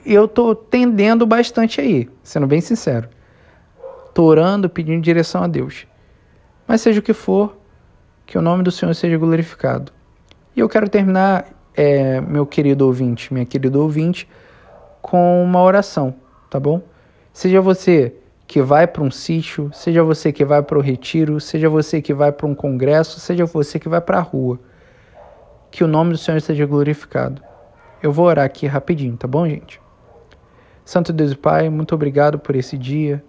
Eu 0.06 0.28
tô 0.28 0.56
tendendo 0.56 1.26
bastante 1.26 1.82
aí, 1.82 2.10
sendo 2.24 2.48
bem 2.48 2.62
sincero. 2.62 3.10
Tô 4.14 4.24
orando, 4.24 4.70
pedindo 4.70 5.02
direção 5.02 5.44
a 5.44 5.48
Deus. 5.48 5.86
Mas 6.68 6.82
seja 6.82 7.00
o 7.00 7.04
que 7.04 7.14
for, 7.14 7.58
que 8.26 8.38
o 8.38 8.42
nome 8.42 8.62
do 8.62 8.72
Senhor 8.72 8.94
seja 8.94 9.18
glorificado. 9.18 9.92
E 10.56 10.60
eu 10.60 10.68
quero 10.68 10.90
terminar, 10.90 11.46
é, 11.74 12.20
meu 12.20 12.46
querido 12.46 12.86
ouvinte, 12.86 13.34
minha 13.34 13.46
querida 13.46 13.80
ouvinte, 13.80 14.28
com 15.02 15.44
uma 15.44 15.62
oração, 15.62 16.14
tá 16.50 16.60
bom? 16.60 16.82
Seja 17.32 17.62
você 17.62 18.14
que 18.46 18.62
vai 18.62 18.88
para 18.88 19.04
um 19.04 19.12
sítio, 19.12 19.70
seja 19.74 20.04
você 20.04 20.32
que 20.32 20.44
vai 20.44 20.64
para 20.64 20.78
o 20.78 20.82
retiro, 20.82 21.40
seja 21.40 21.70
você 21.70 22.02
que 22.02 22.14
vai 22.14 22.32
para 22.32 22.48
um 22.48 22.56
congresso, 22.56 23.20
seja 23.20 23.46
você 23.46 23.80
que 23.80 23.88
vai 23.88 24.02
para 24.02 24.18
a 24.18 24.22
rua. 24.22 24.60
Que 25.70 25.84
o 25.84 25.88
nome 25.88 26.12
do 26.12 26.18
Senhor 26.18 26.42
seja 26.42 26.66
glorificado. 26.66 27.42
Eu 28.02 28.12
vou 28.12 28.26
orar 28.26 28.46
aqui 28.46 28.66
rapidinho, 28.66 29.18
tá 29.18 29.28
bom, 29.28 29.48
gente? 29.48 29.82
Santo 30.86 31.12
Deus 31.12 31.34
e 31.34 31.36
Pai, 31.36 31.70
muito 31.70 31.94
obrigado 31.94 32.40
por 32.40 32.56
esse 32.56 32.78
dia. 32.78 33.24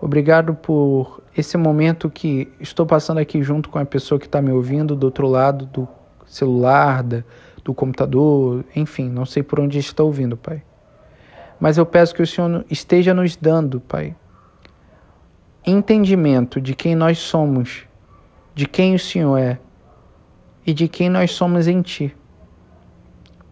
Obrigado 0.00 0.54
por 0.54 1.21
esse 1.36 1.56
momento 1.56 2.10
que 2.10 2.52
estou 2.60 2.84
passando 2.84 3.18
aqui 3.18 3.42
junto 3.42 3.68
com 3.68 3.78
a 3.78 3.84
pessoa 3.84 4.18
que 4.18 4.26
está 4.26 4.42
me 4.42 4.52
ouvindo 4.52 4.94
do 4.94 5.04
outro 5.04 5.26
lado 5.26 5.66
do 5.66 5.88
celular, 6.26 7.02
da, 7.02 7.24
do 7.64 7.72
computador, 7.72 8.64
enfim, 8.74 9.08
não 9.08 9.24
sei 9.24 9.42
por 9.42 9.60
onde 9.60 9.78
está 9.78 10.02
ouvindo, 10.02 10.36
Pai. 10.36 10.62
Mas 11.58 11.78
eu 11.78 11.86
peço 11.86 12.14
que 12.14 12.22
o 12.22 12.26
Senhor 12.26 12.64
esteja 12.70 13.14
nos 13.14 13.36
dando, 13.36 13.80
Pai, 13.80 14.14
entendimento 15.64 16.60
de 16.60 16.74
quem 16.74 16.94
nós 16.94 17.18
somos, 17.18 17.86
de 18.54 18.66
quem 18.66 18.94
o 18.94 18.98
Senhor 18.98 19.38
é 19.38 19.58
e 20.66 20.74
de 20.74 20.88
quem 20.88 21.08
nós 21.08 21.32
somos 21.32 21.66
em 21.66 21.80
Ti. 21.80 22.14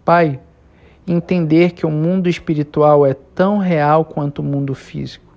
Pai, 0.04 0.40
entender 1.06 1.72
que 1.72 1.86
o 1.86 1.90
mundo 1.90 2.28
espiritual 2.28 3.06
é 3.06 3.14
tão 3.14 3.58
real 3.58 4.04
quanto 4.04 4.40
o 4.40 4.44
mundo 4.44 4.74
físico, 4.74 5.29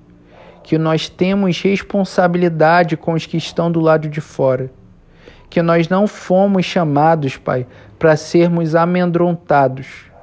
que 0.63 0.77
nós 0.77 1.09
temos 1.09 1.61
responsabilidade 1.61 2.95
com 2.95 3.13
os 3.13 3.25
que 3.25 3.37
estão 3.37 3.71
do 3.71 3.79
lado 3.79 4.07
de 4.07 4.21
fora, 4.21 4.71
que 5.49 5.61
nós 5.61 5.89
não 5.89 6.07
fomos 6.07 6.65
chamados, 6.65 7.37
Pai, 7.37 7.67
para 7.99 8.15
sermos 8.15 8.73
amedrontados 8.75 10.13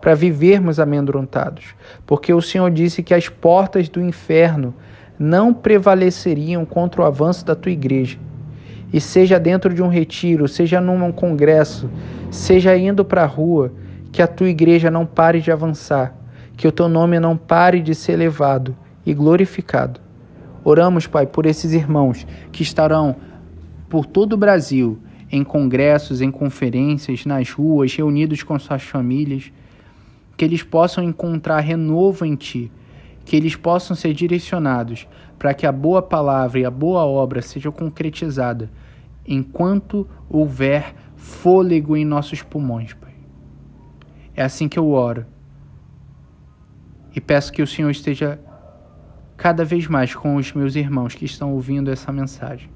para 0.00 0.14
vivermos 0.14 0.80
amedrontados, 0.80 1.74
porque 2.06 2.32
o 2.32 2.40
Senhor 2.40 2.70
disse 2.70 3.02
que 3.02 3.12
as 3.12 3.28
portas 3.28 3.88
do 3.88 4.00
inferno 4.00 4.74
não 5.18 5.52
prevaleceriam 5.52 6.64
contra 6.64 7.02
o 7.02 7.04
avanço 7.04 7.44
da 7.44 7.54
tua 7.54 7.70
igreja. 7.70 8.18
E 8.92 9.00
seja 9.00 9.38
dentro 9.38 9.72
de 9.72 9.82
um 9.82 9.88
retiro, 9.88 10.48
seja 10.48 10.80
num 10.80 11.12
congresso, 11.12 11.90
seja 12.30 12.76
indo 12.76 13.04
para 13.04 13.22
a 13.22 13.26
rua, 13.26 13.72
que 14.10 14.22
a 14.22 14.26
tua 14.26 14.48
igreja 14.48 14.90
não 14.90 15.06
pare 15.06 15.40
de 15.40 15.52
avançar, 15.52 16.14
que 16.56 16.66
o 16.66 16.72
teu 16.72 16.88
nome 16.88 17.20
não 17.20 17.36
pare 17.36 17.80
de 17.80 17.94
ser 17.94 18.12
elevado 18.12 18.74
e 19.10 19.14
glorificado. 19.14 20.00
Oramos, 20.62 21.06
Pai, 21.06 21.26
por 21.26 21.46
esses 21.46 21.72
irmãos 21.72 22.26
que 22.52 22.62
estarão 22.62 23.16
por 23.88 24.06
todo 24.06 24.34
o 24.34 24.36
Brasil, 24.36 24.98
em 25.30 25.42
congressos, 25.42 26.20
em 26.20 26.30
conferências, 26.30 27.24
nas 27.24 27.50
ruas, 27.50 27.94
reunidos 27.94 28.42
com 28.42 28.58
suas 28.58 28.82
famílias 28.82 29.52
que 30.36 30.44
eles 30.44 30.62
possam 30.62 31.04
encontrar 31.04 31.60
renovo 31.60 32.24
em 32.24 32.34
Ti, 32.34 32.72
que 33.24 33.36
eles 33.36 33.56
possam 33.56 33.94
ser 33.94 34.14
direcionados 34.14 35.06
para 35.38 35.52
que 35.52 35.66
a 35.66 35.72
boa 35.72 36.00
palavra 36.00 36.60
e 36.60 36.64
a 36.64 36.70
boa 36.70 37.04
obra 37.04 37.42
sejam 37.42 37.70
concretizadas 37.70 38.68
enquanto 39.26 40.08
houver 40.28 40.94
fôlego 41.14 41.96
em 41.96 42.04
nossos 42.04 42.42
pulmões, 42.42 42.94
Pai. 42.94 43.12
É 44.34 44.42
assim 44.42 44.68
que 44.68 44.78
eu 44.78 44.90
oro. 44.90 45.26
E 47.14 47.20
peço 47.20 47.52
que 47.52 47.60
o 47.60 47.66
Senhor 47.66 47.90
esteja 47.90 48.40
cada 49.40 49.64
vez 49.64 49.86
mais 49.86 50.14
com 50.14 50.36
os 50.36 50.52
meus 50.52 50.76
irmãos 50.76 51.14
que 51.14 51.24
estão 51.24 51.54
ouvindo 51.54 51.90
essa 51.90 52.12
mensagem. 52.12 52.68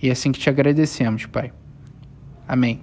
E 0.00 0.08
é 0.08 0.12
assim 0.12 0.30
que 0.30 0.38
te 0.38 0.48
agradecemos, 0.48 1.26
Pai. 1.26 1.52
Amém. 2.46 2.80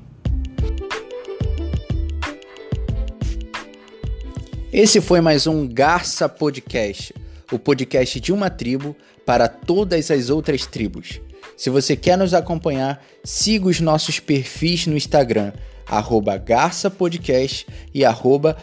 Esse 4.69 4.99
foi 4.99 5.21
mais 5.21 5.47
um 5.47 5.65
Garça 5.65 6.27
Podcast, 6.27 7.15
o 7.53 7.57
podcast 7.57 8.19
de 8.19 8.33
uma 8.33 8.49
tribo 8.49 8.93
para 9.25 9.47
todas 9.47 10.11
as 10.11 10.29
outras 10.29 10.65
tribos. 10.65 11.21
Se 11.55 11.69
você 11.69 11.95
quer 11.95 12.17
nos 12.17 12.33
acompanhar, 12.33 13.01
siga 13.23 13.69
os 13.69 13.79
nossos 13.79 14.19
perfis 14.19 14.85
no 14.87 14.97
Instagram, 14.97 15.53
arroba 15.87 16.43
e 17.93 18.03
arroba. 18.03 18.57